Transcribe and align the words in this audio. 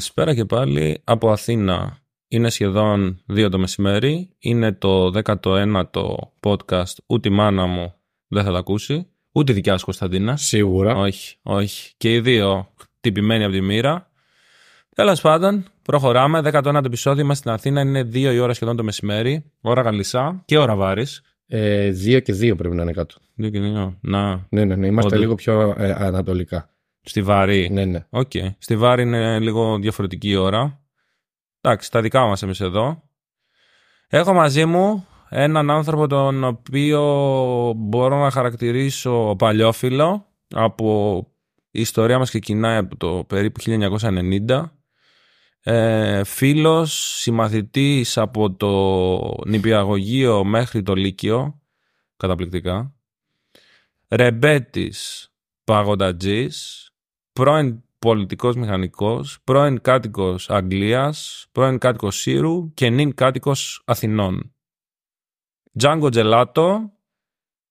Καλησπέρα 0.00 0.34
και 0.34 0.44
πάλι 0.44 1.00
από 1.04 1.30
Αθήνα. 1.30 1.98
Είναι 2.28 2.50
σχεδόν 2.50 3.22
δύο 3.26 3.48
το 3.48 3.58
μεσημέρι. 3.58 4.30
Είναι 4.38 4.72
το 4.72 5.10
19ο 5.24 6.14
podcast. 6.40 6.94
Ούτε 7.06 7.28
η 7.28 7.32
μάνα 7.32 7.66
μου 7.66 7.94
δεν 8.28 8.44
θα 8.44 8.52
τα 8.52 8.58
ακούσει. 8.58 9.06
Ούτε 9.32 9.52
η 9.52 9.54
δικιά 9.54 9.78
σου 9.78 9.84
Κωνσταντίνα. 9.84 10.36
Σίγουρα. 10.36 10.94
Όχι, 10.94 11.36
όχι. 11.42 11.92
Και 11.96 12.14
οι 12.14 12.20
δύο 12.20 12.68
τυπημένοι 13.00 13.44
από 13.44 13.52
τη 13.52 13.60
μοίρα. 13.60 14.10
Τέλος 14.94 15.20
πάντων, 15.20 15.64
προχωράμε. 15.82 16.40
19ο 16.44 16.84
επεισόδιο. 16.84 17.22
Είμαστε 17.22 17.50
στην 17.50 17.50
Αθήνα. 17.50 17.80
Είναι 17.80 18.02
δύο 18.02 18.32
η 18.32 18.38
ώρα 18.38 18.54
σχεδόν 18.54 18.76
το 18.76 18.82
μεσημέρι. 18.82 19.44
Ώρα 19.60 19.82
Γαλλισά 19.82 20.42
και 20.44 20.58
ώρα 20.58 20.76
Βάρης. 20.76 21.22
Ε, 21.46 21.90
δύο 21.90 22.20
και 22.20 22.32
δύο 22.32 22.56
πρέπει 22.56 22.74
να 22.74 22.82
είναι 22.82 22.92
κάτω. 22.92 23.14
Δύο 23.34 23.50
και 23.50 23.60
δύο. 23.60 23.98
Να. 24.00 24.46
Ναι, 24.48 24.64
ναι, 24.64 24.76
ναι. 24.76 24.86
Είμαστε 24.86 25.06
Όντως. 25.06 25.20
λίγο 25.20 25.34
πιο 25.34 25.74
ε, 25.78 25.92
ανατολικά. 25.92 26.70
Στη 27.02 27.22
Βάρη. 27.22 27.68
Ναι, 27.70 27.84
ναι. 27.84 28.06
Οκέι. 28.10 28.30
Στη 28.58 28.76
Βάρη 28.76 29.02
είναι 29.02 29.38
λίγο 29.38 29.78
διαφορετική 29.78 30.28
η 30.28 30.36
ώρα. 30.36 30.80
Εντάξει, 31.60 31.90
τα 31.90 32.00
δικά 32.00 32.26
μας 32.26 32.42
εμείς 32.42 32.60
εδώ. 32.60 33.02
Έχω 34.08 34.32
μαζί 34.32 34.64
μου 34.64 35.06
έναν 35.28 35.70
άνθρωπο 35.70 36.06
τον 36.06 36.44
οποίο 36.44 37.02
μπορώ 37.76 38.18
να 38.18 38.30
χαρακτηρίσω 38.30 39.34
παλιόφιλο. 39.38 40.26
Από 40.54 41.18
η 41.70 41.80
ιστορία 41.80 42.18
μας 42.18 42.28
ξεκινάει 42.28 42.76
από 42.76 42.96
το 42.96 43.24
περίπου 43.26 43.60
1990. 43.60 44.78
Ε, 45.62 46.24
φίλος, 46.24 47.18
συμμαθητής 47.20 48.18
από 48.18 48.52
το 48.54 49.44
νηπιαγωγείο 49.46 50.44
μέχρι 50.44 50.82
το 50.82 50.94
Λύκειο. 50.94 51.60
Καταπληκτικά. 52.16 52.94
Ρεμπέτης 54.08 55.30
παγοντατζής, 55.64 56.89
πρώην 57.32 57.82
πολιτικός 57.98 58.56
μηχανικός, 58.56 59.40
πρώην 59.44 59.80
κάτοικος 59.80 60.50
Αγγλίας, 60.50 61.46
πρώην 61.52 61.78
κάτοικος 61.78 62.20
Σύρου 62.20 62.74
και 62.74 62.90
νυν 62.90 63.14
κάτοικος 63.14 63.82
Αθηνών. 63.86 64.54
Τζάνγκο 65.78 66.08
Τζελάτο, 66.08 66.92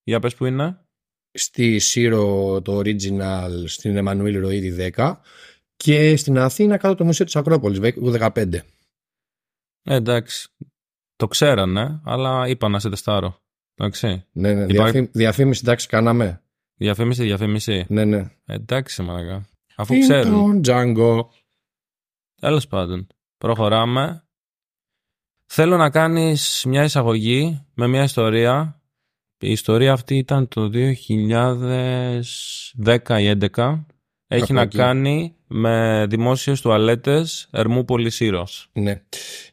για 0.03 0.19
πες 0.19 0.35
που 0.35 0.45
είναι. 0.45 0.83
Στη 1.31 1.80
Σύρο 1.80 2.61
το 2.61 2.77
original 2.80 3.63
στην 3.65 3.95
Εμμανουήλ 3.97 4.39
Ροίδη 4.39 4.91
10 4.95 5.21
και 5.75 6.15
στην 6.15 6.37
Αθήνα 6.37 6.77
κάτω 6.77 6.95
το 6.95 7.03
Μουσείο 7.05 7.25
της 7.25 7.35
Ακρόπολης 7.35 7.80
το 7.80 8.11
15. 8.11 8.53
Ε, 9.83 9.95
εντάξει, 9.95 10.49
το 11.15 11.27
ξέρανε, 11.27 12.02
αλλά 12.03 12.47
είπα 12.47 12.67
να 12.69 12.80
σε 12.80 12.89
τεστάρω. 12.89 13.41
Εντάξει, 13.75 14.07
Ναι, 14.31 14.53
ναι. 14.53 14.61
Υπάρχει- 14.61 14.73
Διαφήμι- 14.73 15.11
διαφήμιση 15.11 15.61
εντάξει 15.63 15.87
κάναμε. 15.87 16.43
Διαφήμιση, 16.80 17.23
διαφήμιση. 17.23 17.85
Ναι, 17.88 18.05
ναι. 18.05 18.17
Ε, 18.45 18.53
εντάξει, 18.53 19.02
μαλακά. 19.02 19.45
Αφού 19.75 19.99
ξέρουν. 19.99 20.33
Τον 20.33 20.61
Django. 20.66 21.25
Τέλος 22.41 22.67
πάντων, 22.67 23.08
προχωράμε. 23.38 24.23
Θέλω 25.45 25.77
να 25.77 25.89
κάνεις 25.89 26.63
μια 26.67 26.83
εισαγωγή 26.83 27.66
με 27.73 27.88
μια 27.88 28.03
ιστορία. 28.03 28.81
Η 29.41 29.52
ιστορία 29.52 29.94
αυτή 29.94 30.17
ήταν 30.17 30.47
το 30.47 30.69
2010 30.69 33.19
ή 33.19 33.27
11. 33.27 33.86
Έχει 34.27 34.41
Κάπου 34.41 34.53
να 34.53 34.61
εκεί. 34.61 34.77
κάνει 34.77 35.36
με 35.47 36.05
δημόσιες 36.09 36.61
τουαλέτες 36.61 37.47
Ερμούπολης 37.52 38.16
Σύρος. 38.16 38.69
Ναι. 38.73 39.02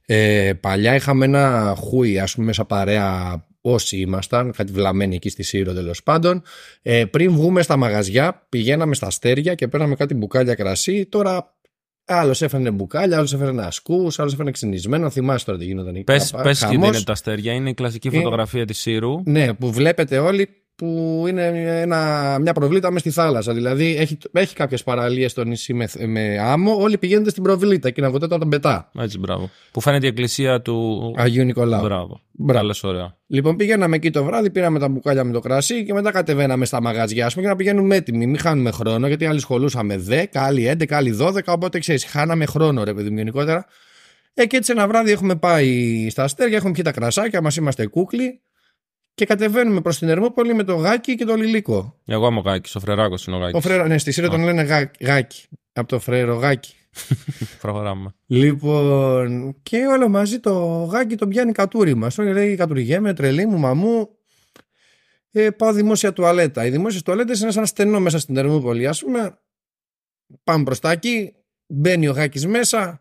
Ε, 0.06 0.52
παλιά 0.60 0.94
είχαμε 0.94 1.24
ένα 1.24 1.74
χούι, 1.78 2.18
ας 2.18 2.34
πούμε, 2.34 2.46
μέσα 2.46 2.64
παρέα 2.64 3.45
όσοι 3.72 3.96
ήμασταν, 3.96 4.52
κάτι 4.52 4.72
βλαμμένοι 4.72 5.14
εκεί 5.14 5.28
στη 5.28 5.42
Σύρο 5.42 5.72
τέλος 5.72 6.02
πάντων. 6.02 6.42
Ε, 6.82 7.04
πριν 7.04 7.32
βγούμε 7.32 7.62
στα 7.62 7.76
μαγαζιά, 7.76 8.46
πηγαίναμε 8.48 8.94
στα 8.94 9.06
αστέρια 9.06 9.54
και 9.54 9.68
παίρναμε 9.68 9.94
κάτι 9.94 10.14
μπουκάλια 10.14 10.54
κρασί. 10.54 11.06
Τώρα 11.06 11.54
άλλος 12.04 12.42
έφερνε 12.42 12.70
μπουκάλια, 12.70 13.16
άλλος 13.16 13.32
έφερνε 13.32 13.62
ασκούς, 13.62 14.18
άλλος 14.18 14.32
έφερνε 14.32 14.50
ξυνισμένο. 14.50 15.10
Θυμάσαι 15.10 15.44
τώρα 15.44 15.58
τι 15.58 15.64
γινόταν 15.64 15.94
εκεί. 15.94 16.04
Πες, 16.04 16.30
Πα- 16.30 16.42
πες 16.42 16.58
και 16.58 16.66
τι 16.66 16.72
χαμός. 16.72 16.88
είναι 16.88 17.04
τα 17.04 17.12
αστέρια. 17.12 17.52
Είναι 17.52 17.68
η 17.70 17.74
κλασική 17.74 18.08
Ε, 18.08 18.10
φωτογραφία 18.10 18.64
της 18.64 18.78
Σύρου. 18.78 19.22
Ναι, 19.24 19.54
που 19.54 19.72
βλέπετε 19.72 20.18
όλοι 20.18 20.48
που 20.76 21.24
είναι 21.28 21.46
ένα, 21.80 22.38
μια 22.40 22.52
προβλήτα 22.52 22.90
μες 22.90 23.00
στη 23.00 23.10
θάλασσα. 23.10 23.52
Δηλαδή 23.52 23.96
έχει, 23.96 24.18
έχει 24.32 24.54
κάποιες 24.54 24.82
παραλίες 24.82 25.30
στο 25.30 25.44
νησί 25.44 25.74
με, 25.74 25.88
με 26.06 26.38
άμμο. 26.38 26.76
Όλοι 26.80 26.98
πηγαίνετε 26.98 27.30
στην 27.30 27.42
προβλήτα 27.42 27.90
και 27.90 28.00
να 28.00 28.10
βγείτε 28.10 28.26
τον 28.26 28.48
πετά. 28.48 28.90
Έτσι, 28.98 29.18
μπράβο. 29.18 29.50
Που 29.70 29.80
φαίνεται 29.80 30.06
η 30.06 30.08
εκκλησία 30.08 30.62
του... 30.62 31.14
Αγίου 31.16 31.44
Νικολάου. 31.44 31.82
Μπράβο. 31.82 32.20
Μπράβο. 32.32 32.60
Καλές, 32.60 32.84
ωραία. 32.84 33.16
Λοιπόν, 33.26 33.56
πήγαμε 33.56 33.96
εκεί 33.96 34.10
το 34.10 34.24
βράδυ, 34.24 34.50
πήραμε 34.50 34.78
τα 34.78 34.88
μπουκάλια 34.88 35.24
με 35.24 35.32
το 35.32 35.40
κρασί 35.40 35.84
και 35.84 35.92
μετά 35.92 36.10
κατεβαίναμε 36.10 36.64
στα 36.64 36.82
μαγαζιά, 36.82 37.26
ας 37.26 37.32
πούμε, 37.32 37.44
για 37.44 37.54
να 37.54 37.58
πηγαίνουμε 37.58 37.96
έτοιμοι. 37.96 38.26
Μην 38.26 38.38
χάνουμε 38.38 38.70
χρόνο, 38.70 39.06
γιατί 39.06 39.26
άλλοι 39.26 39.40
σχολούσαμε 39.40 40.04
10, 40.08 40.24
άλλοι 40.32 40.76
11, 40.78 40.92
άλλοι 40.92 41.16
12. 41.20 41.40
Οπότε 41.46 41.78
ξέρεις, 41.78 42.04
χάναμε 42.04 42.46
χρόνο, 42.46 42.84
ρε 42.84 42.94
παιδί 42.94 43.10
μου, 43.10 43.16
γενικότερα. 43.16 43.66
Ε, 44.34 44.46
και 44.46 44.56
έτσι 44.56 44.72
ένα 44.72 44.88
βράδυ 44.88 45.10
έχουμε 45.10 45.36
πάει 45.36 46.06
στα 46.10 46.22
αστέρια, 46.22 46.56
έχουμε 46.56 46.72
πιει 46.72 46.82
τα 46.82 46.92
κρασάκια 46.92 47.40
μας, 47.40 47.56
είμαστε 47.56 47.86
κούκλοι 47.86 48.40
και 49.16 49.24
κατεβαίνουμε 49.26 49.80
προς 49.80 49.98
την 49.98 50.08
Ερμόπολη 50.08 50.54
με 50.54 50.62
το 50.64 50.74
γάκι 50.74 51.14
και 51.14 51.24
το 51.24 51.34
λιλίκο. 51.34 52.00
Εγώ 52.04 52.26
είμαι 52.26 52.38
ο 52.38 52.42
Γάκης, 52.42 52.74
ο 52.76 52.80
Φρεράκος 52.80 53.26
είναι 53.26 53.36
ο 53.36 53.38
Ο 53.38 53.42
Γάκης. 53.42 53.64
φρέρο, 53.64 53.86
ναι, 53.86 53.98
στη 53.98 54.12
Σύρο 54.12 54.28
τον 54.28 54.42
λένε 54.44 54.62
γά, 54.62 54.90
γάκι. 55.00 55.46
Από 55.72 55.88
το 55.88 55.98
φρέρο 55.98 56.34
γάκι. 56.34 56.74
Προχωράμε. 57.60 58.14
Λοιπόν, 58.26 59.56
και 59.62 59.76
όλο 59.86 60.08
μαζί 60.08 60.40
το 60.40 60.52
γάκι 60.84 61.16
τον 61.16 61.28
πιάνει 61.28 61.52
κατούρι 61.52 61.94
μας. 61.94 62.18
Όλοι 62.18 62.32
λέει 62.32 62.56
κατουριγέμαι, 62.56 63.14
τρελή 63.14 63.46
μου, 63.46 63.58
μαμού. 63.58 64.08
Ε, 65.30 65.50
πάω 65.50 65.72
δημόσια 65.72 66.12
τουαλέτα. 66.12 66.66
Οι 66.66 66.70
δημόσιες 66.70 67.02
τουαλέτες 67.02 67.40
είναι 67.40 67.50
σαν 67.50 67.66
στενό 67.66 68.00
μέσα 68.00 68.18
στην 68.18 68.36
Ερμούπολη. 68.36 68.86
Α 68.86 68.94
πούμε, 69.00 69.38
πάμε 70.44 70.62
μπροστά 70.62 70.90
εκεί, 70.90 71.32
μπαίνει 71.66 72.08
ο 72.08 72.12
γάκι 72.12 72.46
μέσα. 72.46 73.00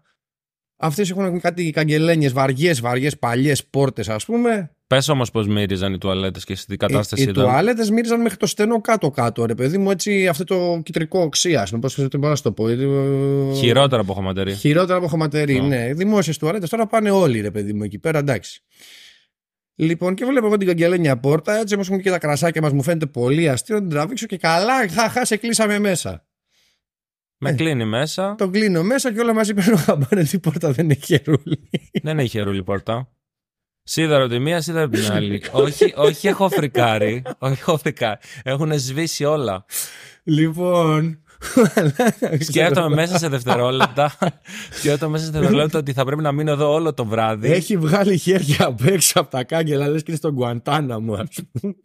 Αυτές 0.77 1.09
έχουν 1.09 1.39
κάτι 1.39 1.69
καγκελένιες, 1.69 2.33
βαριές, 2.33 2.81
βαριές, 2.81 3.17
παλιές 3.17 3.65
πόρτες, 3.65 4.09
ας 4.09 4.25
πούμε. 4.25 4.69
Πες 4.87 5.07
όμως 5.09 5.31
πώς 5.31 5.47
μύριζαν 5.47 5.93
οι 5.93 5.97
τουαλέτες 5.97 6.43
και 6.43 6.55
στη 6.55 6.77
κατάσταση 6.77 7.21
οι 7.21 7.25
οι 7.27 7.29
ήταν. 7.29 7.43
τουαλέτες 7.43 7.89
μύριζαν 7.89 8.21
μέχρι 8.21 8.37
το 8.37 8.45
στενό 8.45 8.81
κάτω-κάτω, 8.81 9.45
ρε 9.45 9.55
παιδί 9.55 9.77
μου, 9.77 9.91
έτσι 9.91 10.27
αυτό 10.27 10.43
το 10.43 10.81
κυτρικό 10.83 11.19
οξία. 11.19 11.67
Πώς 11.81 12.07
μπορώ 12.09 12.29
να 12.29 12.35
σου 12.35 12.43
το 12.43 12.51
πω. 12.51 12.67
ε, 12.67 12.75
Χειρότερα 13.55 14.01
από 14.01 14.13
χωματερή. 14.13 14.53
Χειρότερα 14.53 14.97
από 14.97 15.07
χωματερή, 15.07 15.57
Α. 15.57 15.61
ναι. 15.61 15.93
Δημόσιες 15.93 16.37
τουαλέτες 16.37 16.69
τώρα 16.69 16.85
πάνε 16.87 17.09
όλοι, 17.11 17.41
ρε 17.41 17.51
παιδί 17.51 17.73
μου, 17.73 17.83
εκεί 17.83 17.99
πέρα, 17.99 18.19
εντάξει. 18.19 18.61
Λοιπόν, 19.75 20.15
και 20.15 20.25
βλέπω 20.25 20.45
εγώ 20.45 20.57
την 20.57 20.67
καγκελένια 20.67 21.17
πόρτα, 21.17 21.57
έτσι 21.59 21.73
όπως 21.73 21.89
έχουν 21.89 22.01
και 22.01 22.09
τα 22.09 22.17
κρασάκια 22.17 22.61
μας, 22.61 22.71
μου 22.71 22.83
φαίνεται 22.83 23.05
πολύ 23.05 23.49
αστείο 23.49 23.75
να 23.75 23.81
την 23.81 23.89
τραβήξω 23.89 24.25
και 24.25 24.37
καλά, 24.37 24.89
χαχά, 24.89 25.25
σε 25.25 25.37
κλείσαμε 25.37 25.79
μέσα. 25.79 26.25
Με 27.37 27.49
Ε. 27.49 27.53
κλείνει 27.53 27.85
μέσα. 27.85 28.35
Τον 28.37 28.51
κλείνω 28.51 28.83
μέσα 28.83 29.13
και 29.13 29.19
όλα 29.19 29.33
μαζί 29.33 29.53
παίρνω 29.53 29.75
χαμπάρι 29.77 30.21
ότι 30.21 30.35
η 30.35 30.39
πόρτα 30.39 30.71
δεν 30.71 30.89
έχει 30.89 31.05
χερούλι. 31.05 31.69
Δεν 32.03 32.19
έχει 32.19 32.39
ρούλη 32.39 32.63
πόρτα. 32.63 33.09
Σίδερο 33.83 34.27
τη 34.27 34.39
μία, 34.39 34.61
σίδερο 34.61 34.89
την 34.89 35.11
άλλη. 35.11 35.41
όχι, 35.51 35.93
όχι 35.95 36.27
έχω 36.27 36.49
φρικάρει. 36.49 37.23
όχι 37.37 37.59
έχω 37.59 37.77
φρικάρει. 37.77 38.19
Έχουν 38.43 38.79
σβήσει 38.79 39.23
όλα. 39.23 39.65
λοιπόν. 40.23 41.19
Σκέφτομαι 42.39 42.95
μέσα 42.95 43.17
σε 43.17 43.27
δευτερόλεπτα. 43.27 44.17
σκέφτομαι 44.79 45.11
μέσα 45.11 45.25
σε 45.25 45.31
δευτερόλεπτα 45.31 45.79
ότι 45.79 45.93
θα 45.93 46.05
πρέπει 46.05 46.21
να 46.21 46.31
μείνω 46.31 46.51
εδώ 46.51 46.73
όλο 46.73 46.93
το 46.93 47.05
βράδυ. 47.05 47.51
Έχει 47.51 47.77
βγάλει 47.77 48.17
χέρια 48.17 48.65
απ' 48.65 48.85
έξω 48.85 49.19
από 49.19 49.29
τα 49.31 49.43
κάγκελα, 49.43 49.87
λες 49.87 49.99
και 50.03 50.05
είναι 50.11 50.17
στον 50.17 50.33
Γκουαντάνα 50.33 50.99
μου, 50.99 51.13
ας 51.15 51.29
πούμε. 51.51 51.75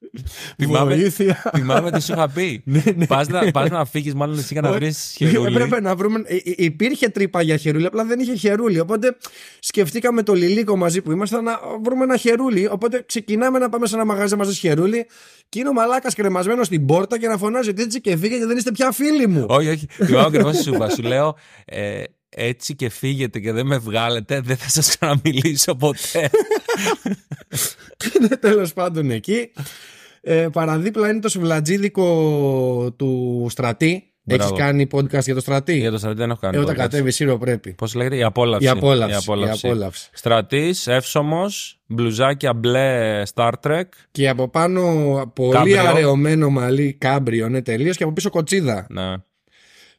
Και 0.00 0.18
σου 0.18 0.24
λέει, 0.58 0.66
Θυμάμαι- 0.68 0.96
Βοήθεια. 0.96 1.50
Θυμάμαι 1.54 1.90
τι 1.90 2.02
σου 2.02 2.12
είχα 2.12 2.28
πει. 2.28 2.64
Πας 3.08 3.28
να, 3.28 3.50
πας 3.50 3.70
να 3.70 3.84
φύγεις 3.84 4.14
μάλλον 4.14 4.38
εσύ 4.38 4.48
για 4.52 4.60
να 4.60 4.68
Όχι. 4.68 4.78
βρεις 4.78 5.14
χερούλι. 5.16 5.46
Έπρεπε 5.54 5.80
να 5.80 5.96
βρούμε. 5.96 6.22
ε, 6.24 6.34
ε, 6.34 6.40
Υπήρχε 6.56 7.08
τρύπα 7.08 7.42
για 7.42 7.56
χερούλι, 7.56 7.86
απλά 7.86 8.04
δεν 8.04 8.20
είχε 8.20 8.34
χερούλι. 8.34 8.80
Οπότε 8.80 9.16
σκεφτήκαμε 9.58 10.22
το 10.22 10.32
λιλίκο 10.34 10.76
μαζί 10.76 11.02
που 11.02 11.10
ήμασταν 11.10 11.44
να 11.44 11.58
βρούμε 11.84 12.04
ένα 12.04 12.16
χερούλι. 12.16 12.68
Οπότε 12.70 13.02
ξεκινάμε 13.06 13.58
να 13.58 13.68
πάμε 13.68 13.86
σε 13.86 13.94
ένα 13.94 14.04
μαγαζί 14.04 14.30
να 14.32 14.38
μα 14.38 14.44
δώσει 14.44 14.58
χερούλι. 14.58 15.06
Και 15.48 15.58
είναι 15.58 15.68
ο 15.68 15.72
μαλάκας 15.72 16.14
κρεμασμένος 16.14 16.66
στην 16.66 16.86
πόρτα 16.86 17.18
και 17.18 17.26
να 17.28 17.36
φωνάζει 17.38 17.68
ότι 17.70 17.82
έτσι 17.82 18.00
και 18.00 18.16
φύγε 18.16 18.38
και 18.38 18.46
δεν 18.46 18.56
είστε 18.56 18.70
πια 18.72 18.92
φίλοι 18.92 19.26
μου. 19.26 19.46
όχι, 19.48 19.68
όχι. 19.68 19.86
Θυμάμαι 19.90 20.26
ακριβώς 20.26 20.56
τι 20.56 20.62
σου 20.62 20.74
είπα. 20.74 20.88
Σου 20.90 21.02
λέω 21.02 21.36
ε, 21.64 22.02
έτσι 22.30 22.74
και 22.74 22.88
φύγετε 22.90 23.38
και 23.38 23.52
δεν 23.52 23.66
με 23.66 23.78
βγάλετε, 23.78 24.40
δεν 24.40 24.56
θα 24.56 24.68
σας 24.68 24.96
ξαναμιλήσω 24.96 25.74
ποτέ. 25.74 26.30
Είναι 28.20 28.28
τέλος 28.28 28.72
πάντων 28.72 29.10
εκεί. 29.10 29.50
Ε, 30.20 30.46
παραδίπλα 30.52 31.08
είναι 31.08 31.20
το 31.20 31.28
σουβλατζίδικο 31.28 32.94
του 32.96 33.46
στρατή. 33.50 34.02
Μπράβο. 34.22 34.44
Έχει 34.44 34.62
κάνει 34.62 34.88
podcast 34.92 35.22
για 35.24 35.34
το 35.34 35.40
στρατή; 35.40 35.78
Για 35.78 35.90
το 35.90 35.98
στρατή 35.98 36.16
δεν 36.16 36.30
έχω 36.30 36.38
κάνει. 36.40 36.56
Ε, 36.56 36.60
όταν 36.60 36.74
podcast. 36.74 36.78
κατέβει, 36.78 37.10
σύρο 37.10 37.38
πρέπει. 37.38 37.72
Πώς 37.72 37.94
λέγεται, 37.94 38.16
η 38.16 38.22
απόλαυση. 38.22 38.64
Η 38.64 38.68
απόλαυση. 38.68 39.12
Η 39.12 39.14
απόλαυση. 39.14 39.66
Η 39.66 39.70
απόλαυση. 39.70 40.08
Στρατής, 40.12 40.86
εύσωμο, 40.86 41.44
μπλουζάκια 41.86 42.54
μπλε 42.54 43.22
Star 43.34 43.52
Trek. 43.62 43.82
Και 44.10 44.28
από 44.28 44.48
πάνω 44.48 44.82
πολύ 45.34 45.52
Κάμπριο. 45.52 45.80
αραιωμένο 45.80 46.50
μαλλί 46.50 46.92
κάμπριο, 46.92 47.48
ναι, 47.48 47.62
τελείως. 47.62 47.96
Και 47.96 48.02
από 48.02 48.12
πίσω 48.12 48.30
κοτσίδα. 48.30 48.86
Ναι. 48.90 49.14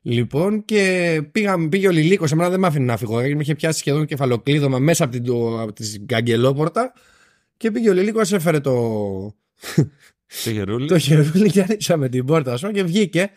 Λοιπόν, 0.01 0.65
και 0.65 1.21
πήγαμε, 1.31 1.67
πήγε 1.67 1.87
ο 1.87 1.91
Λιλίκος. 1.91 2.31
Εμένα 2.31 2.49
δεν 2.49 2.59
με 2.59 2.67
άφηνε 2.67 2.85
να 2.85 2.97
φύγω. 2.97 3.19
γιατί 3.19 3.35
Με 3.35 3.41
είχε 3.41 3.55
πιάσει 3.55 3.79
σχεδόν 3.79 4.05
κεφαλοκλείδωμα 4.05 4.79
μέσα 4.79 5.03
από 5.03 5.13
την, 5.13 5.23
το, 5.23 5.61
από 5.61 5.73
την 5.73 6.07
καγκελόπορτα. 6.07 6.93
Και 7.57 7.71
πήγε 7.71 7.89
ο 7.89 7.93
Λιλίκος, 7.93 8.33
έφερε 8.33 8.59
το, 8.59 8.71
Το 10.43 10.51
χερούλι. 10.51 10.87
το 10.87 10.97
χερούλι 10.99 11.47
γυαλίσαμε 11.53 12.09
την 12.09 12.25
πόρτα, 12.25 12.53
ας 12.53 12.61
πούμε, 12.61 12.73
και 12.73 12.83
βγήκε. 12.83 13.29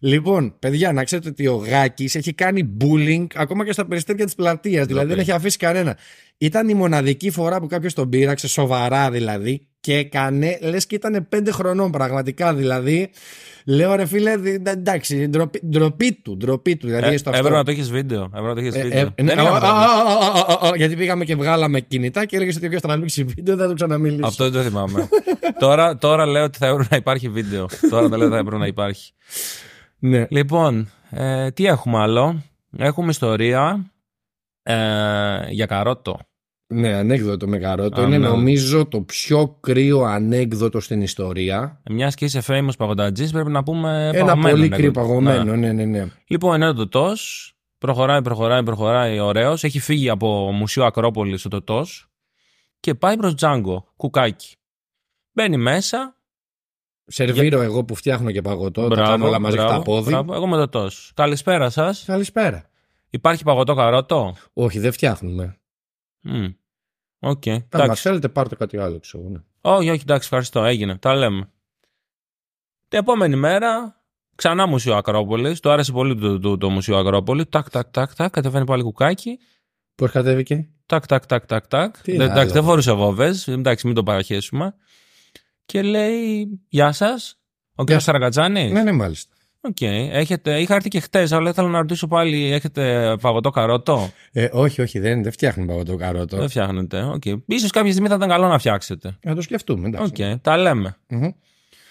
Λοιπόν, 0.00 0.54
παιδιά, 0.58 0.92
να 0.92 1.04
ξέρετε 1.04 1.28
ότι 1.28 1.46
ο 1.46 1.54
Γάκης 1.56 2.14
έχει 2.14 2.32
κάνει 2.32 2.76
bullying 2.80 3.26
ακόμα 3.34 3.64
και 3.64 3.72
στα 3.72 3.86
περιστέρια 3.86 4.24
της 4.24 4.34
πλατείας. 4.34 4.86
Δηλαδή 4.86 5.06
δεν 5.08 5.18
έχει 5.18 5.32
αφήσει 5.32 5.56
κανένα. 5.58 5.96
Ήταν 6.38 6.68
η 6.68 6.74
μοναδική 6.74 7.30
φορά 7.30 7.60
που 7.60 7.66
κάποιος 7.66 7.94
τον 7.94 8.08
πείραξε, 8.08 8.48
σοβαρά 8.48 9.10
δηλαδή, 9.10 9.66
και 9.80 9.94
έκανε, 9.96 10.58
λες 10.62 10.86
και 10.86 10.94
ήταν 10.94 11.26
πέντε 11.28 11.50
χρονών 11.50 11.90
πραγματικά. 11.90 12.54
Δηλαδή, 12.54 13.10
λέω 13.64 13.94
ρε 13.94 14.06
φίλε, 14.06 14.36
δι- 14.36 14.68
εντάξει, 14.68 15.26
ντροπή, 15.28 15.60
ντροπή 15.66 16.12
του, 16.22 16.36
ντροπή 16.36 16.76
του. 16.76 16.86
Δηλαδή, 16.86 17.14
Ε, 17.14 17.16
στο 17.16 17.28
έπρεπε 17.30 17.46
αυτό. 17.46 17.58
να 17.58 17.64
το 17.64 17.70
έχεις 17.70 17.90
βίντεο. 17.90 18.22
Έπρεπε 18.24 18.46
να 18.46 18.54
το 18.54 18.60
έχεις 18.60 18.74
Ε, 18.74 18.82
βίντεο. 18.82 18.98
ε, 19.14 19.22
ναι, 19.22 19.34
Δεν 19.34 19.38
α, 19.38 19.42
είχαμε 19.42 19.56
α, 19.56 19.60
πρόβλημα. 19.60 19.84
α, 19.84 19.84
α, 19.84 20.68
α, 20.68 20.68
α, 20.68 20.76
Γιατί 20.76 20.96
πήγαμε 20.96 21.24
και 21.24 21.36
βγάλαμε 21.36 21.80
κινητά 21.80 22.24
και 22.24 22.36
έλεγε 22.36 22.52
ότι 22.56 22.66
όποιος 22.66 22.80
τραβήξει 22.82 23.24
βίντεο 23.24 23.54
δεν 23.56 23.64
θα 23.64 23.68
το 23.70 23.74
ξαναμιλήσει. 23.74 24.20
Αυτό 24.24 24.44
δεν 24.50 24.52
το 24.52 24.68
θυμάμαι. 24.68 25.08
τώρα, 25.58 25.96
τώρα 25.98 26.26
λέω 26.26 26.44
ότι 26.44 26.58
θα 26.58 26.66
έπρεπε 26.66 26.86
να 26.90 26.96
υπάρχει 26.96 27.28
βίντεο. 27.28 27.66
τώρα 27.90 28.08
δεν 28.08 28.18
λέω 28.18 28.26
ότι 28.26 28.34
θα 28.34 28.40
έπρεπε 28.40 28.58
να 28.60 28.66
υπάρχει. 28.66 29.12
Ναι. 29.98 30.26
Λοιπόν, 30.30 30.90
ε, 31.10 31.50
τι 31.50 31.66
έχουμε 31.66 31.98
άλλο; 31.98 32.42
Έχουμε 32.76 33.08
ιστορία 33.10 33.92
ε, 34.62 35.50
για 35.50 35.66
καρότο. 35.66 36.18
ναι, 36.66 36.92
ανέκδοτο 36.94 37.46
με 37.48 37.58
καρότο. 37.58 38.00
Α, 38.00 38.04
Είναι 38.04 38.18
ναι. 38.18 38.28
νομίζω 38.28 38.86
το 38.86 39.00
πιο 39.00 39.56
κρύο 39.60 40.00
ανέκδοτο 40.02 40.80
στην 40.80 41.02
ιστορία. 41.02 41.82
Μιας 41.90 42.14
και 42.14 42.24
είσαι 42.24 42.42
famous 42.46 42.76
παγοντατζής, 42.78 43.32
πρέπει 43.32 43.50
να 43.50 43.62
πούμε. 43.62 44.10
Ένα 44.14 44.24
παγωμένο 44.24 44.40
πολύ 44.50 44.52
ανέκδοτο. 44.52 44.76
κρύο 44.76 44.90
παγωμένο. 44.90 45.44
Ναι. 45.44 45.56
Ναι, 45.56 45.72
ναι, 45.72 45.84
ναι. 45.84 46.06
Λοιπόν, 46.26 46.54
είναι 46.54 46.72
το 46.72 46.88
τό. 46.88 47.12
Προχωράει, 47.78 48.22
προχωράει, 48.22 48.62
προχωράει. 48.62 49.18
Ωραίος. 49.18 49.64
Έχει 49.64 49.78
φύγει 49.80 50.08
από 50.08 50.52
Μουσείο 50.52 50.84
Ακρόπολης 50.84 51.44
ο 51.44 51.48
τοτό 51.48 51.86
και 52.80 52.94
πάει 52.94 53.16
προς 53.16 53.34
Django. 53.34 53.92
Κουκάκι. 53.96 54.56
Μπαίνει 55.32 55.56
μέσα. 55.56 56.16
Σερβίρω 57.10 57.60
εγώ 57.60 57.84
που 57.84 57.94
φτιάχνω 57.94 58.30
και 58.30 58.42
παγωτό. 58.42 58.88
τα 58.88 58.94
κάνω 58.96 59.26
όλα 59.26 59.38
μαζί 59.38 59.56
μπράβο, 59.56 59.72
τα 59.72 59.82
πόδια. 59.82 60.10
μπράβο. 60.10 60.34
Εγώ 60.34 60.46
με 60.46 60.56
το 60.56 60.68
τό. 60.68 60.90
Καλησπέρα 61.14 61.70
σας. 61.70 62.04
Καλησπέρα. 62.06 62.64
Υπάρχει 63.10 63.42
παγωτό 63.44 63.74
καρότο; 63.74 64.34
Όχι, 64.52 64.78
δεν 64.78 64.92
φτιάχνουμε. 64.92 65.58
Μμ. 66.20 66.46
Οκ. 67.20 67.42
Αν 67.46 67.66
μα 67.72 67.80
Εντάξει. 67.82 68.02
θέλετε, 68.02 68.28
πάρτε 68.28 68.54
κάτι 68.54 68.78
άλλο. 68.78 68.98
Ξέρω, 68.98 69.24
ναι. 69.28 69.38
Όχι, 69.60 69.90
όχι, 69.90 70.00
εντάξει, 70.02 70.22
ευχαριστώ. 70.24 70.64
Έγινε. 70.64 70.96
Τα 70.98 71.14
λέμε. 71.14 71.48
Την 72.88 72.98
επόμενη 72.98 73.36
μέρα, 73.36 74.00
ξανά 74.34 74.66
Μουσείο 74.66 74.96
Ακρόπολης. 74.96 75.60
Του 75.60 75.70
άρεσε 75.70 75.92
πολύ 75.92 76.16
το, 76.16 76.38
το, 76.38 76.58
το 76.58 76.70
Μουσείο 76.70 76.96
Ακρόπολης. 76.96 77.44
Τάκ, 77.48 77.70
τάκ, 77.70 77.90
τάκ, 77.90 78.14
τάκ. 78.14 78.30
Κατεβαίνει 78.30 78.64
πάλι 78.64 78.82
κουκάκι. 78.82 79.38
Πώς 79.94 80.10
κατέβηκε; 80.10 80.68
Τάκ, 80.86 81.06
τάκ, 81.06 81.26
τάκ, 81.26 81.46
τάκ, 81.46 81.66
τάκ. 81.66 82.00
Τι 82.02 82.12
Δεν- 82.12 82.20
άλλο; 82.20 82.30
εντάξει, 82.30 82.52
δεν 82.52 82.64
φορούσε 82.64 82.92
βόβε. 82.92 83.34
Εντάξει, 83.46 83.86
μην 83.86 83.94
το 83.94 84.02
παραχέσουμε. 84.02 84.74
Και 85.68 85.82
λέει, 85.82 86.48
Γεια 86.68 86.92
σας. 86.92 87.38
Ο 87.74 87.84
κ. 87.84 87.90
Σαραγκατζάνης. 88.00 88.72
Ναι, 88.72 88.82
ναι, 88.82 88.92
μάλιστα. 88.92 89.34
Οκ. 89.60 89.80
Έχετε... 89.80 90.60
Είχα 90.60 90.74
έρθει 90.74 90.88
και 90.88 91.00
χτες, 91.00 91.32
αλλά 91.32 91.50
ήθελα 91.50 91.68
να 91.68 91.78
ρωτήσω 91.78 92.06
πάλι, 92.06 92.52
έχετε 92.52 93.14
παγωτό 93.20 93.50
καρότο; 93.50 94.10
Ε, 94.32 94.48
όχι, 94.52 94.80
όχι, 94.80 94.98
δεν, 94.98 95.22
δεν 95.22 95.32
φτιάχνουμε 95.32 95.72
παγωτό 95.72 95.96
καρότο. 95.96 96.36
Δεν 96.36 96.48
φτιάχνετε. 96.48 97.02
Οκ. 97.02 97.22
Ίσως 97.46 97.70
κάποια 97.70 97.90
στιγμή 97.90 98.08
θα 98.08 98.14
ήταν 98.14 98.28
καλό 98.28 98.48
να 98.48 98.58
φτιάξετε. 98.58 99.18
Να 99.22 99.34
το 99.34 99.40
σκεφτούμε. 99.40 99.88
Εντάξει. 99.88 100.32
Οκ. 100.32 100.40
Τα 100.40 100.56
λέμε. 100.56 100.96
Μμμ. 101.08 101.28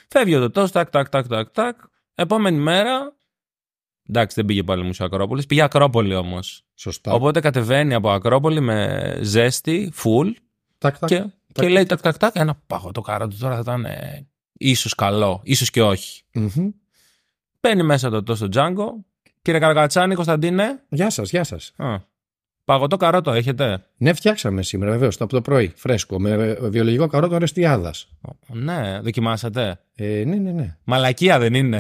Φεύγει 0.08 0.36
ο 0.36 0.40
Τωτό, 0.40 0.70
τάκ, 0.72 0.90
τάκ, 0.90 1.10
τάκ, 1.10 1.28
τάκ, 1.28 1.50
τάκ. 1.50 1.76
Επόμενη 2.16 2.58
μέρα. 2.58 3.16
Εντάξει, 4.10 4.36
δεν 4.36 4.46
πήγε 4.46 4.64
πάλι 4.64 4.84
Μουσείο 4.84 5.06
Ακρόπολης. 5.06 5.46
Πήγε 5.46 5.62
Ακρόπολη 5.62 6.16
όμως. 6.16 6.64
Σωστά. 6.76 7.14
Οπότε 7.14 7.40
κατεβαίνει 7.40 7.94
από 7.94 8.10
Ακρόπολη 8.12 8.60
με 8.60 9.20
ζέστη, 9.22 9.94
full. 10.04 10.32
Τάκ, 10.78 10.98
τάκ. 10.98 11.10
Και, 11.10 11.18
τάκ. 11.18 11.28
Και 11.54 11.70
λέει 11.70 11.86
τάκ, 11.86 12.02
τάκ, 12.02 12.18
τάκ. 12.18 12.36
Ένα 12.36 12.60
παγωτό 12.68 13.02
καρότο 13.02 13.38
τώρα 13.38 13.56
θα 13.56 13.62
ήταν 13.62 13.86
ε, 13.86 14.28
ίσως 14.54 14.96
καλό, 14.96 15.42
ίσως 15.44 15.70
και 15.70 15.82
όχι. 15.82 16.24
Μμμ. 16.34 16.70
Μπαίνει 17.62 17.84
μέσα 17.84 18.24
το 18.24 18.36
στο 18.36 18.48
Django. 18.54 18.86
Κύριε 19.42 19.60
Καρακατσάνη, 19.60 20.16
Κωνσταντίνε. 20.16 20.84
Γεια 20.90 21.10
σας, 21.10 21.30
γεια 21.30 21.44
σας. 21.44 21.74
Α, 21.78 21.96
παγωτό 22.66 22.98
καρότο 22.98 23.32
έχετε. 23.32 23.86
Ναι, 23.98 24.14
φτιάξαμε 24.14 24.64
σήμερα, 24.64 24.92
βεβαίως, 24.92 25.22
από 25.22 25.34
το 25.34 25.42
πρωί, 25.42 25.74
φρέσκο, 25.76 26.20
με 26.20 26.58
βιολογικό 26.62 27.08
καρότο 27.08 27.38
ρεστιάδα. 27.38 27.94
Ναι, 28.48 29.00
δοκιμάσατε. 29.00 29.80
Ε, 29.96 30.24
ναι, 30.26 30.36
ναι, 30.36 30.52
ναι. 30.52 30.78
Μαλακία 30.84 31.40
δεν 31.40 31.54
είναι. 31.54 31.80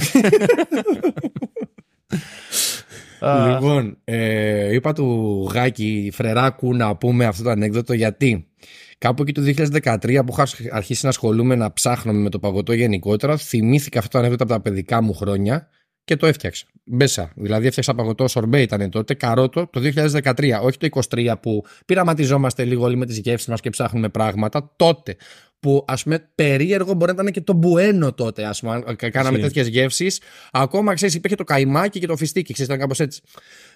Α, 3.19 3.47
Λοιπόν, 3.53 3.97
ε, 4.03 4.73
είπα 4.73 4.93
του 4.93 5.49
Γάκη 5.53 6.11
Φρεράκου 6.13 6.75
να 6.75 6.95
πούμε 6.95 7.25
αυτό 7.25 7.43
το 7.43 7.49
ανέκδοτο 7.49 7.93
γιατί 7.93 8.47
κάπου 8.97 9.21
εκεί 9.21 9.31
το 9.31 9.41
2013 9.83 10.21
που 10.25 10.31
είχα 10.37 10.47
αρχίσει 10.71 10.99
να 11.03 11.09
ασχολούμαι 11.09 11.55
να 11.55 11.73
ψάχνω 11.73 12.13
με 12.13 12.29
το 12.29 12.39
παγωτό 12.39 12.73
γενικότερα, 12.73 13.37
θυμήθηκα 13.37 13.99
αυτό 13.99 14.11
το 14.11 14.17
ανέκδοτο 14.17 14.43
από 14.43 14.53
τα 14.53 14.61
παιδικά 14.61 15.01
μου 15.01 15.13
χρόνια 15.13 15.67
και 16.03 16.15
το 16.15 16.25
έφτιαξα. 16.25 16.65
Μπέσα. 16.85 17.31
Δηλαδή 17.35 17.67
έφτιαξα 17.67 17.95
παγωτό 17.95 18.27
σορμπέ 18.27 18.61
ήταν 18.61 18.89
τότε, 18.89 19.13
καρότο 19.13 19.67
το 19.67 19.81
2013, 19.95 20.59
όχι 20.61 20.77
το 20.77 21.01
2023 21.09 21.33
που 21.41 21.63
πειραματιζόμαστε 21.85 22.63
λίγο 22.63 22.83
όλοι 22.83 22.95
με 22.95 23.05
τις 23.05 23.17
γεύσεις 23.17 23.47
μας 23.47 23.61
και 23.61 23.69
ψάχνουμε 23.69 24.09
πράγματα. 24.09 24.73
Τότε 24.75 25.15
που 25.59 25.85
ας 25.87 26.03
πούμε 26.03 26.29
περίεργο 26.35 26.93
μπορεί 26.93 27.13
να 27.13 27.21
ήταν 27.21 27.33
και 27.33 27.41
το 27.41 27.53
μπουένο 27.53 28.13
τότε, 28.13 28.45
ας 28.45 28.59
πούμε, 28.59 28.73
αν 28.73 28.95
κα- 28.95 29.09
κάναμε 29.09 29.37
Ισχύει. 29.37 29.47
τέτοιες 29.53 29.67
γεύσεις. 29.67 30.21
Ακόμα 30.51 30.93
ξέρεις 30.93 31.15
υπήρχε 31.15 31.35
το 31.35 31.43
καϊμάκι 31.43 31.99
και 31.99 32.07
το 32.07 32.15
φιστίκι, 32.15 32.53
ξέρεις, 32.53 32.71
ήταν 32.71 32.81
κάπως 32.81 32.99
έτσι. 32.99 33.21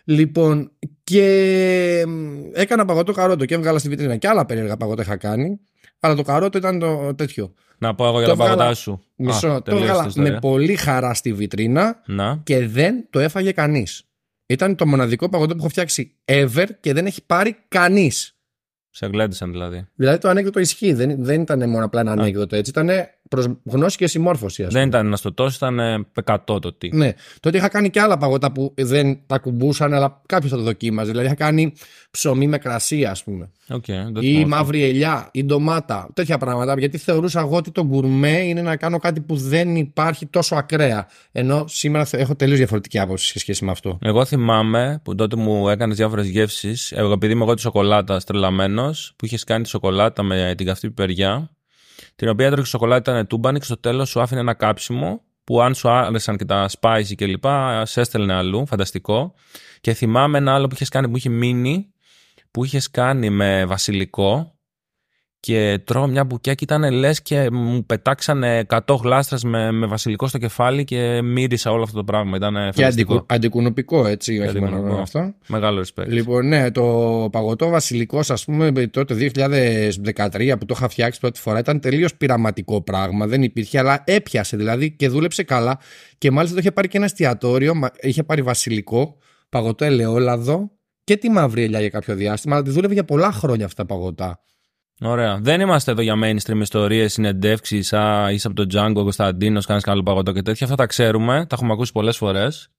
Λοιπόν, 0.04 0.72
και 1.04 2.04
μ, 2.07 2.39
έκανα 2.54 2.86
παγωτό 2.86 3.12
καρότο 3.12 3.45
και 3.45 3.54
έβγαλα 3.54 3.80
στη 3.80 3.89
βιτρίνα 3.89 4.16
και 4.18 4.28
άλλα 4.28 4.45
περίεργα 4.45 4.78
παγωτά 4.78 5.01
είχα 5.01 5.18
κάνει. 5.18 5.60
Αλλά 6.00 6.16
το 6.16 6.22
καρότο 6.22 6.57
ήταν 6.57 6.80
το 6.80 7.16
τέτοιο. 7.16 7.54
να 7.78 7.95
πω 7.95 8.07
εγώ 8.07 8.18
για 8.18 8.28
το 8.28 8.31
τα 8.31 8.38
παγωτά 8.38 8.56
βγάλα- 8.57 8.74
σου. 8.75 9.04
Μισό. 9.16 9.48
Α, 9.48 9.54
το 9.54 9.62
τελείωσε 9.62 9.83
έβγαλα 9.86 10.04
η 10.04 10.07
ιστορία. 10.07 10.31
με 10.31 10.39
πολύ 10.39 10.75
χαρά 10.75 11.13
στη 11.13 11.33
βιτρίνα 11.33 12.01
Να. 12.06 12.42
και 12.44 12.68
δεν 12.68 13.06
το 13.10 13.19
έφαγε 13.19 13.51
κανείς. 13.51 14.04
Ήταν 14.45 14.75
το 14.75 14.88
μοναδικό 14.88 15.30
παγωτό 15.30 15.54
που 15.54 15.60
έχω 15.60 15.69
φτιάξει 15.69 16.16
ever 16.25 16.66
και 16.80 16.94
δεν 16.94 17.06
έχει 17.06 17.25
πάρει 17.25 17.56
κανείς. 17.68 18.36
Σε 18.94 19.06
γλέντισαν 19.06 19.52
δηλαδή. 19.52 19.88
Δηλαδή 19.96 20.18
το 20.18 20.30
ανέκδοτο 20.30 20.60
ισχύει. 20.60 20.94
Δεν, 20.94 21.24
δεν 21.24 21.42
ήταν 21.42 21.70
μόνο 21.70 21.86
απλά 21.86 22.00
ένα 22.00 22.12
ανέκδοτο 22.12 22.56
έτσι. 22.56 22.72
Ήταν 22.72 22.90
προς 23.30 23.48
γνώση 23.64 23.98
και 23.98 24.08
συμμόρφωση. 24.08 24.62
Ας 24.64 24.68
πούμε. 24.68 24.80
Δεν 24.80 24.90
ήταν 24.90 25.06
ένα 25.06 25.16
στο 25.16 25.34
τόσο, 25.34 25.56
ήταν 25.56 25.80
ε, 25.80 26.06
100 26.24 26.38
τοις. 26.62 26.95
Ναι. 26.96 27.14
Τότε 27.40 27.58
είχα 27.58 27.68
κάνει 27.68 27.90
και 27.90 28.00
άλλα 28.02 28.18
παγωτά 28.18 28.52
που 28.52 28.74
δεν 28.78 29.19
τα 29.26 29.38
ακουμπούσαν, 29.38 29.94
αλλά 29.94 30.21
κάποιος 30.26 30.52
θα 30.52 30.57
το 30.57 30.64
δοκίμαζε. 30.64 31.10
Δηλαδή 31.10 31.26
είχα 31.28 31.36
κάνει 31.36 31.74
ψωμί 32.12 32.48
με 32.48 32.57
κρασί, 32.57 33.06
ας 33.06 33.24
πούμε. 33.24 33.50
Οκ, 33.69 33.86
δεν 33.86 34.16
Ή 34.19 34.28
θυμάμαι. 34.28 34.45
μαύρη 34.45 34.83
ελιά, 34.83 35.30
ή 35.31 35.44
ντομάτα. 35.44 36.10
Τέτοια 36.14 36.38
πράγματα. 36.38 36.76
Γιατί 36.80 36.98
θεωρούσα 36.98 37.40
εγώ 37.40 37.56
ότι 37.56 37.71
το 37.71 37.86
γκουρμέ 37.86 38.38
είναι 38.40 38.62
να 38.62 38.76
κάνω 38.76 38.98
κάτι 38.98 39.21
που 39.21 39.36
δεν 39.36 39.76
υπάρχει 39.76 40.26
τόσο 40.26 40.56
ακραία. 40.56 41.07
Ενώ 41.31 41.66
σήμερα 41.68 42.06
θε- 42.06 42.19
έχω 42.21 42.36
τελείως 42.36 42.57
διαφορετική 42.57 43.00
άποψη 43.00 43.26
σε 43.31 43.40
σχέση 43.40 43.66
με 43.66 43.71
αυτό. 43.71 43.98
Εγώ 44.02 44.26
θυμάμαι 44.26 45.00
που 45.04 45.16
τότε 45.16 45.36
μου 45.36 45.69
έκανες 45.69 45.98
διάφορες 45.98 46.28
γεύσεις. 46.28 46.92
Εγώ, 46.92 47.12
επειδή 47.12 47.33
είμαι 47.33 47.44
εγώ 47.44 47.54
της 47.54 47.64
σοκολάτας 47.64 48.24
τρελαμένος, 48.24 48.81
που 49.16 49.26
είχες 49.26 49.44
κάνει 49.44 49.64
τη 49.64 49.69
σοκολάτα 49.69 50.23
με 50.23 50.54
την 50.57 50.66
καυτή 50.66 50.88
πιπεριά, 50.88 51.50
την 52.16 52.30
οποία 52.30 52.45
έτρωγε 52.45 52.68
σοκολάτα 52.68 53.11
ήταν 53.11 53.28
τούμπανη 53.28 53.59
και 53.59 53.66
στο 53.66 53.78
τέλος 53.78 54.09
σου 54.09 54.21
άφηνε 54.21 54.40
ένα 54.40 54.54
κάψιμο 54.54 55.21
που 55.44 55.61
αν 55.61 55.76
σου 55.76 55.90
άρεσαν 55.90 56.38
και 56.38 56.45
τα 56.45 56.69
spicy 56.80 57.16
και 57.16 57.26
λοιπά, 57.26 57.85
σε 57.85 58.02
έστελνε 58.02 58.33
αλλού. 58.33 58.66
Φανταστικό. 58.66 59.33
Και 59.81 59.94
θυμάμαι 59.94 60.38
ένα 60.38 60.54
άλλο 60.54 60.68
που 60.68 60.76
είχες 60.76 60.90
κάνει 60.90 61.09
που 61.09 61.18
είχε 61.18 61.30
μείνει, 61.30 61.94
που 62.52 62.66
είχες 62.66 62.92
κάνει 62.92 63.30
με 63.30 63.66
βασιλικό. 63.66 64.56
Και 65.44 65.80
τρώω 65.83 66.07
μια 66.07 66.24
μπουκιά 66.24 66.54
και 66.54 66.64
ήταν 66.64 66.92
λες 66.94 67.21
και 67.21 67.52
μου 67.52 67.86
πετάξανε 67.86 68.66
100 68.68 68.80
γλάστρες 69.02 69.44
με, 69.44 69.71
με 69.71 69.86
βασιλικό 69.86 70.28
στο 70.28 70.38
κεφάλι 70.38 70.83
και 70.83 71.21
μύρισα 71.21 71.71
όλο 71.71 71.83
αυτό 71.83 71.98
το 71.98 72.04
πράγμα. 72.04 72.36
Ήταν 72.38 72.54
Και 72.54 72.60
φανταστικό. 72.60 73.14
αντικου, 73.14 73.26
αντικουνουπικό, 73.33 74.06
έτσι, 74.06 74.40
όχι 74.40 74.60
μόνο 74.60 74.68
αντικουνουπικό. 74.68 75.02
αυτό. 75.02 75.33
Μεγάλο 75.48 75.81
respect. 75.81 76.07
Λοιπόν, 76.07 76.48
ναι, 76.48 76.71
το 76.71 76.83
παγωτό 77.31 77.69
βασιλικός, 77.69 78.30
ας 78.30 78.45
πούμε, 78.45 78.71
τότε 78.71 79.14
2013 79.14 80.56
που 80.60 80.66
το 80.66 80.74
είχα 80.78 80.90
φτιάξει 80.90 81.19
πρώτη 81.19 81.40
φορά, 81.40 81.60
ήταν 81.60 81.80
τελείως 81.80 82.16
πειραματικό 82.16 82.81
πράγμα. 82.81 83.28
Δεν 83.28 83.44
υπήρχε, 83.44 83.80
αλλά 83.80 84.04
έπιασε 84.06 84.57
δηλαδή 84.57 84.92
και 84.92 85.10
δούλεψε 85.10 85.44
καλά. 85.44 85.80
Και 86.18 86.31
μάλιστα 86.31 86.56
το 86.56 86.62
είχε 86.62 86.71
πάρει 86.71 86.88
και 86.88 86.98
ένα 86.98 87.06
εστιατόριο, 87.06 87.76
μα- 87.76 87.92
είχε 88.02 88.24
πάρει 88.24 88.42
βασιλικό, 88.42 89.18
παγωτό 89.50 89.86
ελαιόλαδο 89.86 90.71
και 91.04 91.18
τη 91.18 91.30
μαύρη 91.30 91.64
ελιά 91.64 91.80
για 91.80 91.90
κάποιο 91.90 92.16
διάστημα, 92.16 92.56
αλλά 92.56 92.64
τη 92.64 92.69
δούλευε 92.71 92.94
για 92.94 93.04
πολλά 93.06 93.31
χρόνια 93.31 93.66
αυτά 93.66 93.86
τα 93.86 93.94
παγωτά. 93.94 94.40
Ωραία. 95.02 95.40
Δεν 95.42 95.62
είμαστε 95.62 95.92
εδώ 95.92 96.02
για 96.02 96.16
mainstream 96.24 96.60
ιστορίες, 96.62 97.14
συνεντεύξεις. 97.14 97.94
Α, 97.94 98.31
είσαι 98.31 98.48
από 98.48 98.56
τον 98.56 98.68
Django, 98.74 98.94
Κωνσταντίνος, 99.04 99.66
κάνεις 99.66 99.84
καλό 99.84 100.04
παγωτό 100.04 100.31
και 100.31 100.42
τέτοια. 100.42 100.66
Αυτά 100.66 100.78
τα 100.78 100.86
ξέρουμε. 100.86 101.34
Τα 101.34 101.56
έχουμε 101.56 101.74
ακούσει 101.74 101.92
πολλές 101.92 102.18
φορές. 102.18 102.70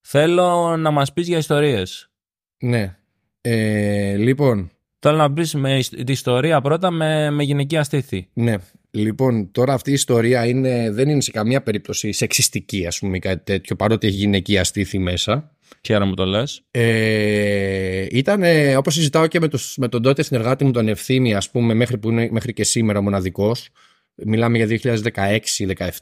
Θέλω 0.00 0.76
να 0.76 0.90
μας 0.90 1.12
πεις 1.12 1.28
για 1.28 1.38
ιστορίες. 1.38 2.10
Ναι. 2.58 2.96
Ε, 3.40 4.16
λοιπόν, 4.16 4.70
Θέλω 5.00 5.16
να 5.16 5.32
πεις 5.32 5.56
τη 6.04 6.12
ιστορία 6.12 6.60
πρώτα 6.60 6.90
με, 6.90 7.30
με 7.30 7.42
γυναικεία 7.42 7.82
στήθη. 7.82 8.28
ναι. 8.32 8.54
Λοιπόν, 8.90 9.50
τώρα 9.50 9.72
αυτή 9.72 9.90
η 9.90 9.92
ιστορία 9.92 10.46
είναι, 10.46 10.90
δεν 10.90 11.08
είναι 11.08 11.20
σε 11.20 11.30
καμία 11.30 11.62
περίπτωση 11.62 12.12
σεξιστική, 12.12 12.86
ας 12.86 12.98
πούμε, 12.98 13.16
ή 13.16 13.20
κάτι 13.20 13.44
τέτοιο, 13.44 13.76
παρότι 13.76 14.06
έχει 14.06 14.16
γυναικεία 14.16 14.64
στήθη 14.64 14.98
μέσα. 14.98 15.56
Χαίρομαι 15.82 16.10
που 16.10 16.16
το 16.16 16.24
λες. 16.24 16.62
Ε, 16.70 18.06
ήταν, 18.10 18.42
ε, 18.42 18.76
όπως 18.76 18.94
συζητάω 18.94 19.26
και 19.26 19.40
με, 19.40 19.48
τους, 19.48 19.76
με 19.76 19.88
τον 19.88 20.02
τότε 20.02 20.22
συνεργάτη 20.22 20.64
μου 20.64 20.70
τον 20.70 20.88
Ευθύμη, 20.88 21.34
ας 21.34 21.50
πούμε, 21.50 21.74
μέχρι, 21.74 21.98
που 21.98 22.10
είναι, 22.10 22.28
μέχρι 22.30 22.52
και 22.52 22.64
σήμερα 22.64 23.00
μοναδικός, 23.00 23.68
μιλάμε 24.14 24.56
για 24.56 24.66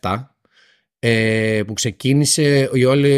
2016-17, 0.00 0.36
ε, 0.98 1.62
που 1.66 1.72
ξεκίνησε 1.72 2.70
η 2.72 2.84
όλη, 2.84 3.10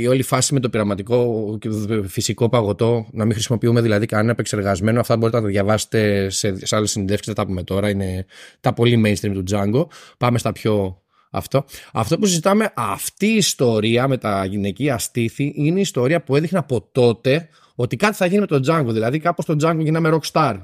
η 0.00 0.06
όλη 0.06 0.22
φάση 0.22 0.54
με 0.54 0.60
το 0.60 0.68
πειραματικό 0.70 1.56
και 1.60 1.68
το 1.68 2.02
φυσικό 2.02 2.48
παγωτό, 2.48 3.06
να 3.12 3.24
μην 3.24 3.32
χρησιμοποιούμε 3.34 3.80
δηλαδή 3.80 4.06
κανένα 4.06 4.30
επεξεργασμένο. 4.30 5.00
Αυτά 5.00 5.16
μπορείτε 5.16 5.36
να 5.36 5.42
τα 5.42 5.48
διαβάσετε 5.48 6.30
σε, 6.30 6.66
σε 6.66 6.76
άλλες 6.76 6.90
συνεντεύξεις, 6.90 7.26
δεν 7.26 7.34
τα 7.34 7.46
πούμε 7.46 7.62
τώρα. 7.62 7.90
Είναι 7.90 8.26
τα 8.60 8.72
πολύ 8.72 9.02
mainstream 9.06 9.32
του 9.32 9.44
Django. 9.50 9.86
Πάμε 10.18 10.38
στα 10.38 10.52
πιο 10.52 11.02
αυτό. 11.36 11.64
Αυτό 11.92 12.18
που 12.18 12.26
συζητάμε, 12.26 12.72
αυτή 12.74 13.26
η 13.26 13.36
ιστορία 13.36 14.08
με 14.08 14.16
τα 14.16 14.44
γυναικεία 14.44 14.98
στήθη, 14.98 15.52
είναι 15.56 15.78
η 15.78 15.80
ιστορία 15.80 16.22
που 16.22 16.36
έδειχνε 16.36 16.58
από 16.58 16.88
τότε 16.92 17.48
ότι 17.74 17.96
κάτι 17.96 18.16
θα 18.16 18.26
γίνει 18.26 18.40
με 18.40 18.46
τον 18.46 18.62
Django. 18.66 18.88
Δηλαδή, 18.88 19.18
κάπως 19.18 19.44
τον 19.44 19.58
Django 19.62 19.78
γίναμε 19.78 20.10
rockstar. 20.12 20.54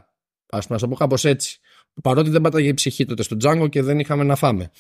Α 0.49 0.59
πούμε, 0.59 0.65
να 0.69 0.79
το 0.79 0.89
πω 0.89 0.95
κάπως 0.95 1.25
έτσι. 1.25 1.59
Παρότι 2.03 2.31
δεν 2.31 2.41
πάταγε 2.41 2.69
η 2.69 2.75
ψυχή 2.75 3.05
τότε 3.05 3.23
στον 3.23 3.39
Django 3.43 3.67
και 3.71 3.83
δεν 3.83 3.99
είχαμε 3.99 4.25
να 4.25 4.35
φάμε. 4.37 4.71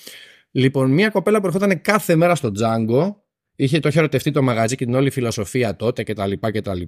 Λοιπόν, 0.50 0.90
μια 0.90 1.08
κοπέλα 1.08 1.40
που 1.40 1.46
ερχόταν 1.46 1.80
κάθε 1.80 2.16
μέρα 2.16 2.34
στο 2.34 2.52
Django, 2.58 3.14
είχε, 3.56 3.80
το 3.80 3.88
είχε 3.88 3.98
ερωτευτεί 3.98 4.30
το 4.30 4.42
μαγαζί 4.42 4.76
και 4.76 4.84
την 4.84 4.94
όλη 4.94 5.10
φιλοσοφία 5.10 5.76
τότε 5.76 6.02
κτλ. 6.02 6.32
κτλ. 6.40 6.80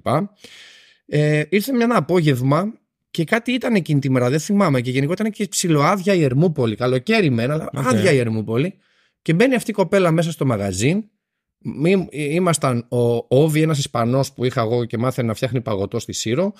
Ε, 1.05 1.43
ήρθε 1.49 1.73
μια 1.73 1.83
ένα 1.83 1.97
απόγευμα 1.97 2.73
και 3.11 3.23
κάτι 3.23 3.51
ήταν 3.51 3.75
εκείνη 3.75 3.99
τη 3.99 4.09
μέρα, 4.09 4.29
δεν 4.29 4.39
θυμάμαι. 4.39 4.81
Και 4.81 4.91
γενικότερα 4.91 5.27
ήταν 5.27 5.45
και 5.45 5.49
ψιλοάδια 5.49 6.13
η 6.13 6.23
Ερμούπολη. 6.23 6.75
Καλοκαίρι 6.75 7.29
μένα, 7.29 7.53
αλλά 7.53 7.69
okay. 7.73 7.83
άδεια 7.85 8.11
η 8.11 8.17
Ερμούπολη. 8.17 8.73
Και 9.25 9.33
μπαίνει 9.33 9.55
αυτή 9.55 9.71
η 9.71 9.73
κοπέλα 9.73 10.11
μέσα 10.11 10.31
στο 10.31 10.45
μαγαζί. 10.45 11.09
Ήμασταν 12.11 12.87
ο 12.89 13.25
Όβι, 13.27 13.61
ένας 13.61 13.77
Ισπανός 13.77 14.33
που 14.33 14.45
είχα 14.45 14.61
εγώ 14.61 14.85
και 14.85 14.97
μάθαινε 14.97 15.27
να 15.27 15.33
φτιάχνει 15.33 15.61
παγωτό 15.61 15.99
στη 15.99 16.13
Σύρο. 16.13 16.53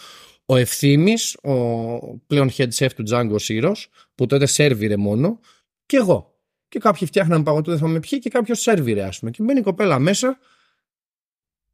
Ο 0.46 0.56
Ευθύμης, 0.56 1.38
ο 1.44 2.18
πλέον 2.18 2.50
head 2.58 2.70
chef 2.78 2.90
του 2.96 3.04
Django 3.10 3.36
Σύρος, 3.36 3.90
που 4.16 4.26
τότε 4.26 4.46
σερβιρε 4.46 4.98
μόνο. 4.98 5.40
Και 5.86 5.98
εγώ 5.98 6.40
και 6.68 6.80
κάποιοι 6.80 7.08
φτιάχναν 7.08 7.44
παγωτό, 7.44 7.70
δεν 7.70 7.80
θυμάμαι 7.80 8.00
ποιοι, 8.00 8.20
και 8.20 8.30
κάποιος 8.30 8.60
σερβιρε, 8.60 9.04
ας 9.04 9.20
πούμε. 9.20 9.32
Και 9.32 9.44
μπαίνει 9.44 9.60
η 9.60 9.64
κοπέλα 9.64 10.00
μέσα 10.00 10.38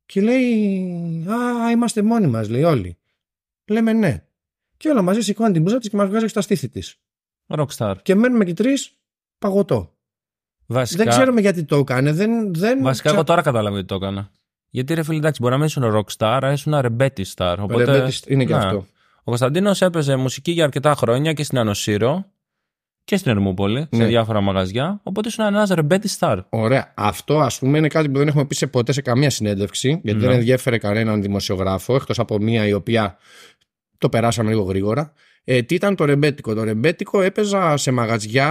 και 0.05 0.21
λέει: 0.21 1.25
Α, 1.27 1.71
είμαστε 1.71 2.01
μόνοι 2.01 2.27
μας, 2.27 2.49
λέει 2.49 2.63
όλοι. 2.63 2.97
Λέμε 3.65 3.93
ναι. 3.93 4.25
Και 4.77 4.89
όλα 4.89 5.01
μαζί 5.01 5.21
σηκώνει 5.21 5.53
την 5.53 5.61
μπουζά 5.61 5.77
της 5.77 5.89
και 5.89 5.95
μας 5.95 6.09
βγάζει 6.09 6.27
στα 6.27 6.41
στήθη 6.41 6.69
της. 6.69 6.95
Rockstar. 7.47 7.95
Και 8.03 8.15
μένουμε 8.15 8.45
και 8.45 8.53
τρεις 8.53 8.97
παγωτό. 9.39 9.95
Βασικά... 10.71 11.03
Δεν 11.03 11.13
ξέρουμε 11.13 11.41
γιατί 11.41 11.63
το 11.63 11.77
έκανε. 11.77 12.11
Δεν, 12.11 12.53
δεν 12.53 12.81
Βασικά, 12.81 13.09
εγώ 13.09 13.23
τώρα 13.23 13.41
κατάλαβα 13.41 13.73
γιατί 13.73 13.87
το 13.87 13.95
έκανα. 13.95 14.29
Γιατί 14.69 14.93
ρε 14.93 15.03
φίλε, 15.03 15.17
εντάξει, 15.17 15.41
μπορεί 15.41 15.53
να 15.53 15.59
μην 15.59 15.67
ήσουν 15.67 15.83
rockstar, 15.83 16.39
αλλά 16.41 16.51
ήσουν 16.51 16.79
ρεμπέτη 16.79 17.25
star. 17.35 17.55
Οπότε... 17.59 18.09
είναι 18.27 18.45
και 18.45 18.53
ναι. 18.53 18.59
αυτό. 18.59 18.85
Ο 19.17 19.23
Κωνσταντίνος 19.23 19.81
έπαιζε 19.81 20.15
μουσική 20.15 20.51
για 20.51 20.63
αρκετά 20.63 20.95
χρόνια 20.95 21.33
και 21.33 21.43
στην 21.43 21.57
Ανοσύρο 21.57 22.25
και 23.03 23.17
στην 23.17 23.31
Ερμούπολη, 23.31 23.87
σε 23.91 24.01
Ναι. 24.01 24.05
διάφορα 24.05 24.41
μαγαζιά. 24.41 24.99
Οπότε 25.03 25.27
ήσουν 25.27 25.45
ένας 25.45 25.69
ρεμπέτη 25.69 26.09
star. 26.19 26.39
Ωραία. 26.49 26.93
Αυτό 26.95 27.39
ας 27.39 27.59
πούμε 27.59 27.77
είναι 27.77 27.87
κάτι 27.87 28.09
που 28.09 28.17
δεν 28.17 28.27
έχουμε 28.27 28.45
πει 28.45 28.55
σε 28.55 28.67
ποτέ 28.67 28.91
σε 28.91 29.01
καμία 29.01 29.29
συνέντευξη, 29.29 29.99
γιατί 30.03 30.19
Ναι. 30.19 30.25
δεν 30.27 30.35
ενδιέφερε 30.35 30.77
κανέναν 30.77 31.21
δημοσιογράφο, 31.21 31.95
εκτός 31.95 32.19
από 32.19 32.37
μία 32.39 32.67
η 32.67 32.73
οποία 32.73 33.17
το 33.97 34.09
περάσαμε 34.09 34.49
λίγο 34.49 34.61
γρήγορα. 34.61 35.13
Ε, 35.43 35.61
τι 35.61 35.75
ήταν 35.75 35.95
το 35.95 36.05
ρεμπέτικο; 36.05 36.53
Το 36.53 36.63
ρεμπέτικο 36.63 37.21
έπαιζα 37.21 37.77
σε 37.77 37.91
μαγαζιά 37.91 38.47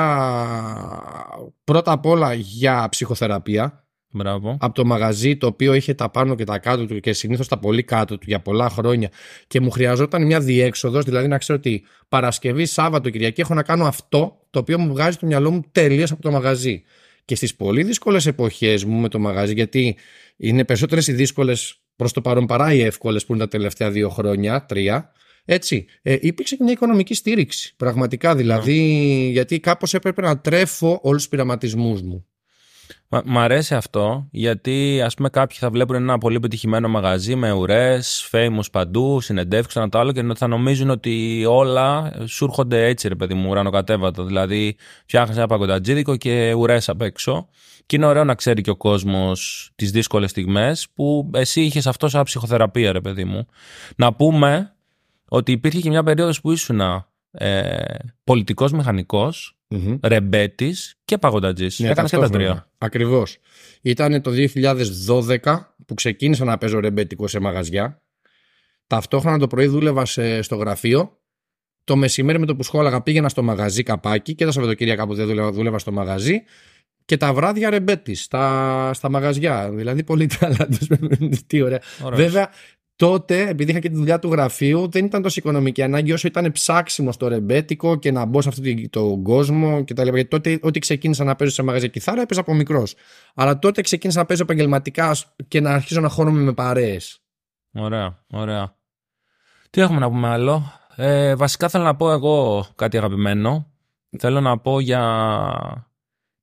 πρώτα 1.64 1.92
απ' 1.92 2.06
όλα 2.06 2.34
για 2.34 2.88
ψυχοθεραπεία. 2.90 3.84
Μπράβο. 4.12 4.56
Από 4.60 4.74
το 4.74 4.84
μαγαζί 4.84 5.36
το 5.36 5.46
οποίο 5.46 5.74
είχε 5.74 5.94
τα 5.94 6.10
πάνω 6.10 6.34
και 6.34 6.44
τα 6.44 6.58
κάτω 6.58 6.86
του 6.86 7.00
και 7.00 7.12
συνήθως 7.12 7.48
τα 7.48 7.58
πολύ 7.58 7.82
κάτω 7.82 8.18
του 8.18 8.24
για 8.26 8.40
πολλά 8.40 8.70
χρόνια 8.70 9.10
και 9.46 9.60
μου 9.60 9.70
χρειαζόταν 9.70 10.26
μια 10.26 10.40
διέξοδος, 10.40 11.04
δηλαδή 11.04 11.28
να 11.28 11.38
ξέρω 11.38 11.58
ότι 11.58 11.84
Παρασκευή, 12.08 12.66
Σάββατο, 12.66 13.10
Κυριακή 13.10 13.40
έχω 13.40 13.54
να 13.54 13.62
κάνω 13.62 13.84
αυτό 13.84 14.46
το 14.50 14.58
οποίο 14.58 14.78
μου 14.78 14.92
βγάζει 14.92 15.16
το 15.16 15.26
μυαλό 15.26 15.50
μου 15.50 15.62
τελείως 15.72 16.10
από 16.10 16.22
το 16.22 16.30
μαγαζί. 16.30 16.82
Και 17.24 17.34
στις 17.34 17.54
πολύ 17.54 17.82
δύσκολες 17.82 18.26
εποχές 18.26 18.84
μου 18.84 19.00
με 19.00 19.08
το 19.08 19.18
μαγαζί, 19.18 19.52
γιατί 19.52 19.96
είναι 20.36 20.64
περισσότερες 20.64 21.06
οι 21.06 21.12
δύσκολες 21.12 21.80
προς 21.96 22.12
το 22.12 22.20
παρόν 22.20 22.46
παρά 22.46 22.72
οι 22.72 22.80
εύκολες 22.80 23.26
που 23.26 23.32
είναι 23.32 23.42
τα 23.42 23.48
τελευταία 23.48 23.90
δύο 23.90 24.08
χρόνια, 24.08 24.64
τρία. 24.64 25.12
Έτσι, 25.44 25.86
ε, 26.02 26.16
υπήρξε 26.20 26.56
και 26.56 26.62
μια 26.62 26.72
οικονομική 26.72 27.14
στήριξη. 27.14 27.74
Πραγματικά 27.76 28.34
δηλαδή, 28.34 28.78
γιατί 29.32 29.60
κάπως 29.60 29.94
έπρεπε 29.94 30.22
να 30.22 30.38
τρέφω 30.38 30.98
όλους 31.02 31.20
τους 31.20 31.28
πειραματισμούς 31.30 32.02
μου. 32.02 32.24
Μα- 33.08 33.22
Μ' 33.24 33.38
αρέσει 33.38 33.74
αυτό 33.74 34.28
γιατί 34.30 35.00
ας 35.04 35.14
πούμε 35.14 35.28
κάποιοι 35.28 35.56
θα 35.60 35.70
βλέπουν 35.70 35.94
ένα 35.96 36.18
πολύ 36.18 36.36
επιτυχημένο 36.36 36.88
μαγαζί 36.88 37.34
με 37.34 37.52
ουρές, 37.52 38.28
famous 38.32 38.70
παντού, 38.72 39.20
συνεντεύξεις, 39.20 39.76
ένα 39.76 39.88
το 39.88 39.98
άλλο 39.98 40.12
και 40.12 40.22
θα 40.36 40.46
νομίζουν 40.46 40.90
ότι 40.90 41.44
όλα 41.48 42.12
σου 42.26 42.44
έρχονται 42.44 42.86
έτσι 42.86 43.08
ρε 43.08 43.14
παιδί 43.14 43.34
μου 43.34 43.50
ουρανοκατέβατα. 43.50 44.24
Δηλαδή 44.24 44.76
φτιάχνεις 45.06 45.36
ένα 45.36 45.46
παγκοτατζίδικο 45.46 46.16
και 46.16 46.52
ουρές 46.52 46.88
απ' 46.88 47.02
έξω 47.02 47.48
και 47.86 47.96
είναι 47.96 48.06
ωραίο 48.06 48.24
να 48.24 48.34
ξέρει 48.34 48.62
και 48.62 48.70
ο 48.70 48.76
κόσμος 48.76 49.70
τις 49.76 49.90
δύσκολες 49.90 50.30
στιγμές 50.30 50.86
που 50.94 51.30
εσύ 51.34 51.60
είχες 51.60 51.86
αυτό 51.86 52.08
σαν 52.08 52.22
ψυχοθεραπεία 52.22 52.92
ρε 52.92 53.00
παιδί 53.00 53.24
μου. 53.24 53.46
Να 53.96 54.12
πούμε 54.12 54.74
ότι 55.32 55.52
υπήρχε 55.52 55.80
και 55.80 55.88
μια 55.88 56.02
περίοδος 56.02 56.40
που 56.40 56.52
ήσουν 56.52 56.80
ε, 57.30 57.84
πολιτικός 58.24 58.72
μηχανικός, 58.72 59.58
Μμμ. 59.68 59.98
ρεμπέτης 60.02 60.94
και 61.04 61.18
παγοντατζής. 61.18 61.78
Ναι, 61.78 61.88
Έκανες 61.90 62.10
και 62.10 62.16
τα 62.16 62.28
τρία. 62.30 62.70
Ακριβώς. 62.78 63.38
Ήταν 63.82 64.22
το 64.22 64.30
2012 64.30 65.38
που 65.86 65.94
ξεκίνησα 65.94 66.44
να 66.44 66.58
παίζω 66.58 66.80
ρεμπέτικο 66.80 67.26
σε 67.28 67.38
μαγαζιά. 67.40 68.02
Ταυτόχρονα 68.86 69.38
το 69.38 69.46
πρωί 69.46 69.66
δούλευα 69.66 70.04
σε- 70.04 70.42
στο 70.42 70.56
γραφείο. 70.56 71.18
Το 71.84 71.96
μεσημέρι 71.96 72.38
με 72.38 72.46
το 72.46 72.56
που 72.56 72.62
σχόλαγα 72.62 73.02
πήγαινα 73.02 73.28
στο 73.28 73.42
μαγαζί 73.42 73.82
καπάκι 73.82 74.34
και 74.34 74.44
τα 74.44 74.52
Σαββατοκύριακα 74.52 75.06
που 75.06 75.14
δεν 75.14 75.26
δούλευα, 75.26 75.52
δούλευα 75.52 75.78
στο 75.78 75.92
μαγαζί. 75.92 76.42
Και 77.04 77.16
τα 77.16 77.32
βράδια 77.34 77.70
ρεμπέτης 77.70 78.22
στα, 78.22 78.90
στα 78.94 79.10
μαγαζιά. 79.10 79.70
Δηλαδή 79.70 80.04
πολύ 80.04 80.26
ταλάντος. 80.38 80.88
Τι 81.46 81.60
ωραία. 81.62 81.80
Ωραίος. 82.02 82.20
Βέβαια, 82.22 82.50
τότε, 83.00 83.48
επειδή 83.48 83.70
είχα 83.70 83.80
και 83.80 83.88
τη 83.88 83.94
δουλειά 83.94 84.18
του 84.18 84.30
γραφείου, 84.30 84.88
δεν 84.90 85.04
ήταν 85.04 85.22
τόσο 85.22 85.34
οικονομική 85.38 85.82
ανάγκη 85.82 86.12
όσο 86.12 86.26
ήταν 86.26 86.52
ψάξιμο 86.52 87.12
στο 87.12 87.28
ρεμπέτικο 87.28 87.96
και 87.96 88.12
να 88.12 88.24
μπω 88.24 88.42
σε 88.42 88.48
αυτόν 88.48 88.90
τον 88.90 89.22
κόσμο 89.22 89.84
κτλ. 89.84 90.02
Γιατί 90.02 90.24
τότε, 90.24 90.58
ό,τι 90.62 90.78
ξεκίνησα 90.78 91.24
να 91.24 91.36
παίζω 91.36 91.50
σε 91.50 91.62
μαγαζιά 91.62 91.88
κιθάρα, 91.88 92.20
έπαιζα 92.20 92.40
από 92.40 92.54
μικρός. 92.54 92.94
Αλλά 93.34 93.58
τότε 93.58 93.80
ξεκίνησα 93.80 94.18
να 94.18 94.24
παίζω 94.24 94.42
επαγγελματικά 94.42 95.16
και 95.48 95.60
να 95.60 95.70
αρχίζω 95.70 96.00
να 96.00 96.08
χώνομαι 96.08 96.40
με 96.40 96.52
παρέες. 96.52 97.22
Ωραία, 97.72 98.24
ωραία. 98.30 98.76
Τι 99.70 99.80
έχουμε 99.80 99.98
να 99.98 100.08
πούμε 100.10 100.28
άλλο; 100.28 100.72
Ε, 100.96 101.34
βασικά 101.34 101.68
θέλω 101.68 101.84
να 101.84 101.96
πω 101.96 102.10
εγώ 102.10 102.66
κάτι 102.74 102.96
αγαπημένο. 102.96 103.72
Θέλω 104.18 104.40
να 104.40 104.58
πω 104.58 104.80
για 104.80 105.86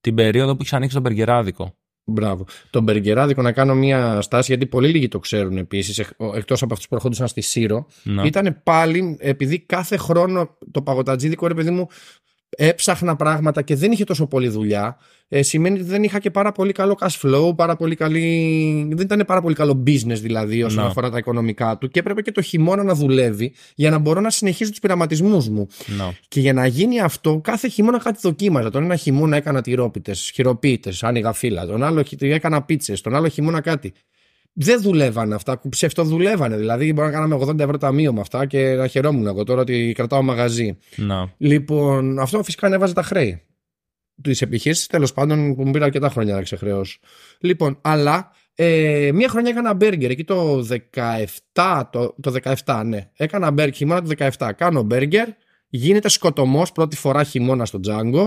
την 0.01 0.15
περίοδο 0.15 0.51
που 0.51 0.61
είχες 0.61 0.73
ανοίξει 0.73 0.95
το 0.95 1.01
μπεργκεράδικο. 1.01 1.75
Μπράβο. 2.09 2.45
Τον 2.69 2.83
Μπεργκεράδικο 2.83 3.41
να 3.41 3.51
κάνω 3.51 3.75
μια 3.75 4.21
στάση, 4.21 4.51
γιατί 4.51 4.65
πολύ 4.65 4.87
λίγοι 4.89 5.07
το 5.07 5.19
ξέρουν 5.19 5.57
επίσης, 5.57 5.99
εκτός 6.33 6.61
από 6.61 6.73
αυτούς 6.73 6.87
που 6.87 6.95
ερχόντουσαν 6.95 7.27
στη 7.27 7.41
Σύρο. 7.41 7.87
Να. 8.03 8.23
Ήταν 8.23 8.61
πάλι, 8.63 9.17
επειδή 9.19 9.59
κάθε 9.59 9.97
χρόνο 9.97 10.57
το 10.71 10.81
παγωτατζίδικο, 10.81 11.47
ρε 11.47 11.53
παιδί 11.53 11.69
μου, 11.69 11.87
έψαχνα 12.49 13.15
πράγματα 13.15 13.61
και 13.61 13.75
δεν 13.75 13.91
είχε 13.91 14.03
τόσο 14.03 14.27
πολλή 14.27 14.47
δουλειά. 14.47 14.97
Ε, 15.29 15.41
σημαίνει 15.41 15.79
ότι 15.79 15.87
δεν 15.89 16.03
είχα 16.03 16.19
και 16.19 16.31
πάρα 16.31 16.51
πολύ 16.51 16.71
καλό 16.71 16.97
cash 16.99 17.19
flow, 17.21 17.55
πάρα 17.55 17.75
πολύ 17.75 17.95
καλή... 17.95 18.87
δεν 18.93 19.05
ήταν 19.05 19.23
πάρα 19.27 19.41
πολύ 19.41 19.55
καλό 19.55 19.83
business 19.87 20.17
δηλαδή 20.21 20.63
όσον 20.63 20.83
Να. 20.83 20.89
αφορά 20.89 21.09
τα 21.09 21.17
οικονομικά 21.17 21.77
του 21.77 21.87
και 21.87 21.99
έπρεπε 21.99 22.21
και 22.21 22.31
το 22.31 22.41
χειμώνα 22.41 22.83
να 22.83 22.93
δουλεύει 22.93 23.53
για 23.75 23.89
να 23.89 23.97
μπορώ 23.97 24.21
να 24.21 24.29
συνεχίσω 24.29 24.69
τους 24.69 24.79
πειραματισμούς 24.79 25.49
μου. 25.49 25.67
Να. 25.97 26.13
Και 26.27 26.39
για 26.39 26.53
να 26.53 26.65
γίνει 26.67 26.99
αυτό, 26.99 27.39
κάθε 27.43 27.67
χειμώνα 27.67 27.99
κάτι 27.99 28.19
δοκίμαζα. 28.21 28.69
Τον 28.69 28.83
ένα 28.83 28.95
χειμώνα 28.95 29.35
έκανα 29.37 29.61
τυρόπιτες, 29.61 30.31
χειροποίητες, 30.33 31.03
άνοιγα 31.03 31.33
φύλλα. 31.33 31.65
Τον 31.65 31.83
άλλο 31.83 32.03
χει- 32.03 32.21
έκανα 32.23 32.61
πίτσες. 32.63 33.01
Τον 33.01 33.15
άλλο 33.15 33.27
χειμώνα 33.27 33.61
κάτι. 33.61 33.93
Δεν 34.59 34.81
δουλεύανε 34.81 35.35
αυτά, 35.35 35.61
ψευτοδουλεύανε. 35.69 36.57
Δηλαδή, 36.57 36.93
μπορεί 36.93 37.07
να 37.07 37.13
κάναμε 37.13 37.35
80 37.35 37.59
ευρώ 37.59 37.77
ταμείο 37.77 38.13
με 38.13 38.19
αυτά 38.19 38.45
και 38.45 38.73
να 38.73 38.87
χαιρόμουν 38.87 39.27
εγώ 39.27 39.43
τώρα 39.43 39.61
ότι 39.61 39.91
κρατάω 39.95 40.21
μαγαζί. 40.21 40.77
Να. 40.95 41.33
Λοιπόν, 41.37 42.19
αυτό 42.19 42.43
φυσικά 42.43 42.67
ανέβαζε 42.67 42.93
τα 42.93 43.03
χρέη 43.03 43.41
της 44.21 44.41
επιχείρησης, 44.41 44.87
τέλος 44.87 45.13
πάντων, 45.13 45.55
που 45.55 45.65
μου 45.65 45.71
πήρε 45.71 45.83
αρκετά 45.83 46.09
χρόνια 46.09 46.35
να 46.35 46.41
ξεχρεώσω. 46.41 46.99
Λοιπόν, 47.39 47.77
αλλά 47.81 48.31
ε, 48.55 49.09
μία 49.13 49.29
χρονιά 49.29 49.49
έκανα 49.49 49.73
μπέργκερ 49.73 50.09
εκεί 50.11 50.23
το 50.23 50.67
17, 51.53 51.83
το, 51.91 52.15
το 52.21 52.33
17, 52.65 52.81
ναι. 52.85 53.09
Έκανα 53.13 53.51
μπέργκερ 53.51 53.75
χειμώνα 53.75 54.01
το 54.01 54.29
17. 54.37 54.51
Κάνω 54.55 54.81
μπέργκερ, 54.81 55.27
γίνεται 55.67 56.09
σκοτωμός 56.09 56.71
πρώτη 56.71 56.95
φορά 56.95 57.23
χειμώνα 57.23 57.65
στο 57.65 57.79
Django. 57.87 58.25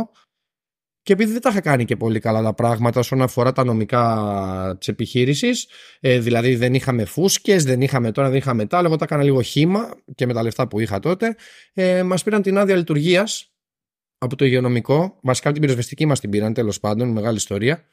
Και 1.03 1.13
επειδή 1.13 1.33
δεν 1.33 1.41
τα 1.41 1.51
είχα 1.51 1.61
κάνει 1.61 1.85
και 1.85 1.97
πολύ 1.97 2.19
καλά 2.19 2.43
τα 2.43 2.55
πράγματα 2.55 3.01
όσον 3.01 3.23
αφορά 3.23 3.53
τα 3.53 3.65
νομικά 3.65 4.77
της 4.79 4.89
επιχείρησης, 4.89 5.69
ε, 6.01 6.19
δηλαδή 6.19 6.55
δεν 6.57 6.75
είχαμε 6.75 7.05
φούσκες, 7.05 7.65
δεν 7.65 7.81
είχαμε 7.81 8.13
τώρα, 8.13 8.29
δεν 8.29 8.37
είχαμε 8.37 8.67
τα, 8.67 8.79
εγώ 8.79 8.97
τα 8.97 9.05
έκανα 9.05 9.23
λίγο 9.23 9.43
χήμα 9.43 9.89
και 10.15 10.27
με 10.27 10.33
τα 10.33 10.43
λεφτά 10.43 10.69
που 10.69 10.81
είχα 10.81 10.99
τότε. 10.99 11.37
Ε, 11.73 12.03
μας 12.03 12.23
πήραν 12.23 12.43
την 12.43 12.59
άδεια 12.59 12.77
λειτουργίας 12.77 13.53
από 14.19 14.37
το 14.37 14.45
υγειονομικό. 14.45 15.19
Βασικά 15.23 15.53
την 15.53 15.61
πυροσβεστική 15.61 16.07
μας 16.07 16.21
την 16.21 16.31
πήραν, 16.31 16.55
τέλος 16.55 16.81
πάντων, 16.81 17.09
μεγάλη 17.09 17.37
ιστορία. 17.37 17.85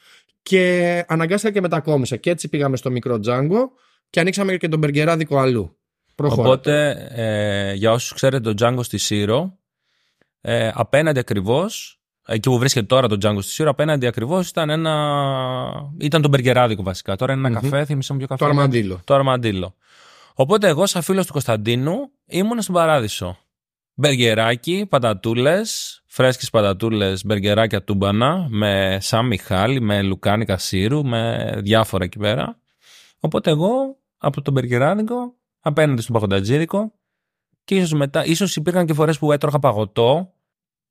Και 0.41 1.03
αναγκάστηκα 1.07 1.53
και 1.53 1.61
μετακόμισα. 1.61 2.15
Και 2.15 2.29
έτσι 2.29 2.49
πήγαμε 2.49 2.77
στο 2.77 2.91
μικρό 2.91 3.19
Django 3.25 3.59
και 4.09 4.19
ανοίξαμε 4.19 4.57
και 4.57 4.67
τον 4.67 4.79
μπεργκεράδικο 4.79 5.37
αλλού. 5.37 5.77
Προχώρα. 6.15 6.47
Οπότε, 6.49 7.07
ε, 7.11 7.73
για 7.73 7.91
όσους 7.91 8.13
ξέρετε 8.13 8.53
το 8.53 8.65
Django 8.65 8.83
στη 8.83 8.97
Σύρο, 8.97 9.59
ε, 10.41 10.71
απέναντι 10.73 11.19
ακριβώς, 11.19 12.01
εκεί 12.27 12.49
που 12.49 12.57
βρίσκεται 12.57 12.85
τώρα 12.85 13.07
το 13.07 13.15
Django 13.21 13.41
στη 13.41 13.51
Σύρο, 13.51 13.69
απέναντι 13.69 14.07
ακριβώς 14.07 14.49
ήταν 14.49 14.69
ένα. 14.69 15.91
ήταν 15.97 16.21
το 16.21 16.27
μπεργκεράδικο 16.27 16.83
βασικά. 16.83 17.15
Τώρα 17.15 17.33
είναι 17.33 17.47
ένα 17.47 17.59
καφέ, 17.59 17.85
θυμίσαι 17.85 18.13
μου 18.13 18.19
ποιο 18.19 18.27
καφέ. 18.27 18.43
Το 18.43 18.49
είναι. 18.49 18.59
αρμαντήλο. 18.61 19.01
Το 19.03 19.13
Αρμαντήλο. 19.13 19.75
Οπότε 20.33 20.67
εγώ, 20.67 20.85
σαν 20.85 21.01
φίλος 21.01 21.25
του 21.25 21.31
Κωνσταντίνου, 21.31 22.11
ήμουν 22.25 22.61
στον 22.61 22.75
παράδεισο. 22.75 23.37
Μπεργκεράκι, 23.93 24.85
πατατούλες, 24.89 26.01
φρέσκες 26.05 26.49
πατατούλες, 26.49 27.25
μπεργκεράκια 27.25 27.83
τούμπανα, 27.83 28.47
με 28.49 28.97
σαν 29.01 29.25
Μιχάλη, 29.25 29.81
με 29.81 30.01
λουκάνι 30.01 30.45
κασίρου, 30.45 31.05
με 31.05 31.51
διάφορα 31.63 32.03
εκεί 32.03 32.17
πέρα. 32.17 32.59
Οπότε 33.19 33.49
εγώ 33.49 33.97
από 34.17 34.41
τον 34.41 34.53
μπεργκεράδικο 34.53 35.35
απέναντι 35.59 36.01
στον 36.01 36.13
παγωτατζίδικο 36.13 36.91
και 37.63 37.75
ίσως 37.75 37.93
μετά, 37.93 38.25
ίσως 38.25 38.55
υπήρχαν 38.55 38.85
και 38.85 38.93
φορές 38.93 39.19
που 39.19 39.31
έτρωγα 39.31 39.59
παγωτό 39.59 40.33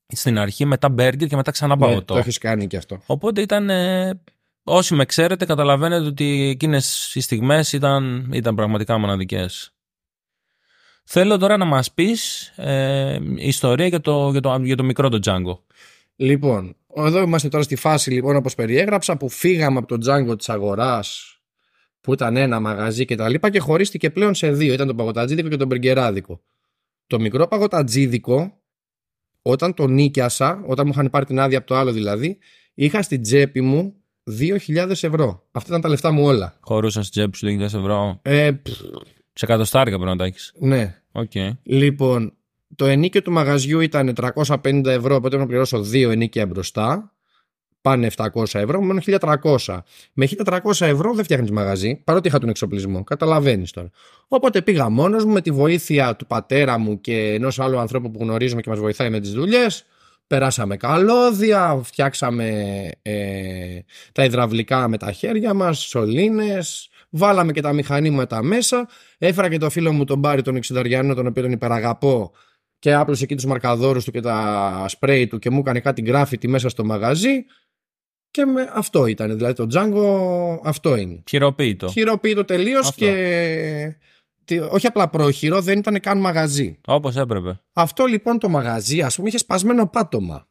στην 0.08 0.38
αρχή, 0.38 0.64
μετά 0.64 0.88
μπέργκερ 0.88 1.28
και 1.28 1.36
μετά 1.36 1.50
ξανά 1.50 1.74
Ναι, 1.76 1.80
παγωτό. 1.86 2.12
το 2.14 2.18
έχεις 2.18 2.38
κάνει 2.38 2.66
και 2.66 2.76
αυτό. 2.76 3.02
Οπότε 3.06 3.40
ήταν. 3.40 3.70
ε, 3.70 4.20
όσοι 4.68 4.94
με 4.94 5.04
ξέρετε, 5.04 5.44
καταλαβαίνετε 5.44 6.06
ότι 6.06 6.48
εκείνες 6.48 7.14
οι 7.14 7.20
στιγμές 7.20 7.72
ήταν, 7.72 8.30
ήταν 8.32 8.54
πραγματικά 8.54 8.98
μοναδικές. 8.98 9.70
Θέλω 11.04 11.38
τώρα 11.38 11.56
να 11.56 11.64
μας 11.64 11.92
πεις 11.92 12.46
ε, 12.56 13.18
ιστορία 13.36 13.86
για 13.86 14.00
το, 14.00 14.30
για, 14.30 14.40
το, 14.40 14.58
για 14.62 14.76
το 14.76 14.84
μικρό 14.84 15.08
το 15.08 15.18
Django. 15.24 15.58
Λοιπόν, 16.16 16.76
εδώ 16.96 17.22
είμαστε 17.22 17.48
τώρα 17.48 17.64
στη 17.64 17.76
φάση 17.76 18.10
λοιπόν 18.10 18.36
όπως 18.36 18.54
περιέγραψα 18.54 19.16
που 19.16 19.28
φύγαμε 19.28 19.78
από 19.78 19.86
το 19.86 19.98
τζάγκο 19.98 20.36
της 20.36 20.48
αγοράς 20.48 21.38
που 22.00 22.12
ήταν 22.12 22.36
ένα 22.36 22.60
μαγαζί 22.60 23.04
και 23.04 23.14
τα 23.16 23.28
λοιπά 23.28 23.50
και 23.50 23.58
χωρίστηκε 23.58 24.10
πλέον 24.10 24.34
σε 24.34 24.50
δύο. 24.52 24.72
Ήταν 24.72 24.86
το 24.86 24.94
παγωτατζίδικο 24.94 25.48
και 25.48 25.56
το 25.56 25.66
μπεργκεράδικο. 25.66 26.40
Το 27.06 27.20
μικρό 27.20 27.46
παγωτατζίδικο 27.48 28.60
όταν 29.48 29.74
το 29.74 29.86
νοίκιασα, 29.86 30.62
όταν 30.66 30.86
μου 30.86 30.92
είχαν 30.94 31.10
πάρει 31.10 31.24
την 31.24 31.40
άδεια 31.40 31.58
από 31.58 31.66
το 31.66 31.74
άλλο 31.76 31.92
δηλαδή, 31.92 32.38
είχα 32.74 33.02
στην 33.02 33.22
τσέπη 33.22 33.60
μου 33.60 33.94
2.000 34.68 34.90
ευρώ. 34.90 35.46
Αυτά 35.52 35.68
ήταν 35.68 35.80
τα 35.80 35.88
λεφτά 35.88 36.10
μου 36.10 36.24
όλα. 36.24 36.56
Χωρούσαν 36.60 37.02
στην 37.02 37.20
τσέπη 37.32 37.36
σου 37.36 37.46
2.000 37.46 37.80
ευρώ. 37.80 38.18
Ε, 38.22 38.50
πφ, 38.52 38.70
Σε 39.32 39.44
εκατοστάρικα 39.44 39.96
πρέπει 39.96 40.10
να 40.10 40.16
τα 40.16 40.24
έχεις. 40.24 40.52
ναι. 40.58 41.00
Οκ. 41.12 41.32
Λοιπόν, 41.62 42.32
το 42.76 42.86
ενοίκιο 42.86 43.22
του 43.22 43.32
μαγαζιού 43.32 43.80
ήταν 43.80 44.14
350 44.36 44.84
ευρώ, 44.84 45.14
οπότε 45.14 45.16
έπρεπε 45.16 45.36
να 45.36 45.46
πληρώσω 45.46 45.82
δύο 45.82 46.10
ενοίκια 46.10 46.46
μπροστά. 46.46 47.15
Πάνε 47.86 48.10
700 48.16 48.28
ευρώ, 48.52 48.80
μου 48.80 48.86
μένουν 48.86 49.02
1300. 49.04 49.78
Με 50.12 50.28
1300 50.44 50.58
ευρώ 50.80 51.14
δεν 51.14 51.24
φτιάχνεις 51.24 51.50
μαγαζί, 51.50 51.96
παρότι 52.04 52.28
είχα 52.28 52.38
τον 52.38 52.48
εξοπλισμό. 52.48 53.04
Καταλαβαίνεις 53.04 53.70
τώρα. 53.70 53.90
Οπότε 54.28 54.62
πήγα 54.62 54.88
μόνος 54.88 55.24
μου 55.24 55.32
με 55.32 55.40
τη 55.40 55.50
βοήθεια 55.50 56.16
του 56.16 56.26
πατέρα 56.26 56.78
μου 56.78 57.00
και 57.00 57.32
ενός 57.32 57.60
άλλου 57.60 57.78
ανθρώπου 57.78 58.10
που 58.10 58.18
γνωρίζουμε 58.22 58.60
και 58.60 58.70
μας 58.70 58.78
βοηθάει 58.78 59.10
με 59.10 59.20
τις 59.20 59.32
δουλειές. 59.32 59.84
Περάσαμε 60.26 60.76
καλώδια, 60.76 61.80
φτιάξαμε 61.82 62.48
ε, 63.02 63.78
τα 64.12 64.24
υδραυλικά 64.24 64.88
με 64.88 64.96
τα 64.96 65.12
χέρια 65.12 65.54
μας, 65.54 65.78
σωλήνες, 65.78 66.88
βάλαμε 67.10 67.52
και 67.52 67.60
τα 67.60 67.72
μηχανήματα 67.72 68.42
μέσα, 68.42 68.88
έφερα 69.18 69.48
και 69.48 69.58
το 69.58 69.70
φίλο 69.70 69.92
μου 69.92 70.04
τον 70.04 70.18
Μπάρι 70.18 70.42
τον 70.42 70.56
Εξιδαριανό, 70.56 71.14
τον 71.14 71.26
οποίο 71.26 71.42
τον 71.42 71.52
υπεραγαπώ 71.52 72.32
και 72.78 72.94
άπλωσε 72.94 73.24
εκεί 73.24 73.34
τους 73.34 73.44
μαρκαδόρους 73.44 74.04
του 74.04 74.10
και 74.10 74.20
τα 74.20 74.84
σπρέι 74.88 75.26
του 75.26 75.38
και 75.38 75.50
μου 75.50 75.58
έκανε 75.58 75.80
κάτι 75.80 76.02
γκράφιτι 76.02 76.48
μέσα 76.48 76.68
στο 76.68 76.84
μαγαζί 76.84 77.44
και 78.36 78.44
με, 78.44 78.70
αυτό 78.74 79.06
ήταν, 79.06 79.36
δηλαδή 79.36 79.52
το 79.52 79.66
Django 79.72 80.58
αυτό 80.62 80.96
είναι. 80.96 81.22
Χειροποίητο. 81.28 81.88
Χειροποίητο 81.88 82.44
τελείως 82.44 82.88
Αυτό. 82.88 83.04
και 83.04 83.96
τι- 84.44 84.58
όχι 84.58 84.86
απλά 84.86 85.08
πρόχειρο, 85.08 85.60
δεν 85.60 85.78
ήταν 85.78 86.00
καν 86.00 86.18
μαγαζί. 86.20 86.80
Όπως 86.86 87.16
έπρεπε. 87.16 87.60
Αυτό 87.72 88.04
λοιπόν 88.04 88.38
το 88.38 88.48
μαγαζί, 88.48 89.02
ας 89.02 89.16
πούμε, 89.16 89.28
είχε 89.28 89.38
σπασμένο 89.38 89.86
πάτωμα. 89.86 90.48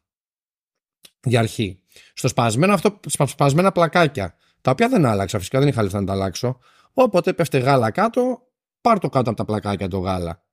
Για 1.22 1.38
αρχή. 1.38 1.80
Στο 2.14 2.28
σπασμένο 2.28 2.72
αυτό, 2.72 3.00
σπα- 3.06 3.26
σπασμένα 3.26 3.72
πλακάκια. 3.72 4.34
Τα 4.60 4.70
οποία 4.70 4.88
δεν 4.88 5.04
άλλαξα, 5.06 5.38
φυσικά 5.38 5.58
δεν 5.58 5.68
είχα 5.68 5.82
λεφτά 5.82 6.00
να 6.00 6.06
τα 6.06 6.12
αλλάξω. 6.12 6.58
Όποτε 6.92 7.32
πέφτε 7.32 7.58
γάλα 7.58 7.90
κάτω, 7.90 8.42
πάρ 8.80 8.98
το 8.98 9.08
κάτω 9.08 9.28
από 9.30 9.38
τα 9.38 9.44
πλακάκια 9.44 9.88
το 9.88 9.98
γάλα. 9.98 10.44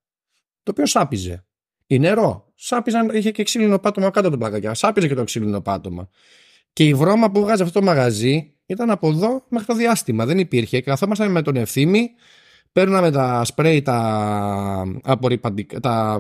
Το 0.63 0.72
οποίο 0.72 0.86
σάπιζε. 0.86 1.46
Η 1.88 2.00
νερό. 2.00 2.52
Σάπιζαν, 2.56 3.10
είχε 3.10 3.32
και 3.32 3.43
ξύλινο 3.43 3.80
πάτωμα 3.80 4.10
κάτω 4.10 4.28
από 4.28 4.38
τα 4.38 4.43
πλακάκια. 4.46 4.74
Σάπιζε 4.74 5.08
και 5.08 5.13
το 5.15 5.24
ξύλινο 5.24 5.62
πάτωμα. 5.62 6.10
Και 6.73 6.83
η 6.88 6.93
βρώμα 6.93 7.31
που 7.31 7.41
βγάζει 7.41 7.62
αυτό 7.62 7.79
το 7.79 7.86
μαγαζί 7.86 8.53
ήταν 8.65 8.89
από 8.89 9.07
εδώ 9.07 9.43
μέχρι 9.49 9.67
το 9.67 9.75
διάστημα. 9.75 10.25
Δεν 10.25 10.39
υπήρχε. 10.39 10.81
Καθόμασταν 10.81 11.31
με 11.31 11.41
τον 11.41 11.55
ευθύμη, 11.55 12.09
παίρναμε 12.71 13.12
τα 13.12 13.43
σπρέι, 13.45 13.81
τα 13.81 14.99
απορριπαντικά. 15.03 15.79
Τα, 15.79 16.19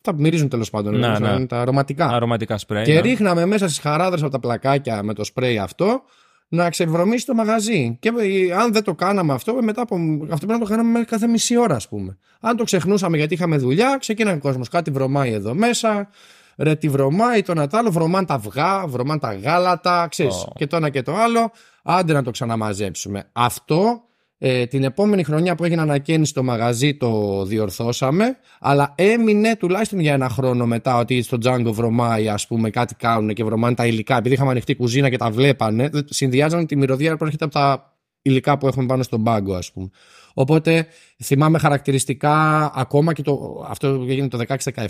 τα 0.00 0.14
που 0.14 0.20
μυρίζουν 0.20 0.48
τέλος 0.48 0.70
πάντων. 0.70 0.98
Ναι, 0.98 1.06
όπως 1.06 1.18
ναι. 1.18 1.30
λένε, 1.30 1.46
Τα 1.46 1.60
αρωματικά. 1.60 2.08
Αρωματικά 2.08 2.58
σπρέι. 2.58 2.84
Και 2.84 2.92
ναι. 2.92 3.00
ρίχναμε 3.00 3.46
μέσα 3.46 3.68
στις 3.68 3.78
χαράδρες 3.78 4.22
από 4.22 4.30
τα 4.30 4.40
πλακάκια 4.40 5.02
με 5.02 5.14
το 5.14 5.24
σπρέι 5.24 5.58
αυτό 5.58 6.02
να 6.48 6.70
ξεβρωμίσει 6.70 7.26
το 7.26 7.34
μαγαζί. 7.34 7.96
Και 8.00 8.12
ε, 8.18 8.52
αν 8.52 8.72
δεν 8.72 8.84
το 8.84 8.94
κάναμε 8.94 9.32
αυτό, 9.32 9.58
μετά 9.62 9.82
από. 9.82 9.96
Αυτό 10.30 10.46
πρέπει 10.46 10.52
να 10.52 10.58
το 10.58 10.64
κάναμε 10.64 10.90
μέχρι 10.90 11.06
κάθε 11.06 11.26
μισή 11.26 11.56
ώρα, 11.56 11.74
ας 11.74 11.88
πούμε. 11.88 12.18
Αν 12.40 12.56
το 12.56 12.64
ξεχνούσαμε 12.64 13.16
γιατί 13.16 13.34
είχαμε 13.34 13.56
δουλειά, 13.56 13.96
ξεκίνανε 14.00 14.36
ο 14.36 14.40
κόσμος. 14.40 14.68
Κάτι 14.68 14.90
βρωμάει 14.90 15.32
εδώ 15.32 15.54
μέσα. 15.54 16.08
Ρε, 16.56 16.74
τι 16.74 16.88
βρωμάει, 16.88 17.42
το 17.42 17.52
ένα 17.52 17.66
το 17.66 17.76
άλλο. 17.76 17.90
Βρωμάνε 17.90 18.26
τα 18.26 18.34
αυγά, 18.34 18.86
βρωμάνε 18.86 19.20
τα 19.20 19.34
γάλατα, 19.34 20.06
ξέρεις, 20.10 20.34
Ω. 20.34 20.52
και 20.56 20.66
το 20.66 20.76
ένα 20.76 20.88
και 20.90 21.02
το 21.02 21.14
άλλο. 21.16 21.50
Άντε 21.82 22.12
να 22.12 22.22
το 22.22 22.30
ξαναμαζέψουμε. 22.30 23.24
Αυτό 23.32 24.00
ε, 24.38 24.66
την 24.66 24.84
επόμενη 24.84 25.22
χρονιά 25.24 25.54
που 25.54 25.64
έγινε 25.64 25.80
ανακαίνιση 25.82 26.34
το 26.34 26.42
μαγαζί 26.42 26.94
το 26.94 27.44
διορθώσαμε, 27.44 28.36
αλλά 28.60 28.92
έμεινε 28.96 29.56
τουλάχιστον 29.56 29.98
για 30.00 30.12
ένα 30.12 30.28
χρόνο 30.28 30.66
μετά 30.66 30.96
ότι 30.96 31.22
στο 31.22 31.38
Django 31.44 31.70
βρωμάει, 31.72 32.28
ας 32.28 32.46
πούμε, 32.46 32.70
κάτι 32.70 32.94
κάνουν 32.94 33.32
και 33.34 33.44
βρωμάνε 33.44 33.74
τα 33.74 33.86
υλικά. 33.86 34.16
Επειδή 34.16 34.34
είχαμε 34.34 34.50
ανοιχτή 34.50 34.74
κουζίνα 34.74 35.08
και 35.10 35.16
τα 35.16 35.30
βλέπανε, 35.30 35.88
δεν- 35.88 36.06
συνδυάζανε 36.10 36.66
τη 36.66 36.76
μυρωδία 36.76 37.16
που 37.16 37.24
έρχεται 37.24 37.44
από 37.44 37.52
τα 37.54 37.96
υλικά 38.22 38.58
που 38.58 38.66
έχουμε 38.66 38.86
πάνω 38.86 39.02
στον 39.02 39.22
πάγκο, 39.22 39.54
ας 39.54 39.72
πούμε. 39.72 39.88
Οπότε 40.34 40.86
θυμάμαι 41.22 41.58
χαρακτηριστικά 41.58 42.64
ακόμα 42.74 43.12
και 43.12 43.22
το, 43.22 43.64
αυτό 43.68 43.88
έγινε 44.08 44.28
το 44.28 44.38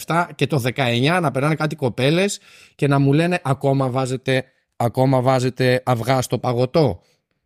16-17 0.07 0.27
και 0.35 0.47
το 0.47 0.63
19 0.75 1.19
να 1.21 1.31
περνάνε 1.31 1.55
κάτι 1.55 1.77
κοπέλες 1.77 2.41
και 2.75 2.87
να 2.87 2.99
μου 2.99 3.13
λένε 3.13 3.41
ακόμα 3.43 3.91
βάζετε, 3.91 4.45
ακόμα 4.77 5.21
βάζετε 5.21 5.83
αυγά 5.85 6.23
στο 6.23 6.39
παγωτό. 6.39 7.01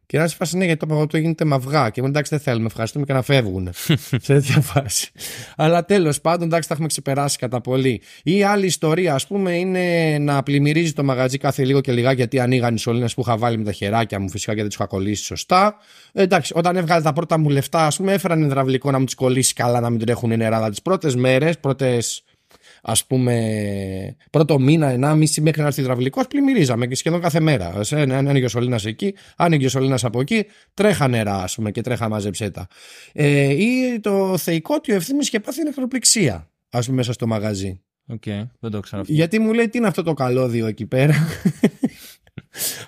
Και 0.07 0.19
να 0.19 0.27
σε 0.27 0.37
φάση 0.37 0.57
ναι, 0.57 0.64
γιατί 0.64 0.81
το 0.81 0.87
παγωτό 0.87 1.19
γίνεται 1.19 1.45
με 1.45 1.55
αυγά. 1.55 1.90
Και 1.90 2.03
μου 2.03 2.09
εντάξει, 2.09 2.31
δεν 2.31 2.40
θέλουμε, 2.40 2.66
ευχαριστούμε 2.66 3.05
και 3.05 3.12
να 3.12 3.23
φεύγουν. 3.23 3.69
σε 3.73 4.19
τέτοια 4.27 4.61
φάση. 4.61 5.11
Αλλά 5.57 5.85
τέλος 5.85 6.21
πάντων, 6.21 6.47
εντάξει, 6.47 6.69
τα 6.69 6.75
έχουμε 6.75 6.88
ξεπεράσει 6.88 7.38
κατά 7.38 7.61
πολύ. 7.61 8.03
Ή 8.23 8.42
άλλη 8.42 8.66
ιστορία, 8.66 9.14
ας 9.14 9.27
πούμε, 9.27 9.57
είναι 9.57 10.16
να 10.21 10.42
πλημμυρίζει 10.42 10.92
το 10.92 11.05
μαγαζί 11.05 11.38
κάθε 11.38 11.64
λίγο 11.64 11.81
και 11.81 11.92
λιγάκι 11.92 12.16
γιατί 12.16 12.38
ανοίγαν 12.38 12.75
οι 12.75 12.79
σωλήνες 12.79 13.14
που 13.14 13.21
είχα 13.21 13.37
βάλει 13.37 13.59
με 13.59 13.64
τα 13.64 13.73
χεράκια 13.73 14.21
μου, 14.21 14.31
φυσικά 14.31 14.53
γιατί 14.53 14.69
του 14.69 14.75
είχα 14.79 14.87
κολλήσει 14.87 15.25
σωστά. 15.25 15.77
Ε, 16.12 16.23
εντάξει, 16.23 16.53
όταν 16.57 16.77
έβγαλε 16.77 17.03
τα 17.03 17.12
πρώτα 17.12 17.38
μου 17.38 17.49
λεφτά, 17.49 17.87
ας 17.87 17.97
πούμε, 17.97 18.12
έφεραν 18.12 18.42
υδραυλικό 18.42 18.90
να 18.90 18.99
μου 18.99 19.05
τις 19.05 19.14
κολλήσει 19.14 19.55
καλά, 19.55 19.81
να 19.81 19.90
μην 19.90 19.99
τρέχουν 19.99 20.37
νερά. 20.37 20.57
Αλλά 20.57 20.71
τις 20.71 20.83
πρώτες 20.83 21.14
μέρες, 21.16 21.59
πρώτες 21.59 22.25
ας 22.88 23.07
πούμε 23.07 24.16
πρώτο 24.31 24.59
μήνα, 24.59 24.88
ενάμιση 24.88 25.40
μέχρι 25.40 25.61
να 25.61 25.66
έρθει 25.66 25.81
υδραυλικός 25.81 26.27
πλημμυρίζαμε 26.27 26.87
και 26.87 26.94
σχεδόν 26.94 27.20
κάθε 27.20 27.40
μέρα. 27.40 27.83
Σε 27.83 28.01
ένα- 28.01 28.16
Άνοιγε 28.18 28.44
ο 28.44 28.49
σωλήνας 28.49 28.85
εκεί, 28.85 29.14
άνοιγε 29.37 29.66
ο 29.66 29.68
σωλήνας 29.68 30.05
από 30.05 30.20
εκεί, 30.20 30.46
τρέχα 30.75 31.09
νερά 31.09 31.42
ας 31.42 31.55
πούμε 31.55 31.70
και 31.70 31.81
τρέχα 31.81 32.09
μάζεψέ 32.09 32.51
τα. 32.51 32.66
Ε, 33.12 33.62
ή 33.62 34.01
το 34.01 34.37
θεϊκό 34.38 34.75
ότι 34.75 34.92
ο 34.92 34.94
Ευθύμης 34.94 35.27
είχε 35.27 35.40
πάθει 35.40 35.61
ηλεκτροπληξία 35.61 36.51
ας 36.70 36.85
πούμε 36.85 36.96
μέσα 36.96 37.12
στο 37.12 37.27
μαγαζί. 37.27 37.81
Οκ, 38.09 38.22
δεν 38.61 38.70
το 38.70 38.81
ξέρω 38.81 39.01
αυτό. 39.01 39.12
Γιατί 39.12 39.38
μου 39.38 39.53
λέει 39.53 39.68
τι 39.68 39.79
είναι 39.79 39.87
αυτό 39.87 40.03
το 40.03 40.12
καλώδιο 40.12 40.66
εκεί 40.66 40.87
πέρα; 40.87 41.14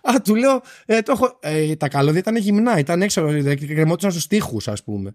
Α, 0.03 0.21
του 0.25 0.35
λέω, 0.35 0.61
ε, 0.87 1.03
το 1.03 1.13
έχω, 1.13 1.39
ε, 1.41 1.77
τα 1.77 1.89
καλώδια 1.89 2.19
ήταν 2.21 2.37
γυμνά, 2.37 2.79
ήταν 2.79 3.03
έξω, 3.03 3.27
ε, 3.27 3.55
κρεμόντουσαν 3.55 4.11
στους 4.11 4.27
τοίχους 4.27 4.69
ας 4.69 4.85
πούμε. 4.85 5.13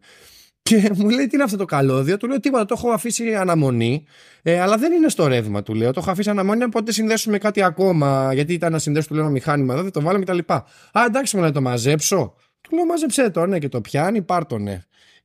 Και 0.63 0.91
μου 0.95 1.10
λέει 1.10 1.28
τι 1.28 1.36
είναι 1.36 1.43
αυτό 1.43 1.58
το 1.58 1.65
καλώδιο, 1.65 2.17
του 2.17 2.28
λέω 2.28 2.39
τίποτα, 2.39 2.65
το 2.65 2.73
έχω 2.78 2.89
αφήσει 2.91 3.36
αναμονή, 3.36 4.04
ε, 4.41 4.60
αλλά 4.60 4.78
δεν 4.78 4.91
είναι 4.91 5.10
στο 5.10 5.28
ρεύμα, 5.28 5.63
του 5.63 5.73
λέω. 5.73 5.91
Το 5.91 5.99
έχω 5.99 6.12
αφήσει 6.12 6.30
αναμονή, 6.30 6.63
οπότε 6.63 6.91
συνδέσουμε 6.91 7.38
κάτι 7.38 7.62
ακόμα, 7.63 8.34
γιατί 8.34 8.54
ήταν 8.54 8.71
να 8.71 8.80
συνδέσω, 8.80 9.08
του 9.08 9.13
λέω 9.13 9.23
ένα 9.23 9.32
μηχάνημα 9.32 9.73
εδώ, 9.73 9.84
δεν 9.84 9.91
το 9.91 10.02
βάλαμε 10.02 10.26
κτλ. 10.26 10.38
Α, 10.47 10.63
εντάξει, 11.08 11.36
μου 11.36 11.41
λέει 11.41 11.52
το 11.52 11.62
μαζέψω. 11.62 12.34
Του 12.62 12.76
λέω 12.76 12.86
μαζέψε 12.86 13.30
το, 13.30 13.45
ναι, 13.45 13.60
και 13.60 13.69
το 13.69 13.82
πιάνει, 13.82 14.21
πάρ 14.21 14.45
το, 14.45 14.58
ναι. 14.58 14.71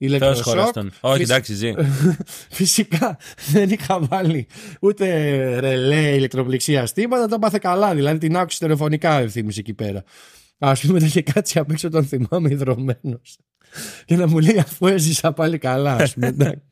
Θεός 0.01 0.11
Ηλεκτροσόκ. 0.11 0.45
χωρέστον. 0.45 0.93
Όχι, 1.01 1.19
Φυσ- 1.19 1.31
εντάξει, 1.31 1.55
ζει. 1.55 1.73
Φυσικά 2.59 3.17
δεν 3.53 3.71
είχα 3.71 3.99
βάλει 4.01 4.47
ούτε 4.81 5.07
ρελέ 5.61 6.09
ηλεκτροπληξία 6.15 6.89
τίποτα, 6.95 7.27
το 7.29 7.39
πάθε 7.39 7.59
καλά. 7.61 7.95
Δηλαδή 7.95 8.19
την 8.19 8.37
άκουσε 8.37 8.59
τηλεφωνικά 8.59 9.19
ευθύνη 9.19 9.55
εκεί 9.59 9.75
πέρα. 9.75 10.05
Α 10.59 10.73
πούμε, 10.87 10.99
είχε 10.99 11.23
κάτσει 11.23 11.59
απ' 11.59 11.71
έξω, 11.71 11.91
τον 11.91 12.05
θυμάμαι 12.05 12.49
υδρωμένο. 12.51 13.21
Και 14.05 14.17
να 14.17 14.27
μου 14.27 14.39
λέει 14.39 14.59
αφού 14.59 14.87
έζησα 14.87 15.33
πάλι 15.33 15.59
καλά, 15.59 15.93
ας 15.95 16.15
πούμε. 16.15 16.27
εντάξει. 16.39 16.63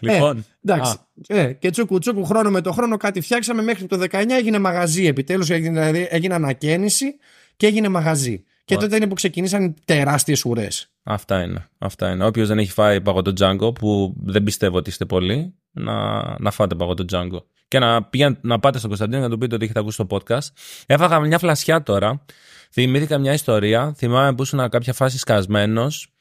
Λοιπόν, 0.00 0.44
Εντάξει. 0.64 0.92
α, 1.28 1.36
Ε, 1.40 1.52
και 1.52 1.70
τσούκου 1.70 1.98
τσούκου 1.98 2.24
χρόνο 2.24 2.50
με 2.50 2.60
το 2.60 2.72
χρόνο 2.72 2.96
κάτι 2.96 3.20
φτιάξαμε 3.20 3.62
μέχρι 3.62 3.86
το 3.86 4.06
19 4.10 4.24
έγινε 4.28 4.58
μαγαζί 4.58 5.06
επιτέλους 5.06 5.50
έγινε, 5.50 5.80
δηλαδή, 5.80 6.06
έγινε 6.10 6.34
ανακαίνιση 6.34 7.16
και 7.56 7.66
έγινε 7.66 7.88
μαγαζί. 7.88 8.44
Και 8.68 8.76
τότε 8.76 8.96
είναι 8.96 9.06
που 9.06 9.14
ξεκινήσαν 9.14 9.64
οι 9.64 9.74
τεράστιες 9.84 10.44
ουρές. 10.44 10.90
Αυτά 11.02 11.42
είναι. 11.42 11.68
Αυτά 11.78 12.10
είναι. 12.10 12.26
Όποιος 12.26 12.48
δεν 12.48 12.58
έχει 12.58 12.70
φάει 12.70 13.00
παγωτό 13.00 13.32
τζάγκο, 13.32 13.72
που 13.72 14.14
δεν 14.22 14.42
πιστεύω 14.42 14.76
ότι 14.76 14.90
είστε 14.90 15.04
πολλοί, 15.04 15.54
να, 15.70 16.22
να 16.40 16.50
φάτε 16.50 16.74
παγωτό 16.74 17.04
τζάγκο. 17.04 17.46
Και 17.68 17.78
να, 17.78 18.04
πήγαν, 18.04 18.38
να 18.40 18.58
πάτε 18.58 18.78
στον 18.78 18.90
Κωνσταντίνο 18.90 19.22
να 19.22 19.30
του 19.30 19.38
πείτε 19.38 19.54
ότι 19.54 19.64
έχετε 19.64 19.80
ακούσει 19.80 19.96
το 19.96 20.06
podcast. 20.10 20.46
Έφαγα 20.86 21.20
μια 21.20 21.38
φλασιά 21.38 21.82
τώρα. 21.82 22.24
Θυμήθηκα 22.72 23.18
μια 23.18 23.32
ιστορία. 23.32 23.94
Θυμάμαι 23.96 24.34
που 24.34 24.42
ήσουν 24.42 24.68
κάποια 24.68 24.92
φάση 24.92 25.18
σκασμένος 25.18 26.12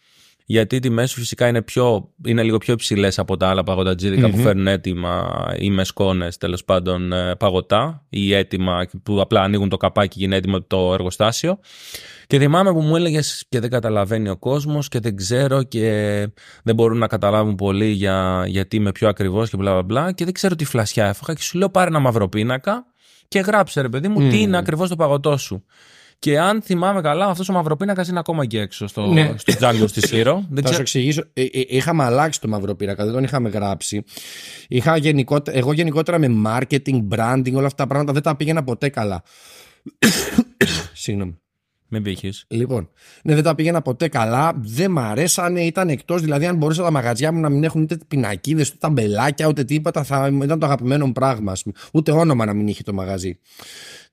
γιατί 0.50 0.76
οι 0.76 0.80
τιμές 0.80 1.12
σου 1.12 1.20
φυσικά 1.20 1.48
είναι, 1.48 1.62
πιο, 1.62 2.14
είναι 2.26 2.44
λίγο 2.44 2.58
πιο 2.58 2.74
υψηλές 2.74 3.20
από 3.20 3.38
τα 3.38 3.50
άλλα 3.50 3.64
παγωτατζίδικα 3.64 4.30
που 4.30 4.38
φέρνουν 4.38 4.68
έτοιμα 4.68 5.46
ή 5.58 5.70
με 5.70 5.84
σκόνες 5.84 6.38
τέλος 6.38 6.64
πάντων 6.64 7.12
ε, 7.12 7.36
παγωτά 7.36 8.06
ή 8.10 8.34
έτοιμα 8.34 8.88
που 9.04 9.22
απλά 9.22 9.42
ανοίγουν 9.42 9.70
το 9.70 9.78
καπάκι 9.78 10.18
και 10.18 10.26
είναι 10.26 10.36
έτοιμο 10.36 10.62
το 10.62 10.94
εργοστάσιο. 10.94 11.60
Και 12.28 12.40
θυμάμαι 12.40 12.74
που 12.74 12.82
μου 12.82 12.96
έλεγες 12.96 13.46
και 13.50 13.60
δεν 13.60 13.70
καταλαβαίνει 13.70 14.30
ο 14.30 14.38
κόσμος 14.38 14.88
και 14.88 15.00
δεν 15.00 15.16
ξέρω 15.16 15.64
και 15.64 15.90
δεν 16.64 16.76
μπορούν 16.76 16.98
να 16.98 17.08
καταλάβουν 17.08 17.56
πολύ 17.56 17.88
για, 17.88 18.44
γιατί 18.48 18.76
είμαι 18.76 18.92
πιο 18.92 19.10
ακριβώ 19.10 19.46
και 19.46 19.58
μπλα 19.58 19.84
μπλα 19.84 20.12
και 20.12 20.24
δεν 20.24 20.34
ξέρω 20.34 20.56
τι 20.56 20.66
φλασιά 20.66 21.06
έφαγα 21.06 21.34
και 21.34 21.42
σου 21.42 21.58
λέω 21.58 21.70
πάρε 21.70 21.88
ένα 21.88 22.00
μαύρο 22.00 22.30
πίνακα 22.30 22.86
και 23.28 23.40
γράψε 23.40 23.82
ρε 23.82 23.90
παιδί 23.90 24.08
μου 24.08 24.30
τι 24.30 24.42
είναι 24.42 24.58
ακριβώς 24.58 24.90
το 24.90 24.96
παγωτό 24.96 25.38
σου. 25.38 25.64
Και 26.20 26.40
αν 26.40 26.62
θυμάμαι 26.62 27.02
καλά, 27.02 27.26
αυτός 27.26 27.50
ο 27.50 27.54
μαυροπίνακα 27.54 28.06
είναι 28.10 28.20
ακόμα 28.20 28.46
και 28.46 28.60
έξω 28.60 28.88
στο, 28.88 29.06
ναι. 29.06 29.34
στο 29.38 29.56
τζάγκλο 29.56 29.88
στη 29.88 30.08
Σύρο. 30.08 30.46
Δεν 30.50 30.64
Θα 30.64 30.74
σου 30.74 30.82
εξηγήσω. 30.82 31.24
Ε, 31.34 31.42
ε, 31.42 31.64
είχαμε 31.68 32.04
αλλάξει 32.04 32.42
το 32.42 32.48
μαυροπίνακα, 32.48 33.04
δεν 33.04 33.14
τον 33.14 33.24
είχαμε 33.24 33.50
γράψει. 33.50 34.04
Είχα 34.68 34.98
γενικότερα, 34.98 35.58
εγώ 35.58 35.74
γενικότερα 35.74 36.18
με 36.18 36.28
marketing, 36.46 37.08
branding, 37.16 37.54
όλα 37.54 37.66
αυτά 37.66 37.84
τα 37.84 37.88
πράγματα 37.88 38.14
δεν 38.14 38.22
τα 38.22 38.36
πήγαινα 38.36 38.64
ποτέ 38.64 38.90
καλά. 38.90 39.24
Συγγνώμη. 40.94 41.38
Με 41.88 42.02
πήχε. 42.02 42.34
Λοιπόν, 42.48 42.90
ναι, 43.24 43.34
δεν 43.34 43.44
τα 43.44 43.56
πήγαινα 43.56 43.82
ποτέ 43.82 44.08
καλά. 44.08 44.54
Δεν 44.56 44.92
μ' 44.92 45.00
αρέσανε, 45.00 45.62
ήταν 45.62 45.90
εκτός. 45.90 46.22
Δηλαδή, 46.22 46.46
αν 46.46 46.56
μπορούσα 46.56 46.84
τα 46.84 46.92
μαγαζιά 46.92 47.32
μου 47.32 47.40
να 47.40 47.50
μην 47.50 47.64
έχουν 47.64 47.82
ούτε 47.82 47.98
πινακίδες, 48.08 48.68
ούτε 48.70 48.78
ταμπελάκια, 48.80 49.48
ούτε 49.48 49.64
τίποτα, 49.64 50.04
θα 50.04 50.30
ήταν 50.44 50.60
το 50.60 50.66
αγαπημένο 50.66 51.06
μου 51.06 51.12
πράγμα. 51.12 51.54
Ούτε 51.94 52.12
όνομα 52.12 52.46
να 52.46 52.54
μην 52.54 52.68
είχε 52.68 52.84
το 52.84 52.94
μαγαζί. 52.94 53.40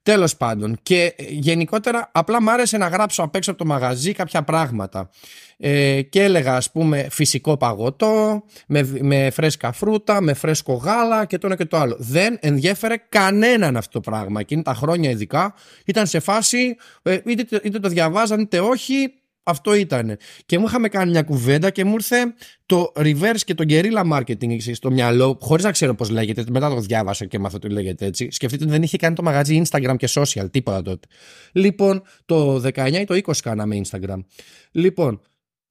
Τέλος 0.03 0.37
πάντων. 0.37 0.79
Και 0.83 1.15
γενικότερα 1.29 2.11
απλά 2.13 2.43
μ' 2.43 2.49
άρεσε 2.49 2.77
να 2.77 2.89
γράψω 2.89 3.23
απ' 3.23 3.35
έξω 3.35 3.51
από 3.51 3.59
το 3.59 3.67
μαγαζί 3.67 4.13
κάποια 4.13 4.43
πράγματα. 4.43 5.11
Ε, 5.57 6.03
και 6.03 6.23
έλεγα 6.23 6.57
ας 6.57 6.71
πούμε 6.71 7.07
φυσικό 7.11 7.57
παγωτό, 7.57 8.45
με, 8.67 8.99
με 9.01 9.31
φρέσκα 9.31 9.73
φρούτα, 9.73 10.21
με 10.21 10.35
φρέσκο 10.35 10.73
γάλα 10.73 11.25
και 11.25 11.39
το 11.39 11.47
ένα 11.47 11.57
και 11.57 11.65
το 11.65 11.77
άλλο. 11.77 11.97
Δεν 11.99 12.39
ενδιέφερε 12.41 12.95
κανέναν 13.09 13.77
αυτό 13.77 14.01
το 14.01 14.11
πράγμα. 14.11 14.41
Εκείνη 14.41 14.63
τα 14.63 14.75
χρόνια 14.75 15.11
ειδικά 15.11 15.55
ήταν 15.85 16.07
σε 16.07 16.21
φάση 16.21 16.77
ε, 17.03 17.19
είτε, 17.27 17.61
είτε 17.63 17.79
το 17.79 17.89
διαβάζαν 17.89 18.41
είτε 18.41 18.61
όχι 18.61 19.13
αυτό 19.45 19.75
ήταν. 19.75 20.17
Και 20.47 20.59
μου 20.59 20.67
είχαμε 20.67 20.89
κάνει 20.89 21.11
μια 21.11 21.23
κουβέντα 21.23 21.71
και 21.71 21.85
μου 21.85 21.93
ήρθε 21.93 22.35
το 22.67 22.93
reverse 22.97 23.41
και 23.45 23.55
το 23.55 23.65
guerrilla 23.69 24.13
marketing 24.13 24.73
στο 24.73 24.91
μυαλό, 24.91 25.39
χωρίς 25.41 25.65
να 25.65 25.71
ξέρω 25.71 25.95
πώς 25.95 26.11
λέγεται. 26.11 26.45
Μετά 26.51 26.69
το 26.69 26.81
διάβασα 26.81 27.25
και 27.25 27.39
μάθω 27.39 27.57
ότι 27.57 27.69
λέγεται 27.69 28.07
έτσι. 28.07 28.31
Σκεφτείτε 28.31 28.65
ότι 28.65 28.73
δεν 28.73 28.83
είχε 28.83 28.97
κάνει 28.97 29.15
το 29.15 29.23
μαγαζί 29.23 29.63
Instagram 29.65 29.95
και 29.99 30.09
social, 30.11 30.51
τίποτα 30.51 30.83
τότε. 30.83 31.07
Λοιπόν, 31.53 32.03
το 32.25 32.63
19 32.75 32.93
ή 32.93 33.05
το 33.05 33.15
20 33.15 33.33
κάναμε 33.43 33.81
Instagram. 33.85 34.25
Λοιπόν, 34.71 35.21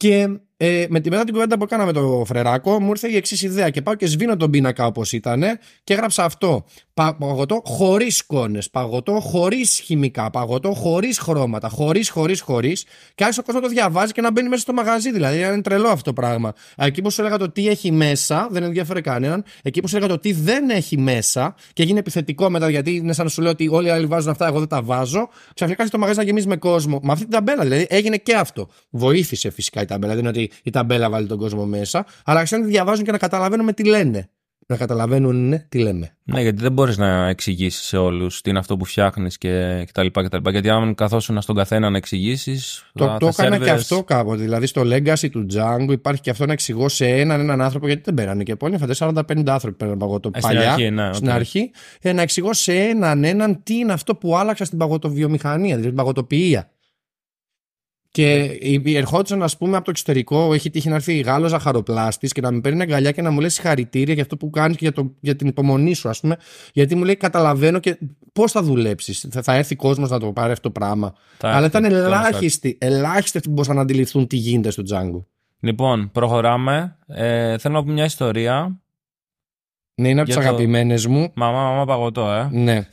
και 0.04 0.40
ε, 0.58 0.86
με 0.90 1.00
τη 1.00 1.10
μετά 1.10 1.24
την 1.24 1.34
κουβέντα 1.34 1.58
που 1.58 1.64
έκανα 1.64 1.86
με 1.86 1.92
το 1.92 2.24
φρεράκο, 2.26 2.80
μου 2.80 2.90
ήρθε 2.90 3.10
η 3.10 3.16
εξής 3.16 3.42
ιδέα. 3.42 3.70
Και 3.70 3.82
πάω 3.82 3.96
και 3.96 4.06
σβήνω 4.06 4.38
τον 4.38 4.52
πίνακα 4.52 4.86
όπως 4.86 5.12
ήταν 5.12 5.44
και 5.84 5.94
έγραψα 5.94 6.24
αυτό. 6.24 6.66
Παγωτό 6.94 7.62
χωρίς 7.66 8.26
κόνε. 8.26 8.60
Παγωτό 8.72 9.20
χωρίς 9.20 9.80
χημικά. 9.84 10.30
Παγωτό 10.30 10.74
χωρίς 10.74 11.20
χρώματα. 11.20 11.70
Χωρίς, 11.70 12.10
χωρίς, 12.10 12.42
χωρίς. 12.42 12.86
Και 13.16 13.24
άρχισε 13.24 13.40
ο 13.40 13.44
κόσμος 13.44 13.64
να 13.64 13.68
το 13.70 13.74
διαβάζει 13.74 14.12
και 14.12 14.22
να 14.22 14.32
μπαίνει 14.32 14.50
μέσα 14.50 14.62
στο 14.62 14.74
μαγαζί. 14.74 15.12
Δηλαδή 15.12 15.38
είναι 15.40 15.62
τρελό 15.62 15.88
αυτό 15.88 16.04
το 16.04 16.14
πράγμα. 16.14 16.54
Εκεί 16.76 17.02
που 17.02 17.12
σου 17.12 17.22
έλεγα 17.22 17.38
το 17.38 17.52
τι 17.52 17.68
έχει 17.68 17.92
μέσα, 17.92 18.48
δεν 18.52 18.64
ενδιαφέρει 18.64 19.02
κανέναν. 19.02 19.44
Εκεί 19.62 19.82
που 19.82 19.88
σου 19.88 19.96
έλεγα 19.96 20.12
το 20.12 20.20
τι 20.20 20.34
δεν 20.34 20.70
έχει 20.70 20.98
μέσα 20.98 21.56
και 21.74 21.84
έγινε 21.84 22.00
επιθετικό 22.00 22.50
μετά, 22.50 22.70
γιατί 22.70 22.96
είναι 22.96 23.14
σαν 23.14 23.26
να 23.26 23.32
σου 23.32 23.42
λέω 23.42 23.52
ότι 23.52 23.68
όλοι 23.68 23.88
οι 23.88 23.90
άλλοι 23.90 24.06
βάζουν 24.06 24.32
αυτά, 24.32 24.48
εγώ 24.48 24.60
δεν 24.60 24.68
τα 24.68 24.82
βάζω. 24.82 25.30
Ξαφνικά 25.54 25.86
το 25.86 25.98
μαγαζί 25.98 26.18
να 26.18 26.24
γεμίζει 26.24 26.48
με 26.48 26.58
κόσμο. 26.58 27.00
Με 27.04 27.12
αυτή 27.12 27.24
την 27.24 27.34
ταμπέλα 27.34 27.64
δηλαδή 27.64 27.86
έγινε 27.90 28.18
και 28.18 28.36
αυτό. 28.36 28.68
Βοήθησε 28.90 29.50
φυσικά 29.50 29.82
η 29.82 29.86
ταμπέλα. 29.86 30.16
Δεν 30.16 30.26
είναι 30.26 30.43
ότι 30.44 30.52
η 30.64 30.70
ταμπέλα 30.70 31.10
βάλει 31.10 31.28
τον 31.28 31.38
κόσμο 31.38 31.66
μέσα, 31.66 32.06
αλλά 32.26 32.40
αξίζει 32.40 32.62
να 32.62 32.68
διαβάζουν 32.68 33.06
και 33.06 33.12
να 33.12 33.18
καταλαβαίνουμε 33.18 33.74
τι 33.74 33.86
λένε. 33.86 34.30
Να 34.68 34.78
καταλαβαίνουν 34.78 35.48
ναι, 35.48 35.66
τι 35.70 35.80
λέμε. 35.80 36.16
Ναι, 36.24 36.42
γιατί 36.42 36.62
δεν 36.62 36.72
μπορείς 36.72 36.98
να 36.98 37.28
εξηγήσεις 37.28 37.86
σε 37.86 37.98
όλους 37.98 38.42
τι 38.42 38.50
είναι 38.50 38.60
αυτό 38.60 38.78
που 38.78 38.86
φτιάχνεις 38.86 39.38
και 39.38 39.84
κτλ. 39.88 40.08
κτλ. 40.08 40.50
Γιατί 40.50 40.70
αν 40.70 40.96
καθόσουν 40.96 41.42
στον 41.42 41.56
καθένα 41.56 41.90
να 41.90 41.98
εξηγήσεις. 41.98 42.86
Το, 42.94 43.18
το 43.20 43.28
έκανα 43.28 43.58
και 43.58 43.70
αυτό 43.70 44.04
κάποτε. 44.04 44.42
Δηλαδή 44.42 44.66
στο 44.66 44.82
Legacy 44.86 45.30
του 45.32 45.46
Django 45.54 45.92
υπάρχει 45.92 46.22
και 46.22 46.30
αυτό 46.30 46.46
να 46.46 46.54
εξηγώ 46.54 46.90
σε 46.90 47.08
έναν 47.08 47.40
έναν 47.40 47.62
άνθρωπο, 47.62 47.88
γιατί 47.88 48.02
δεν 48.06 48.14
πέρανε 48.14 48.44
και 48.44 48.56
πολλοί. 48.56 48.78
Φαντάζομαι 48.78 49.24
40-50 49.28 49.44
άνθρωποι 49.48 49.78
πέραν 49.78 49.98
παγωτό 49.98 50.32
ε, 50.34 50.40
παλιά. 50.40 50.62
Στην 50.62 50.72
αρχή, 50.72 50.90
ναι, 50.90 51.14
στην 51.14 51.30
αρχή 51.30 51.72
ε, 52.02 52.14
να 52.14 52.22
εξηγώ 52.22 52.54
σε 52.54 52.74
έναν 52.74 53.24
έναν 53.24 53.64
τι 53.64 53.76
είναι 53.76 53.94
αυτό 53.94 54.16
που 54.16 54.38
άλλαξα 54.38 54.66
στην 54.66 54.78
παγωτοβιομηχανία, 54.78 55.70
δηλαδή 55.70 55.88
την 55.88 55.96
παγωτοποιία. 55.96 56.70
Και 58.14 58.60
ερχόντουσαν, 58.86 59.44
ας 59.44 59.58
πούμε, 59.58 59.76
από 59.76 59.86
το 59.86 59.92
εξωτερικό, 59.92 60.54
έχει 60.54 60.70
τύχει 60.70 60.90
να 60.90 60.96
έρθει 60.96 61.20
Γάλλος 61.20 61.50
ζαχαροπλάστης 61.50 62.32
και 62.32 62.42
να 62.42 62.52
με 62.52 62.62
παίρνει 62.62 62.82
αγκαλιά 62.82 63.12
και 63.12 63.22
να 63.22 63.32
μου 63.32 63.40
λέει 63.40 63.50
συγχαρητήρια 63.50 64.14
για 64.14 64.24
αυτό 64.24 64.38
που 64.38 64.50
κάνεις 64.50 64.78
και 64.78 64.84
για, 64.84 64.94
το, 64.94 65.14
για 65.20 65.36
την 65.36 65.48
υπομονή 65.48 65.94
σου, 65.94 66.10
ας 66.10 66.20
πούμε. 66.20 66.38
Γιατί 66.74 66.96
μου 66.96 67.04
λέει, 67.04 67.16
Καταλαβαίνω 67.16 67.80
και 67.80 67.98
πώς 68.34 68.52
θα 68.52 68.64
δουλέψεις. 68.64 69.28
Θα, 69.32 69.42
θα 69.42 69.54
έρθει 69.54 69.76
κόσμος 69.76 70.10
να 70.10 70.20
το 70.20 70.32
πάρει 70.32 70.52
αυτό 70.52 70.72
το 70.72 70.80
πράγμα. 70.80 71.14
Αλλά 71.42 71.66
ήταν 71.66 71.86
ελάχιστοι, 71.86 72.78
ελάχιστοι 72.80 73.38
αυτοί 73.38 73.48
που 73.48 73.54
μπορούσαν 73.54 73.76
να 73.76 73.82
αντιληφθούν 73.82 74.28
τι 74.28 74.36
γίνεται 74.36 74.72
στο 74.72 74.84
Django. 74.90 75.24
Λοιπόν, 75.60 76.12
προχωράμε. 76.12 76.98
Ε, 77.08 77.58
θέλω 77.58 77.74
να 77.74 77.84
πω 77.84 77.92
μια 77.92 78.06
ιστορία 78.06 78.83
ναι, 79.96 80.10
είναι 80.10 80.20
από 80.20 80.30
τις 80.30 80.38
το... 80.38 80.42
αγαπημένες 80.42 81.06
μου. 81.06 81.32
Μαμά, 81.36 81.64
μαμά, 81.64 81.86
παγωτό, 81.86 82.30
ε. 82.32 82.50
Ναι. 82.52 82.88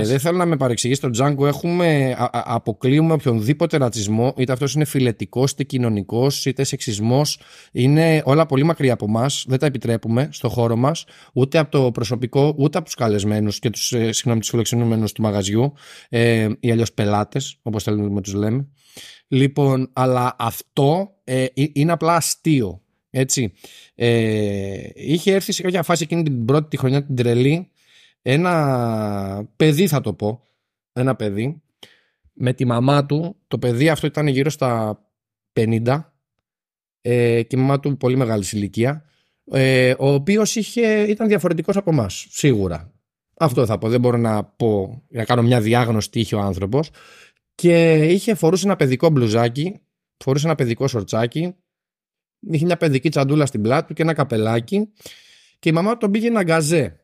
ε, 0.00 0.04
δεν 0.04 0.18
θέλω 0.18 0.36
να 0.36 0.46
με 0.46 0.56
παρεξηγήσει. 0.56 1.00
Στο 1.00 1.10
Django 1.14 1.46
έχουμε, 1.46 2.16
α, 2.18 2.30
αποκλείουμε 2.44 3.12
οποιονδήποτε 3.12 3.76
ρατσισμό, 3.76 4.34
είτε 4.36 4.52
αυτός 4.52 4.74
είναι 4.74 4.84
φιλετικός, 4.84 5.50
είτε 5.50 5.62
κοινωνικός, 5.62 6.46
είτε 6.46 6.64
σεξισμός. 6.64 7.40
Είναι 7.72 8.22
όλα 8.24 8.46
πολύ 8.46 8.62
μακριά 8.62 8.92
από 8.92 9.04
εμά. 9.08 9.26
Δεν 9.46 9.58
τα 9.58 9.66
επιτρέπουμε 9.66 10.28
στο 10.32 10.48
χώρο 10.48 10.76
μας, 10.76 11.04
ούτε 11.32 11.58
από 11.58 11.70
το 11.70 11.90
προσωπικό, 11.90 12.54
ούτε 12.56 12.76
από 12.78 12.86
τους 12.86 12.94
καλεσμένους 12.94 13.58
και 13.58 13.70
τους 13.70 13.92
ε, 13.92 14.10
φιλοξενούμενους 14.42 15.12
του 15.12 15.22
μαγαζιού, 15.22 15.72
ε, 16.08 16.48
ή 16.60 16.70
αλλιώς 16.70 16.92
πελάτες, 16.92 17.58
όπως 17.62 17.82
θέλουμε 17.82 18.08
να 18.08 18.20
τους 18.20 18.32
λέμε. 18.32 18.68
Λοιπόν, 19.28 19.90
αλλά 19.92 20.36
αυτό 20.38 21.10
ε, 21.24 21.46
είναι 21.54 21.92
απλά 21.92 22.14
αστείο. 22.14 22.82
Έτσι. 23.10 23.52
Ε, 23.94 24.88
είχε 24.94 25.34
έρθει 25.34 25.52
σε 25.52 25.62
κάποια 25.62 25.82
φάση 25.82 26.02
εκείνη 26.02 26.22
την 26.22 26.44
πρώτη 26.44 26.76
χρονιά 26.76 27.04
την 27.04 27.16
τρελή 27.16 27.70
ένα 28.22 29.50
παιδί 29.56 29.86
θα 29.86 30.00
το 30.00 30.12
πω 30.12 30.42
ένα 30.92 31.16
παιδί 31.16 31.62
με 32.32 32.52
τη 32.52 32.64
μαμά 32.64 33.06
του. 33.06 33.36
Το 33.48 33.58
παιδί 33.58 33.88
αυτό 33.88 34.06
ήταν 34.06 34.26
γύρω 34.26 34.50
στα 34.50 35.00
50 35.52 36.04
ε, 37.00 37.42
και 37.42 37.56
η 37.56 37.60
μαμά 37.60 37.80
του 37.80 37.96
πολύ 37.96 38.16
μεγάλη 38.16 38.44
ηλικία 38.52 39.04
ε, 39.50 39.94
ο 39.98 40.12
οποίος 40.12 40.56
είχε, 40.56 41.02
ήταν 41.02 41.28
διαφορετικός 41.28 41.76
από 41.76 41.90
εμάς, 41.90 42.26
σίγουρα. 42.30 42.92
Αυτό 43.38 43.66
θα 43.66 43.78
πω 43.78 43.88
δεν 43.88 44.00
μπορώ 44.00 44.16
να 44.16 44.44
πω 44.44 45.02
να 45.08 45.24
κάνω 45.24 45.42
μια 45.42 45.60
διάγνωση 45.60 46.10
τι 46.10 46.20
είχε 46.20 46.34
ο 46.34 46.40
άνθρωπος. 46.40 46.90
Και 47.54 48.04
είχε 48.04 48.34
φορούσε 48.34 48.66
ένα 48.66 48.76
παιδικό 48.76 49.10
μπλουζάκι 49.10 49.80
φορούσε 50.16 50.46
ένα 50.46 50.54
παιδικό 50.54 50.88
σορτσάκι 50.88 51.54
είχε 52.40 52.64
μια 52.64 52.76
παιδική 52.76 53.08
τσαντούλα 53.08 53.46
στην 53.46 53.62
πλάτη 53.62 53.86
του 53.86 53.94
και 53.94 54.02
ένα 54.02 54.14
καπελάκι 54.14 54.92
και 55.58 55.68
η 55.68 55.72
μαμά 55.72 55.96
τον 55.96 56.10
πήγε 56.10 56.26
ένα 56.26 56.42
γκαζέ. 56.42 57.00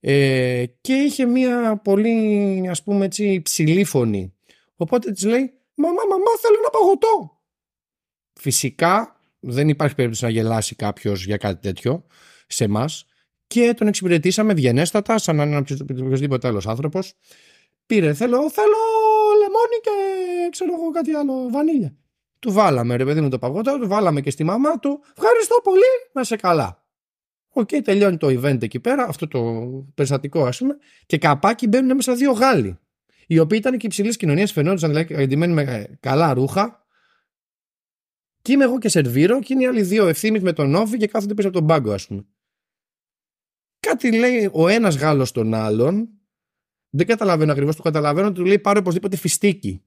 Ε, 0.00 0.64
και 0.80 0.94
είχε 0.94 1.24
μια 1.24 1.80
πολύ 1.84 2.68
ας 2.70 2.82
πούμε 2.82 3.04
έτσι 3.04 3.40
ψηλή 3.42 3.84
φωνή. 3.84 4.34
Οπότε 4.76 5.12
της 5.12 5.24
λέει 5.24 5.52
«Μαμά, 5.74 6.02
μαμά 6.08 6.30
θέλω 6.40 6.56
ένα 6.58 6.70
παγωτό». 6.70 7.40
Φυσικά 8.32 9.20
δεν 9.40 9.68
υπάρχει 9.68 9.94
περίπτωση 9.94 10.24
να 10.24 10.30
γελάσει 10.30 10.74
κάποιος 10.74 11.24
για 11.24 11.36
κάτι 11.36 11.60
τέτοιο 11.60 12.06
σε 12.46 12.64
εμάς. 12.64 13.06
Και 13.46 13.74
τον 13.76 13.86
εξυπηρετήσαμε 13.86 14.52
ευγενέστατα, 14.52 15.18
σαν 15.18 15.36
να 15.36 15.42
είναι 15.42 15.64
οποιοδήποτε 15.80 16.48
άλλος 16.48 16.66
άνθρωπος. 16.66 17.14
Πήρε, 17.86 18.14
θέλω, 18.14 18.50
θέλω 18.50 18.76
λεμόνι 19.38 19.80
και 19.82 19.90
ξέρω 20.50 20.72
εγώ 20.74 20.90
κάτι 20.90 21.12
άλλο, 21.12 21.48
βανίλια. 21.50 21.96
Του 22.44 22.52
βάλαμε 22.52 22.96
ρε 22.96 23.04
παιδί 23.04 23.20
μου 23.20 23.28
το 23.28 23.38
παγωτό, 23.38 23.78
του 23.78 23.88
βάλαμε 23.88 24.20
και 24.20 24.30
στη 24.30 24.44
μαμά 24.44 24.78
του. 24.78 25.00
Ευχαριστώ 25.16 25.60
πολύ, 25.62 25.80
να 26.12 26.24
'σαι 26.24 26.36
καλά. 26.36 26.86
Οκ, 27.48 27.68
okay, 27.72 27.80
τελειώνει 27.84 28.16
το 28.16 28.26
event 28.26 28.62
εκεί 28.62 28.80
πέρα, 28.80 29.04
αυτό 29.04 29.28
το 29.28 29.40
περιστατικό 29.94 30.44
ας 30.44 30.58
πούμε, 30.58 30.76
και 31.06 31.18
καπάκι 31.18 31.66
μπαίνουν 31.66 31.96
μέσα 31.96 32.14
δύο 32.14 32.32
Γάλλοι. 32.32 32.78
Οι 33.26 33.38
οποίοι 33.38 33.58
ήταν 33.60 33.78
και 33.78 33.86
υψηλής 33.86 34.16
κοινωνίας, 34.16 34.52
φαινόντουσαν 34.52 34.90
δηλαδή 34.90 35.14
εντυμένοι 35.14 35.52
με 35.52 35.96
καλά 36.00 36.34
ρούχα. 36.34 36.86
Και 38.42 38.52
είμαι 38.52 38.64
εγώ 38.64 38.78
και 38.78 38.88
σερβίρω, 38.88 39.40
και 39.40 39.52
είναι 39.52 39.62
οι 39.62 39.66
άλλοι 39.66 39.82
δύο 39.82 40.06
ευθύνη 40.06 40.40
με 40.40 40.52
τον 40.52 40.74
Όφη 40.74 40.96
και 40.96 41.06
κάθονται 41.06 41.34
πίσω 41.34 41.48
από 41.48 41.56
τον 41.56 41.66
πάγκο, 41.66 41.92
ας 41.92 42.06
πούμε. 42.06 42.26
Κάτι 43.80 44.18
λέει 44.18 44.50
ο 44.52 44.68
ένας 44.68 44.96
Γάλλος 44.96 45.32
τον 45.32 45.54
άλλον, 45.54 46.08
δεν 46.90 47.06
καταλαβαίνω 47.06 47.52
ακριβώς, 47.52 47.76
το 47.76 47.82
καταλαβαίνω, 47.82 48.32
του 48.32 48.44
λέει 48.44 48.58
πάρε 48.58 48.78
οπωσδήποτε 48.78 49.16
φιστίκι. 49.16 49.83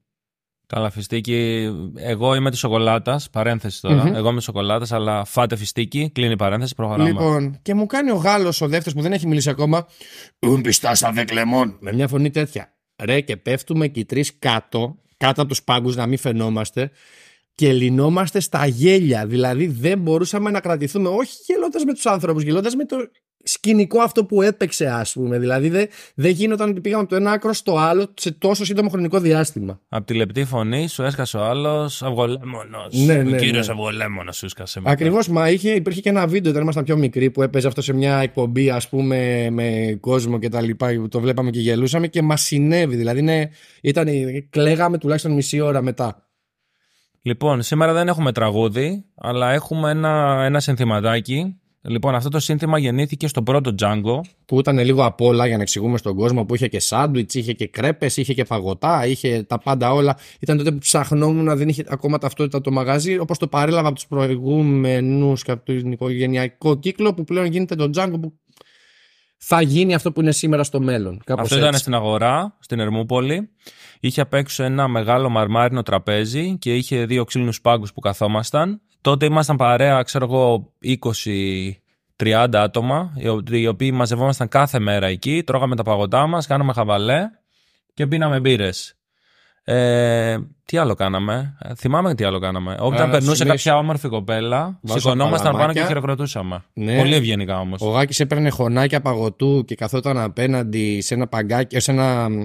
Καλά, 0.68 0.90
φιστίκι. 0.90 1.70
Εγώ 1.96 2.36
είμαι 2.36 2.50
της 2.50 2.60
σοκολάτας. 2.60 3.30
Παρένθεση 3.30 3.82
τώρα. 3.82 4.12
Εγώ 4.16 4.30
είμαι 4.30 4.42
σοκολάτας, 4.42 4.92
αλλά 4.92 5.26
φάτε 5.26 5.56
φιστίκι. 5.56 6.10
Κλείνει 6.14 6.32
η 6.32 6.36
παρένθεση. 6.36 6.76
Προχωράμε. 6.76 7.10
Λοιπόν, 7.10 7.60
και 7.62 7.74
μου 7.74 7.86
κάνει 7.86 8.12
ο 8.12 8.16
Γάλλος 8.16 8.62
ο 8.62 8.68
δεύτερος 8.68 8.94
που 8.94 9.02
δεν 9.02 9.14
έχει 9.14 9.28
μιλήσει 9.28 9.50
ακόμα. 9.50 9.88
Ουν 10.40 10.62
πιστάσα 10.62 11.24
κλεμών. 11.26 11.78
Με 11.80 11.94
μια 11.94 12.08
φωνή 12.08 12.30
τέτοια. 12.30 12.74
Ρε, 13.04 13.22
και 13.22 13.38
πέφτουμε 13.38 13.88
και 13.88 14.00
οι 14.00 14.06
τρεις 14.06 14.38
κάτω, 14.40 14.96
κάτω 15.18 15.42
από 15.42 15.50
τους 15.50 15.64
πάγκους 15.64 15.96
να 15.96 16.08
μην 16.08 16.18
φαινόμαστε 16.18 16.92
και 17.56 17.74
λυνόμαστε 17.74 18.40
στα 18.40 18.66
γέλια. 18.66 19.26
Δηλαδή 19.26 19.68
δεν 19.68 20.00
μπορούσαμε 20.00 20.52
να 20.52 20.60
κρατηθούμε, 20.60 21.10
όχι 21.10 21.38
γελώντας 21.46 21.84
με 21.84 21.94
τους 21.94 22.06
άνθρωπους, 22.06 22.44
γελώντας 22.44 22.76
με 22.76 22.86
το 22.86 22.98
σκηνικό 23.48 24.02
αυτό 24.02 24.26
που 24.26 24.42
έπαιξε, 24.42 24.88
ας 24.88 25.14
πούμε. 25.14 25.40
Δηλαδή 25.40 25.70
δεν 25.70 25.88
δε 26.16 26.30
γίνονταν 26.30 26.70
ότι 26.70 26.82
πήγαμε 26.82 27.02
από 27.02 27.10
το 27.10 27.16
ένα 27.16 27.32
άκρο 27.32 27.54
στο 27.54 27.78
άλλο 27.78 28.08
σε 28.14 28.32
τόσο 28.32 28.66
σύντομο 28.66 28.90
χρονικό 28.90 29.20
διάστημα. 29.20 29.80
Από 29.90 30.06
τη 30.06 30.14
λεπτή 30.14 30.46
φωνή 30.46 30.88
σου 30.88 31.04
έσκασε 31.04 31.38
ο 31.38 31.44
άλλος 31.44 32.04
αυγολέμονος. 32.04 32.94
Ναι, 33.06 33.14
ναι, 33.14 33.20
ο 33.20 33.24
ναι. 33.24 33.38
κύριος 33.38 33.70
αυγολέμονος 33.70 34.38
σου 34.38 34.46
έσκασε. 34.46 34.80
μετά. 34.80 34.92
Ακριβώς, 34.92 35.28
μα 35.28 35.50
είχε, 35.50 35.72
υπήρχε 35.72 36.02
και 36.02 36.10
ένα 36.10 36.28
βίντεο 36.28 36.52
όταν 36.52 36.64
ήμασταν 36.64 36.84
πιο 36.84 36.98
μικροί 36.98 37.30
που 37.30 37.42
έπαιζε 37.42 37.68
αυτό 37.68 37.82
σε 37.82 37.94
μια 37.94 38.18
εκπομπή, 38.18 38.70
ας 38.70 38.90
πούμε, 38.90 39.50
με 39.50 39.98
κόσμο 40.00 40.40
και 40.40 40.50
τα 40.50 40.62
λοιπά. 40.62 40.94
που 40.94 41.08
Το 41.08 41.20
βλέπαμε 41.20 41.50
και 41.50 41.60
γελούσαμε 41.60 42.08
και 42.08 42.22
μας 42.22 42.42
συνέβη. 42.42 42.96
Δηλαδή, 42.96 43.20
είναι, 43.20 43.50
ήταν, 43.82 44.08
κλαίγαμε 44.50 44.98
τουλάχιστον 44.98 45.32
μισή 45.32 45.60
ώρα 45.60 45.82
μετά. 45.82 46.22
Λοιπόν, 47.22 47.62
σήμερα 47.62 47.94
δεν 47.94 48.08
έχουμε 48.08 48.32
τραγούδι, 48.32 49.06
αλλά 49.16 49.52
έχουμε 49.52 49.90
ένα, 49.90 50.44
ένα 50.44 50.60
συνθηματάκι. 50.60 51.60
Λοιπόν, 51.90 52.16
αυτό 52.16 52.30
το 52.30 52.40
σύνθημα 52.40 52.78
γεννήθηκε 52.78 53.28
στο 53.28 53.44
πρώτο 53.44 53.76
Django. 53.80 54.20
Που 54.46 54.60
ήταν 54.60 54.80
λίγο 54.80 55.06
απ' 55.06 55.22
όλα 55.22 55.48
για 55.48 55.56
να 55.56 55.62
εξηγούμε 55.62 55.98
στον 55.98 56.16
κόσμο 56.16 56.46
που 56.46 56.56
είχε 56.56 56.68
και 56.68 56.80
σάντουιτς, 56.80 57.34
είχε 57.34 57.54
και 57.54 57.68
κρέπες, 57.68 58.18
είχε 58.18 58.34
και 58.34 58.44
φαγωτά, 58.44 59.06
είχε 59.06 59.44
τα 59.48 59.60
πάντα 59.60 59.94
όλα. 59.94 60.18
Ήταν 60.40 60.58
τότε 60.58 60.72
που 60.72 60.78
ψαχνόμουν, 60.78 61.58
δεν 61.58 61.70
είχε 61.70 61.84
ακόμα 61.88 62.18
ταυτότητα 62.18 62.62
το 62.62 62.72
μαγαζί, 62.72 63.18
όπως 63.18 63.38
το 63.38 63.48
παρέλαβα 63.48 63.88
από 63.88 63.96
τους 63.96 64.08
προηγούμενους 64.08 65.44
και 65.44 65.52
από 65.52 65.66
τον 65.66 65.92
οικογενειακό 65.92 66.76
κύκλο 66.76 67.14
που 67.14 67.24
πλέον 67.24 67.46
γίνεται 67.46 67.76
το 67.76 67.90
Django 67.94 68.20
που 68.22 68.34
θα 69.38 69.62
γίνει 69.62 69.94
αυτό 69.94 70.12
που 70.12 70.22
είναι 70.22 70.32
σήμερα 70.32 70.64
στο 70.64 70.80
μέλλον. 70.80 71.22
Κάπως 71.26 71.44
Αυτό 71.44 71.56
ήταν 71.56 71.68
έτσι. 71.68 71.80
στην 71.80 71.94
αγορά, 71.94 72.56
στην 72.60 72.80
Ερμούπολη. 72.80 73.50
Είχε 74.00 74.22
απ' 74.22 74.34
έξω 74.34 74.64
ένα 74.64 74.88
μεγάλο 74.88 75.30
μαρμάρινο 75.30 75.82
τραπέζι 75.84 76.58
και 76.58 76.76
είχε 76.76 77.06
δύο 77.06 77.24
ξύλινους 77.24 77.62
πάγκους 77.62 77.94
που 77.94 78.00
καθόμασταν. 78.00 78.82
Τότε 79.02 79.26
ήμασταν 79.26 79.56
παρέα, 79.56 80.02
ξέρω 80.02 80.26
εγώ, 80.26 80.74
20-30 80.80 82.62
άτομα, 82.62 83.14
οι 83.18 83.28
ο- 83.28 83.44
οι 83.52 83.68
οποίοι 83.68 83.92
μαζευόμασταν 83.94 84.48
κάθε 84.48 84.80
μέρα 84.80 85.08
εκεί, 85.08 85.44
τρώγαμε 85.46 85.76
τα 85.76 85.84
παγωτά 85.84 86.28
μας, 86.28 86.48
κάναμε 86.48 86.74
χαβαλέ 86.74 87.22
και 87.94 88.08
πίναμε 88.08 88.40
μπύρες. 88.40 88.97
Ε, 89.70 90.38
τι 90.66 90.78
άλλο 90.78 90.94
κάναμε, 90.96 91.56
ε, 91.62 91.76
θυμάμαι 91.76 92.16
τι 92.16 92.24
άλλο 92.24 92.40
κάναμε. 92.40 92.76
Όταν 92.80 93.08
Α, 93.08 93.12
περνούσε 93.12 93.36
σημείο- 93.36 93.52
κάποια 93.54 93.78
όμορφη 93.78 94.08
κοπέλα, 94.08 94.80
Βάζω 94.82 95.00
σηκωνόμασταν 95.00 95.42
πάνω 95.44 95.54
παλαμάκια. 95.54 95.82
και 95.82 95.88
χειροκροτούσαμε. 95.88 96.64
Ναι. 96.74 96.98
Πολύ 96.98 97.16
ευγενικά 97.16 97.60
όμως. 97.60 97.82
Ο 97.82 97.90
Γάκης 97.90 98.20
έπαιρνε 98.20 98.50
χωνάκια 98.50 99.02
παγωτού 99.02 99.64
και 99.68 99.76
καθόταν 99.76 100.18
απέναντι 100.18 101.02
σε 101.02 101.14
ένα 101.14 101.28
παγκάκι, 101.28 101.80
σε 101.80 101.92
ένα 101.92 102.30
μ, 102.30 102.44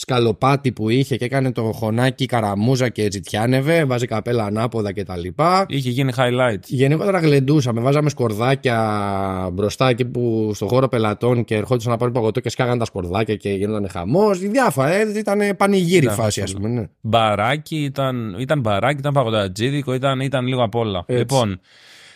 σκαλοπάτι 0.00 0.72
που 0.72 0.88
είχε 0.88 1.16
και 1.16 1.24
έκανε 1.24 1.52
το 1.52 1.62
χωνάκι 1.62 2.26
καραμούζα 2.26 2.88
και 2.88 3.08
τζιτιάνευε, 3.08 3.84
βάζει 3.84 4.06
καπέλα 4.06 4.44
ανάποδα 4.44 4.92
κτλ. 4.92 5.20
Είχε 5.66 5.90
γίνει 5.90 6.12
highlight. 6.16 6.60
Γενικότερα 6.66 7.18
γλεντούσαμε, 7.18 7.80
βάζαμε 7.80 8.10
σκορδάκια 8.10 9.50
μπροστά 9.52 9.88
εκεί 9.88 10.04
που 10.04 10.50
στο 10.54 10.66
χώρο 10.66 10.88
πελατών 10.88 11.44
και 11.44 11.54
ερχόντουσαν 11.54 11.92
να 11.92 11.98
πάρουν 11.98 12.14
παγωτό 12.14 12.40
και 12.40 12.48
σκάγαν 12.48 12.78
τα 12.78 12.84
σκορδάκια 12.84 13.34
και 13.34 13.50
γινόταν 13.50 13.88
χαμός. 13.88 14.38
Διάφορα, 14.38 14.92
ε, 14.92 15.18
ήταν 15.18 15.56
πανηγύρι 15.56 16.00
Διάφορα, 16.00 16.22
φάση, 16.22 16.40
ας 16.40 16.52
πούμε. 16.52 16.68
Ναι. 16.68 16.88
μπαράκι, 17.00 17.76
ήταν, 17.76 18.36
ήταν 18.38 18.60
μπαράκι, 18.60 18.98
ήταν 18.98 19.12
παγωτατζίδικο, 19.12 19.94
ήταν, 19.94 20.20
ήταν 20.20 20.46
λίγο 20.46 20.62
απ' 20.62 20.74
όλα. 20.74 21.04
Έτσι. 21.06 21.20
Λοιπόν, 21.20 21.60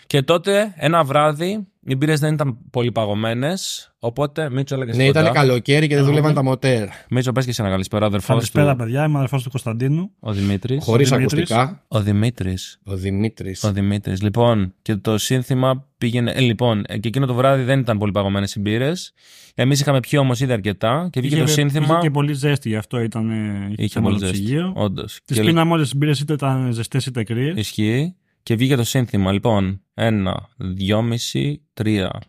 και 0.06 0.22
τότε 0.22 0.74
ένα 0.76 1.04
βράδυ 1.04 1.66
οι 1.86 1.96
μπύρες 1.96 2.20
δεν 2.20 2.32
ήταν 2.34 2.58
πολύ 2.70 2.92
παγωμένες. 2.92 3.86
Οπότε, 3.98 4.50
Μίτσο, 4.50 4.74
έλεγε 4.74 4.96
Ναι, 4.96 5.04
ήταν 5.06 5.32
καλοκαίρι 5.32 5.86
και 5.86 5.94
δεν 5.94 6.04
δούλευαν 6.04 6.34
τα 6.34 6.42
μοτέρ. 6.42 6.88
Μίτσο, 7.10 7.32
πες 7.32 7.44
και 7.44 7.52
σε 7.52 7.62
ένα 7.62 7.70
καλησπέρα, 7.70 8.06
αδερφός 8.06 8.28
Καλησπέρα, 8.28 8.70
του. 8.70 8.76
παιδιά. 8.76 9.04
Είμαι 9.04 9.16
αδερφός 9.16 9.42
του 9.42 9.50
Κωνσταντίνου. 9.50 10.10
Ο 10.20 10.32
Δημήτρης. 10.32 10.84
Χωρίς 10.84 11.08
Δημήτρης. 11.10 11.32
ακουστικά. 11.50 11.82
Ο 11.88 12.00
Δημήτρης. 12.00 12.78
Ο 12.84 12.96
Δημήτρης. 12.96 13.64
Ο 13.64 13.72
Δημήτρης. 13.72 14.22
Λοιπόν, 14.22 14.74
και 14.82 14.96
το 14.96 15.18
σύνθημα 15.18 15.86
πήγαινε. 15.98 16.30
Ε, 16.30 16.40
λοιπόν, 16.40 16.84
ε, 16.86 16.98
και 16.98 17.08
εκείνο 17.08 17.26
το 17.26 17.34
βράδυ 17.34 17.62
δεν 17.62 17.78
ήταν 17.78 17.98
πολύ 17.98 18.12
παγωμένες 18.12 18.54
οι 18.54 18.60
μπύρες. 18.60 19.12
Εμείς 19.54 19.80
είχαμε 19.80 20.00
πιει 20.00 20.18
όμως 20.22 20.40
ήδη 20.40 20.52
αρκετά 20.52 21.08
και 21.12 21.20
βγήκε 21.20 21.36
το 21.40 21.46
σύνθημα. 21.46 21.86
Είχε 21.86 21.98
και 22.00 22.10
πολύ 22.10 22.32
ζέστη, 22.32 22.68
γι' 22.68 22.76
αυτό 22.76 23.00
ήταν. 23.00 23.30
ε, 23.30 23.72
Είχε 23.76 23.88
θέμα 23.88 24.06
πολύ 24.08 24.18
το 24.20 24.26
ζέστη. 24.26 24.42
ψυγείο. 24.42 24.72
Όντως. 24.76 25.18
Τις 25.24 25.40
πίναμε 25.40 25.72
όλες 25.72 25.88
τις 25.88 25.98
μπύρες, 25.98 26.20
είτε 26.20 26.32
ήταν 26.32 26.72
ζεστές 26.72 27.06
είτε 27.06 27.24
κρύε. 27.24 27.52
Ισχύει. 27.56 28.14
Και 28.42 28.54
βγήκε 28.54 28.76
το 28.76 28.84
σύνθημα. 28.84 29.32
Λοιπόν, 29.32 29.80
ένα, 29.94 30.48
δυόμιση, 30.56 31.62
τρία. 31.72 32.22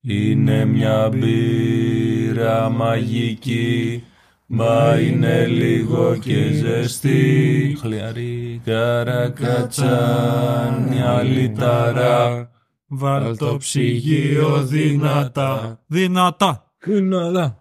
Είναι 0.00 0.64
μια 0.64 1.08
μπύρα 1.08 2.68
μαγική, 2.68 4.04
μα 4.46 5.00
είναι 5.00 5.46
λίγο 5.46 6.16
και 6.16 6.52
ζεστή. 6.52 7.76
Χλιαρή 7.80 8.60
καρακατσάνια 8.64 11.22
λιταρά. 11.22 12.50
Βάλ 12.88 13.36
το 13.36 13.56
ψυγείο 13.56 14.62
δυνατά. 14.62 15.80
Δυνατά. 15.86 16.72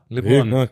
Λοιπόν, 0.08 0.70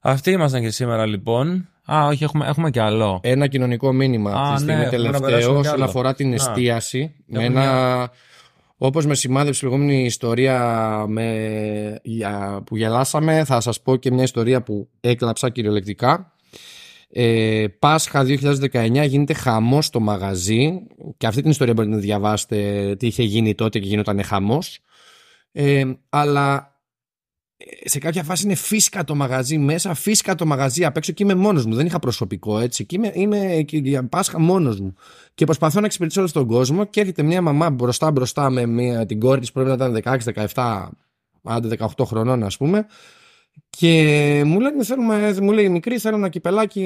αυτοί 0.00 0.30
ήμασταν 0.30 0.60
και 0.60 0.70
σήμερα 0.70 1.06
λοιπόν. 1.06 1.68
Α, 1.92 2.06
όχι, 2.06 2.24
έχουμε, 2.24 2.46
έχουμε 2.46 2.70
κι 2.70 2.78
άλλο. 2.78 3.20
Ένα 3.22 3.46
κοινωνικό 3.46 3.92
μήνυμα 3.92 4.30
Α, 4.32 4.40
αυτή 4.42 4.54
τη 4.54 4.60
στιγμή 4.60 4.80
ναι, 4.80 4.86
έχουμε 4.86 5.02
να 5.02 5.10
τελευταίο 5.10 5.28
περάσουμε 5.28 5.54
κι 5.60 5.66
όσον 5.66 5.74
άλλο. 5.74 5.84
αφορά 5.84 6.14
την 6.14 6.30
Α. 6.30 6.34
εστίαση. 6.34 7.14
Με 7.26 7.44
Έχουμε 7.44 7.60
ένα, 7.60 8.10
όπως 8.76 9.06
με 9.06 9.14
σημάδεψε 9.14 9.66
η 9.66 9.68
προηγούμενη 9.68 10.04
ιστορία 10.04 11.04
με, 11.08 12.00
για, 12.02 12.62
που 12.66 12.76
γελάσαμε, 12.76 13.44
θα 13.44 13.60
σας 13.60 13.80
πω 13.82 13.96
και 13.96 14.10
μια 14.10 14.22
ιστορία 14.22 14.62
που 14.62 14.88
έκλαψα 15.00 15.50
κυριολεκτικά. 15.50 16.32
Ε, 17.12 17.64
Πάσχα 17.78 18.24
2019 18.72 19.06
γίνεται 19.08 19.32
χαμός 19.34 19.86
στο 19.86 20.00
μαγαζί 20.00 20.72
και 21.16 21.26
αυτή 21.26 21.40
την 21.42 21.50
ιστορία 21.50 21.72
μπορείτε 21.72 21.94
να 21.94 22.00
διαβάσετε 22.00 22.94
τι 22.98 23.06
είχε 23.06 23.22
γίνει 23.22 23.54
τότε 23.54 23.78
και 23.78 23.86
γινόταν 23.88 24.22
χαμός. 24.22 24.78
Ε, 25.52 25.84
αλλά 26.08 26.77
σε 27.84 27.98
κάποια 27.98 28.22
φάση 28.22 28.44
είναι 28.44 28.54
φύσκα 28.54 29.04
το 29.04 29.14
μαγαζί 29.14 29.58
μέσα, 29.58 29.94
φύσκα 29.94 30.34
το 30.34 30.46
μαγαζί 30.46 30.84
απ' 30.84 30.96
έξω 30.96 31.12
και 31.12 31.22
είμαι 31.22 31.34
μόνος 31.34 31.66
μου. 31.66 31.74
Δεν 31.74 31.86
είχα 31.86 31.98
προσωπικό 31.98 32.58
έτσι. 32.58 32.84
Και 32.86 32.96
είμαι, 32.96 33.10
είμαι 33.14 33.62
και 33.66 33.76
για 33.76 34.08
Πάσχα 34.08 34.38
μόνος 34.38 34.80
μου. 34.80 34.94
Και 35.34 35.44
προσπαθώ 35.44 35.80
να 35.80 35.86
εξυπηρετήσω 35.86 36.20
όλο 36.20 36.30
τον 36.32 36.46
κόσμο 36.46 36.84
και 36.84 37.00
έρχεται 37.00 37.22
μια 37.22 37.42
μαμά 37.42 37.70
μπροστά 37.70 38.10
μπροστά 38.10 38.50
με 38.50 38.66
μια, 38.66 39.06
την 39.06 39.20
κόρη 39.20 39.40
της 39.40 39.52
πρέπει 39.52 39.68
να 39.68 39.74
ήταν 39.74 40.20
16-17, 40.54 40.88
άντε 41.42 41.76
18 41.78 42.04
χρονών 42.04 42.42
ας 42.42 42.56
πούμε. 42.56 42.86
Και 43.70 44.42
μου 44.46 44.60
λέει, 44.60 44.72
θέλουμε, 44.82 45.36
μου 45.40 45.52
λέει 45.52 45.68
μικρή, 45.68 45.98
θέλω 45.98 46.16
ένα 46.16 46.28
κυπελάκι 46.28 46.80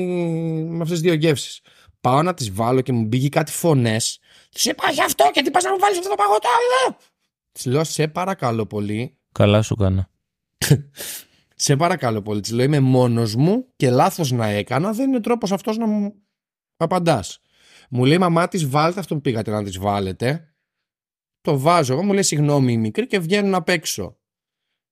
με 0.69 0.83
αυτές 0.83 1.01
τις 1.01 1.01
δύο 1.01 1.15
γεύσεις. 1.15 1.61
Πάω 2.01 2.23
να 2.23 2.35
τις 2.35 2.53
βάλω 2.53 2.81
και 2.81 2.93
μου 2.93 3.05
μπήκε 3.05 3.29
κάτι 3.29 3.53
φωνές. 3.53 4.21
Της 4.51 4.65
είπα 4.65 4.91
γι' 4.91 5.03
αυτό 5.03 5.31
και 5.33 5.43
τι 5.43 5.51
πας 5.51 5.63
να 5.63 5.71
μου 5.71 5.79
βάλεις 5.79 5.99
αυτό 5.99 6.11
το 6.11 6.17
παγωτό 6.17 6.49
εδώ. 6.49 6.97
Της 7.53 7.65
λέω 7.65 7.85
σε 7.85 8.09
παρακαλώ 8.09 8.67
πολύ 8.67 9.17
Καλά 9.33 9.63
σου 9.63 9.75
κάνα. 9.75 10.12
Σε 11.55 11.77
παρακαλώ 11.77 12.23
πολύ, 12.23 12.41
της 12.41 12.53
λέω 12.53 12.65
είμαι 12.65 12.81
μόνος 12.81 13.35
μου 13.35 13.67
και 13.77 13.91
λάθος 13.91 14.31
να 14.31 14.47
έκανα, 14.47 14.93
δεν 14.93 15.09
είναι 15.09 15.21
τρόπος 15.21 15.53
αυτός 15.53 15.77
να 15.77 15.87
μου 15.87 16.15
απαντάς. 16.77 17.41
Μου 17.91 18.05
λέει 18.05 18.19
μαμά 18.19 18.49
της 18.49 18.69
βάλτε 18.69 19.01
αυτό 19.01 19.15
που 19.15 19.21
πήγατε 19.21 19.51
να 19.51 19.63
της 19.65 19.79
βάλετε. 19.79 20.55
Το 21.41 21.59
βάζω 21.59 21.93
εγώ, 21.93 22.03
μου 22.03 22.13
λέει 22.13 22.23
συγγνώμη 22.23 22.73
η 22.73 22.77
μικρή 22.77 23.07
και 23.07 23.19
βγαίνουν 23.19 23.55
απ' 23.55 23.69
έξω. 23.69 24.17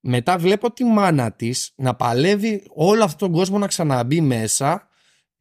Μετά 0.01 0.39
βλέπω 0.39 0.73
τη 0.73 0.85
μάνα 0.85 1.33
της 1.33 1.73
να 1.77 1.95
παλεύει 1.95 2.67
όλο 2.69 3.05
αυτόν 3.05 3.29
τον 3.29 3.39
κόσμο 3.39 3.59
να 3.59 3.67
ξαναμπεί 3.67 4.21
μέσα. 4.21 4.89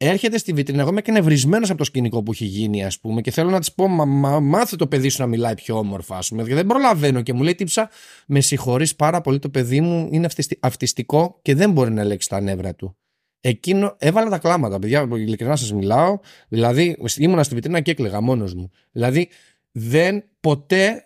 Έρχεται 0.02 0.38
στη 0.38 0.52
βιτρίνα. 0.52 0.80
Εγώ 0.80 0.90
είμαι 0.90 1.00
και 1.02 1.12
νευρισμένο 1.12 1.66
από 1.68 1.76
το 1.76 1.84
σκηνικό 1.84 2.22
που 2.22 2.32
έχει 2.32 2.44
γίνει, 2.44 2.84
ας 2.84 3.00
πούμε, 3.00 3.20
και 3.20 3.30
θέλω 3.30 3.50
να 3.50 3.58
της 3.58 3.72
πω: 3.72 3.88
μα, 3.88 4.04
μα, 4.04 4.40
μάθε 4.40 4.76
το 4.76 4.86
παιδί 4.86 5.08
σου 5.08 5.20
να 5.20 5.26
μιλάει 5.26 5.54
πιο 5.54 5.78
όμορφα, 5.78 6.16
ας 6.16 6.28
πούμε. 6.28 6.42
Και 6.42 6.54
δεν 6.54 6.66
προλαβαίνω. 6.66 7.22
Και 7.22 7.32
μου 7.32 7.42
λέει: 7.42 7.54
Τύψα, 7.54 7.90
με 8.26 8.40
συγχωρείς 8.40 8.96
πάρα 8.96 9.20
πολύ, 9.20 9.38
το 9.38 9.48
παιδί 9.48 9.80
μου 9.80 10.08
είναι 10.12 10.26
αυτιστι- 10.26 10.58
αυτιστικό 10.60 11.38
και 11.42 11.54
δεν 11.54 11.72
μπορεί 11.72 11.92
να 11.92 12.00
ελέγξει 12.00 12.28
τα 12.28 12.40
νεύρα 12.40 12.74
του. 12.74 12.96
Εκείνο 13.40 13.94
έβαλα 13.98 14.30
τα 14.30 14.38
κλάματα, 14.38 14.78
παιδιά. 14.78 15.08
Ειλικρινά 15.12 15.56
σας 15.56 15.72
μιλάω. 15.72 16.18
Δηλαδή, 16.48 16.96
ήμουνα 17.16 17.42
στη 17.42 17.54
βιτρίνα 17.54 17.80
και 17.80 17.90
έκλαιγα 17.90 18.20
μόνος 18.20 18.54
μου. 18.54 18.70
Δηλαδή, 18.92 19.28
δεν 19.72 20.24
ποτέ 20.40 20.90
μη- 20.92 21.00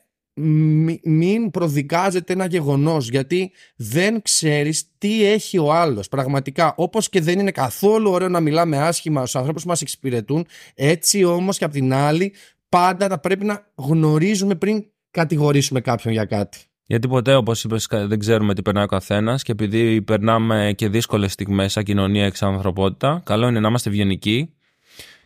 μην 1.02 1.50
προδικάζετε 1.50 2.32
ένα 2.32 2.46
γεγονός 2.46 3.08
γιατί 3.08 3.52
δεν 3.76 4.22
ξέρεις 4.22 4.88
τι 4.98 5.24
έχει 5.24 5.58
ο 5.58 5.72
άλλος 5.72 6.08
πραγματικά 6.08 6.74
όπως 6.76 7.08
και 7.08 7.20
δεν 7.20 7.38
είναι 7.38 7.50
καθόλου 7.50 8.10
ωραίο 8.10 8.28
να 8.28 8.40
μιλάμε 8.40 8.78
άσχημα 8.78 9.20
στους 9.20 9.36
ανθρώπους 9.36 9.62
που 9.62 9.68
μας 9.68 9.80
εξυπηρετούν 9.80 10.46
έτσι 10.74 11.24
όμως 11.24 11.58
και 11.58 11.64
απ' 11.64 11.72
την 11.72 11.92
άλλη 11.92 12.32
πάντα 12.68 13.08
θα 13.08 13.18
πρέπει 13.18 13.44
να 13.44 13.66
γνωρίζουμε 13.74 14.54
πριν 14.54 14.84
κατηγορήσουμε 15.10 15.80
κάποιον 15.80 16.12
για 16.12 16.24
κάτι 16.24 16.58
Γιατί 16.86 17.08
ποτέ, 17.08 17.34
όπως 17.34 17.64
είπες, 17.64 17.86
δεν 17.90 18.18
ξέρουμε 18.18 18.54
τι 18.54 18.62
περνάει 18.62 18.84
ο 18.84 18.86
καθένας 18.86 19.42
και 19.42 19.52
επειδή 19.52 20.02
περνάμε 20.02 20.72
και 20.76 20.88
δύσκολες 20.88 21.32
στιγμές 21.32 21.72
σαν 21.72 21.84
κοινωνία 21.84 22.24
εξ 22.24 22.42
ανθρωπότητα, 22.42 23.22
καλό 23.24 23.48
είναι 23.48 23.60
να 23.60 23.68
είμαστε 23.68 23.88
ευγενικοί. 23.88 24.54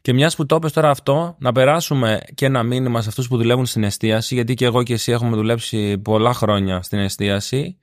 Και 0.08 0.14
μιας 0.14 0.36
που 0.36 0.46
το 0.46 0.56
είπες 0.56 0.72
τώρα 0.72 0.90
αυτό, 0.90 1.36
να 1.38 1.52
περάσουμε 1.52 2.20
και 2.34 2.46
ένα 2.46 2.62
μήνυμα 2.62 3.02
σε 3.02 3.08
αυτούς 3.08 3.28
που 3.28 3.36
δουλεύουν 3.36 3.66
στην 3.66 3.84
εστίαση, 3.84 4.34
γιατί 4.34 4.54
και 4.54 4.64
εγώ 4.64 4.82
και 4.82 4.92
εσύ 4.92 5.12
έχουμε 5.12 5.36
δουλέψει 5.36 5.98
πολλά 5.98 6.32
χρόνια 6.32 6.82
στην 6.82 6.98
εστίαση. 6.98 7.78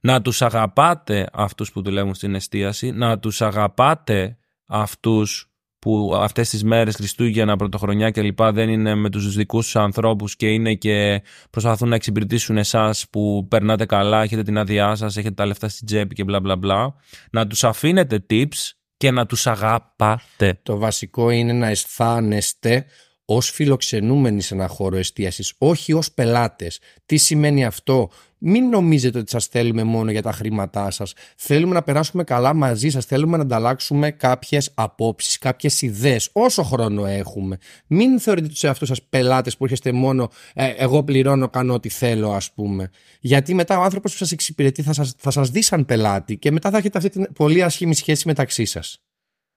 Να 0.00 0.22
τους 0.22 0.42
αγαπάτε 0.42 1.26
αυτούς 1.32 1.72
που 1.72 1.82
δουλεύουν 1.82 2.14
στην 2.14 2.34
εστίαση, 2.34 2.90
να 2.90 3.18
τους 3.18 3.42
αγαπάτε 3.42 4.38
αυτούς 4.66 5.50
που 5.78 6.12
αυτές 6.16 6.48
τις 6.48 6.64
μέρες 6.64 6.94
Χριστούγεννα, 6.94 7.56
Πρωτοχρονιά 7.56 8.10
κλπ 8.10 8.42
δεν 8.42 8.68
είναι 8.68 8.94
με 8.94 9.10
τους 9.10 9.34
δικούς 9.34 9.64
τους 9.64 9.76
ανθρώπους 9.76 10.36
και 10.36 10.46
είναι 10.46 10.74
και 10.74 11.22
προσπαθούν 11.50 11.88
να 11.88 11.94
εξυπηρετήσουν 11.94 12.56
εσάς 12.56 13.06
που 13.10 13.46
περνάτε 13.48 13.86
καλά, 13.86 14.22
έχετε 14.22 14.42
την 14.42 14.58
άδειά 14.58 14.94
σας, 14.94 15.16
έχετε 15.16 15.34
τα 15.34 15.46
λεφτά 15.46 15.68
στην 15.68 15.86
τσέπη 15.86 16.14
και 16.14 16.24
μπλα 16.24 16.40
μπλα 16.40 16.56
μπλα. 16.56 16.94
Να 17.30 17.46
τους 17.46 17.64
αφήνετε 17.64 18.26
tips 18.30 18.70
και 18.96 19.10
να 19.10 19.26
τους 19.26 19.46
αγαπάτε. 19.46 20.60
Το 20.62 20.76
βασικό 20.76 21.30
είναι 21.30 21.52
να 21.52 21.66
αισθάνεστε 21.66 22.86
ως 23.26 23.50
φιλοξενούμενοι 23.50 24.40
σε 24.40 24.54
ένα 24.54 24.68
χώρο 24.68 24.96
εστίασης, 24.96 25.52
όχι 25.58 25.92
ως 25.92 26.12
πελάτες. 26.12 26.80
Τι 27.06 27.16
σημαίνει 27.16 27.64
αυτό, 27.64 28.10
μην 28.38 28.68
νομίζετε 28.68 29.18
ότι 29.18 29.30
σας 29.30 29.46
θέλουμε 29.46 29.82
μόνο 29.82 30.10
για 30.10 30.22
τα 30.22 30.32
χρήματά 30.32 30.90
σας. 30.90 31.12
Θέλουμε 31.36 31.74
να 31.74 31.82
περάσουμε 31.82 32.24
καλά 32.24 32.54
μαζί 32.54 32.88
σας. 32.88 33.04
Θέλουμε 33.04 33.36
να 33.36 33.42
ανταλλάξουμε 33.42 34.10
κάποιες 34.10 34.70
απόψεις, 34.74 35.38
κάποιες 35.38 35.82
ιδέες, 35.82 36.28
όσο 36.32 36.62
χρόνο 36.62 37.06
έχουμε. 37.06 37.58
Μην 37.86 38.20
θεωρείτε 38.20 38.48
τους 38.48 38.64
εαυτούς 38.64 38.88
σας 38.88 39.02
πελάτες 39.02 39.56
που 39.56 39.64
έρχεστε 39.64 39.92
μόνο 39.92 40.30
ε, 40.54 40.68
εγώ 40.76 41.04
πληρώνω, 41.04 41.48
κάνω 41.48 41.74
ό,τι 41.74 41.88
θέλω, 41.88 42.32
ας 42.32 42.52
πούμε. 42.52 42.90
Γιατί 43.20 43.54
μετά 43.54 43.78
ο 43.78 43.82
άνθρωπος 43.82 44.12
που 44.12 44.18
σας 44.18 44.32
εξυπηρετεί 44.32 44.82
θα 44.82 44.92
σας 44.92 45.14
θα 45.18 45.30
σας 45.30 45.50
δει 45.50 45.62
σαν 45.62 45.84
πελάτη 45.84 46.38
και 46.38 46.50
μετά 46.50 46.70
θα 46.70 46.78
έχετε 46.78 46.98
αυτή 46.98 47.10
την 47.10 47.32
πολύ 47.32 47.62
άσχημη 47.62 47.94
σχέση 47.94 48.26
μεταξύ 48.26 48.64
σας. 48.64 49.00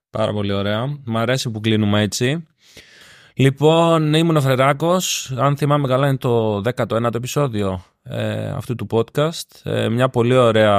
Πάρα 0.09 0.33
πολύ 0.33 0.53
ωραία. 0.53 0.99
Μ' 1.05 1.17
αρέσει 1.17 1.49
που 1.49 1.59
κλείνουμε 1.59 2.01
έτσι. 2.01 2.43
Λοιπόν, 3.39 4.13
ήμουν 4.13 4.35
ο 4.35 4.41
Φρεράκος. 4.41 5.33
Αν 5.37 5.57
θυμάμαι 5.57 5.87
καλά 5.87 6.07
είναι 6.07 6.17
το 6.17 6.61
19ο 6.75 7.15
επεισόδιο 7.15 7.83
ε, 8.03 8.49
αυτού 8.49 8.75
του 8.75 8.87
podcast. 8.91 9.63
Ε, 9.63 9.89
μια 9.89 10.09
πολύ 10.09 10.35
ωραία 10.35 10.73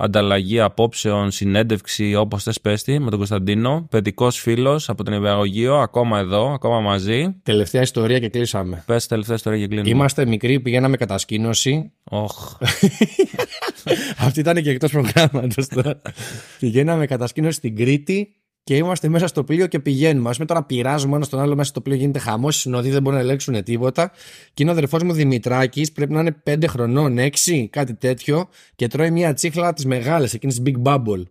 ανταλλαγή 0.00 0.60
απόψεων, 0.60 1.30
συνέντευξη, 1.30 2.14
όπως 2.14 2.42
θες 2.42 2.60
πέστη, 2.60 2.98
με 2.98 3.08
τον 3.08 3.18
Κωνσταντίνο. 3.18 3.86
Παιδικός 3.90 4.38
φίλος 4.38 4.88
από 4.88 5.04
τον 5.04 5.14
Ιβαγωγείο, 5.14 5.76
ακόμα 5.76 6.18
εδώ, 6.18 6.52
ακόμα 6.52 6.80
μαζί. 6.80 7.36
Τελευταία 7.42 7.82
ιστορία 7.82 8.18
και 8.18 8.28
κλείσαμε. 8.28 8.82
Πες 8.86 9.06
τελευταία 9.06 9.36
ιστορία 9.36 9.58
και 9.58 9.66
κλείνουμε. 9.66 9.88
Είμαστε 9.88 10.26
μικροί, 10.26 10.60
πηγαίναμε 10.60 10.96
κατασκήνωση. 10.96 11.92
Οχ. 12.04 12.56
Αυτή 14.26 14.40
ήταν 14.40 14.62
και 14.62 14.70
εκτός 14.70 14.90
προγράμματος 14.90 15.68
τώρα. 15.68 16.00
Πηγαίναμε 16.60 17.06
κατασκήνωση 17.06 17.56
στην 17.56 17.76
Κρήτη 17.76 18.37
και 18.68 18.76
είμαστε 18.76 19.08
μέσα 19.08 19.26
στο 19.26 19.44
πλοίο 19.44 19.66
και 19.66 19.80
πηγαίνουμε. 19.80 20.28
Α 20.28 20.32
πούμε 20.32 20.46
τώρα 20.46 20.64
πειράζουμε 20.64 21.14
ένας 21.14 21.26
στον 21.26 21.40
άλλο 21.40 21.56
μέσα 21.56 21.68
στο 21.68 21.80
πλοίο, 21.80 21.96
γίνεται 21.96 22.18
χαμός. 22.18 22.56
Οι 22.56 22.60
συνοδοί 22.60 22.90
δεν 22.90 23.02
μπορούν 23.02 23.18
να 23.18 23.24
ελέγξουν 23.24 23.64
τίποτα. 23.64 24.10
Και 24.54 24.62
είναι 24.62 24.70
ο 24.70 24.72
αδερφός 24.72 25.02
μου 25.02 25.12
Δημητράκης, 25.12 25.92
πρέπει 25.92 26.12
να 26.12 26.20
είναι 26.20 26.42
5 26.44 26.66
χρονών, 26.66 27.18
6, 27.18 27.68
κάτι 27.70 27.94
τέτοιο, 27.94 28.48
και 28.74 28.86
τρώει 28.86 29.10
μια 29.10 29.32
τσίχλα 29.34 29.72
τι 29.72 29.86
μεγάλε, 29.86 30.28
εκείνε 30.32 30.54
Big 30.64 30.82
Bubble. 30.82 31.22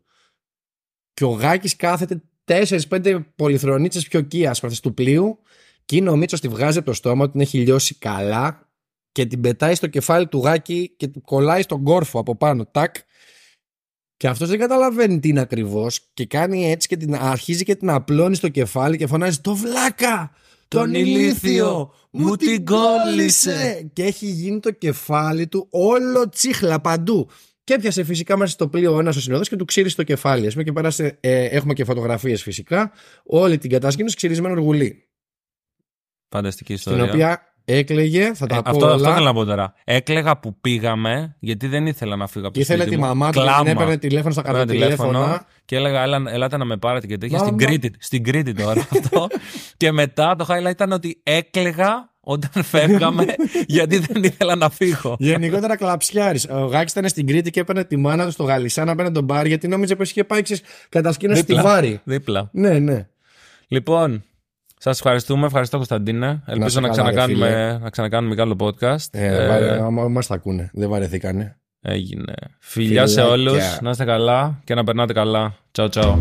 Και 1.14 1.24
ο 1.24 1.30
Γάκης 1.30 1.76
κάθεται 1.76 2.22
4-5 2.46 3.26
πολυθρονίτσες 3.36 4.08
πιο 4.08 4.22
κία 4.22 4.56
του 4.82 4.94
πλοίου. 4.94 5.40
Και 5.86 5.96
είναι 5.96 6.10
ο 6.10 6.16
Μίτσο 6.16 6.40
τη 6.40 6.48
βγάζει 6.48 6.78
από 6.78 6.88
το 6.88 6.94
στόμα 6.94 7.26
του, 7.26 7.32
την 7.32 7.42
έχει 7.42 7.58
λιώσει 7.58 7.96
καλά 7.96 8.70
και 9.12 9.26
την 9.26 9.42
πετάει 9.42 9.76
στο 9.76 9.88
κεφάλι 9.88 10.28
του 10.28 10.40
Γάκη 10.40 10.94
και 10.98 11.08
την 11.08 11.22
κολλάει 11.22 11.62
στον 11.62 11.84
κόρφο 11.84 12.20
από 12.20 12.36
πάνω. 12.36 12.66
Τάκ. 12.66 12.96
Και 14.18 14.28
αυτός 14.28 14.50
δεν 14.50 14.60
καταλαβαίνει 14.60 15.20
τι 15.20 15.28
είναι 15.28 15.40
ακριβώς 15.40 16.00
και 16.14 16.26
κάνει 16.26 16.72
έτσι 16.72 16.88
και 16.88 16.98
την 16.98 17.16
αρχίζει 17.16 17.64
και 17.64 17.76
την 17.76 17.90
απλώνει 17.90 18.36
στο 18.36 18.50
κεφάλι 18.50 18.98
και 18.98 19.08
φωνάζει 19.08 19.40
Το 19.40 19.56
βλάκα! 19.56 20.32
Τον 20.68 20.94
ηλίθιο! 20.94 21.94
Μου 22.12 22.36
την 22.36 22.66
κόλλησε! 22.66 23.90
Και 23.94 24.04
έχει 24.04 24.26
γίνει 24.26 24.60
το 24.60 24.72
κεφάλι 24.72 25.48
του 25.48 25.68
όλο 25.70 26.30
τσίχλα 26.30 26.82
παντού. 26.82 27.30
Και 27.64 27.74
έπιασε 27.74 28.04
φυσικά 28.04 28.38
μέσα 28.38 28.52
στο 28.52 28.68
πλοίο 28.68 29.00
ένας 29.00 29.16
ο 29.16 29.22
συνοδός 29.22 29.50
και 29.50 29.56
του 29.56 29.66
ξύρισε 29.66 29.96
το 29.96 30.04
κεφάλι. 30.04 30.48
Α 30.48 30.50
πούμε 30.52 30.64
και 30.64 30.72
πέρασε, 30.72 31.18
ε, 31.20 31.44
έχουμε 31.46 31.74
και 31.74 31.84
φωτογραφίες 31.84 32.42
φυσικά. 32.42 32.92
Όλη 33.24 33.58
την 33.58 33.70
κατασκήνωση 33.70 34.16
ξυρισμένο 34.16 34.54
οργουλί. 34.54 35.08
Φανταστική 36.30 36.76
Στην 36.76 36.92
ιστορία. 36.92 37.14
οποία 37.14 37.47
έκλαιγε, 37.70 38.32
θα 38.34 38.46
τα 38.46 38.56
Ε, 38.56 38.62
πω 38.62 38.70
αυτό, 38.70 38.86
όλα. 38.86 38.96
αυτό 38.96 39.10
ήθελα 39.10 39.26
να 39.26 39.34
πω 39.34 39.46
τώρα. 39.46 39.74
Έκλεγα 39.84 40.38
που 40.40 40.58
πήγαμε, 40.62 41.36
γιατί 41.40 41.68
δεν 41.68 41.88
ήθελα 41.88 42.16
να 42.16 42.28
φύγω 42.28 42.48
από 42.48 42.60
Και 42.60 42.66
το 42.66 42.74
ήθελε 42.74 42.82
σπίτι 42.82 42.96
τη 42.96 43.02
μου. 43.02 43.08
μαμά 43.08 43.32
του 43.32 43.40
και 43.40 43.40
την 43.46 43.50
Κλάμα. 43.54 43.70
έπαιρνε 43.70 43.98
τηλέφωνο 43.98 44.34
στα 44.34 44.42
Πήρα 44.42 44.66
τηλέφωνο 44.66 45.12
καρτοτηλέφωνα. 45.12 45.46
και 45.66 45.76
έλεγα, 45.76 46.02
Έλα, 46.04 46.24
ελάτε 46.28 46.58
να 46.58 46.66
με 46.66 46.78
πάρετε 46.78 47.08
και 47.08 47.18
τέτοια. 47.18 47.38
Μάμα. 47.38 47.48
Στην 47.52 47.68
Κρήτη, 47.68 47.92
στην 48.00 48.24
Κρήτη 48.24 48.54
τώρα 48.54 48.88
αυτό. 48.92 49.28
και 49.78 49.92
μετά 49.92 50.36
το 50.36 50.46
highlight 50.50 50.70
ήταν 50.70 50.92
ότι 50.92 51.20
έκλεγα 51.24 52.12
όταν 52.20 52.64
φεύγαμε 52.74 53.26
γιατί 53.68 53.98
δεν 53.98 54.24
ήθελα 54.24 54.56
να 54.56 54.70
φύγω. 54.70 55.16
Γενικότερα 55.20 55.76
κλαψιάρη. 55.78 56.40
Ο 56.50 56.58
Γάκης 56.66 56.92
ήταν 56.92 57.08
στην 57.10 57.28
Κρήτη 57.28 57.50
και 57.50 57.60
έπαιρνε 57.60 57.84
τη 57.84 57.98
μάνα 57.98 58.26
του 58.26 58.32
στο 58.32 58.44
Γαλισά 58.44 58.84
να 58.86 58.96
παίρνει 58.96 59.12
τον 59.12 59.24
μπαρ 59.24 59.46
γιατί 59.46 59.68
νόμιζε 59.68 59.96
πως 59.96 60.10
είχε 60.10 60.24
πάει 60.24 60.42
ξέρεις, 60.42 60.64
κατασκήνωση 60.90 61.42
στη 61.42 61.54
Δίπλα. 61.54 61.70
Βάρη. 61.70 62.02
Δίπλα. 62.04 62.50
Ναι, 62.54 62.80
ναι. 62.80 63.08
Λοιπόν, 63.68 64.24
σας 64.80 64.96
ευχαριστούμε. 64.98 65.46
Ευχαριστώ, 65.46 65.76
Κωνσταντίνε. 65.76 66.42
Ελπίζω 66.46 66.70
σε 66.70 66.80
να, 66.80 66.88
καλά, 66.90 67.04
ρε 67.04 67.12
ξανακάνουμε, 67.16 67.80
να 67.82 67.90
ξανακάνουμε 67.90 68.36
κι 68.36 68.42
άλλο 68.42 68.56
podcast. 68.60 69.08
Ε, 69.12 69.26
Ε, 69.44 69.48
βαρε- 69.48 69.82
άμα 69.82 70.08
μας 70.08 70.28
τα 70.28 70.36
ακούνε. 70.36 70.70
Δεν 70.74 70.90
βαρεθήκανε. 70.90 71.58
έγινε. 71.82 72.34
Φιλιά 72.60 73.08
σε 73.08 73.14
Φιλάκια. 73.22 73.34
όλους. 73.34 73.80
Να 73.82 73.90
είστε 73.90 74.06
καλά 74.06 74.60
και 74.64 74.76
να 74.76 74.84
περνάτε 74.84 75.14
καλά. 75.14 75.56
Τσαου, 75.72 75.90
τσαου. 75.90 76.20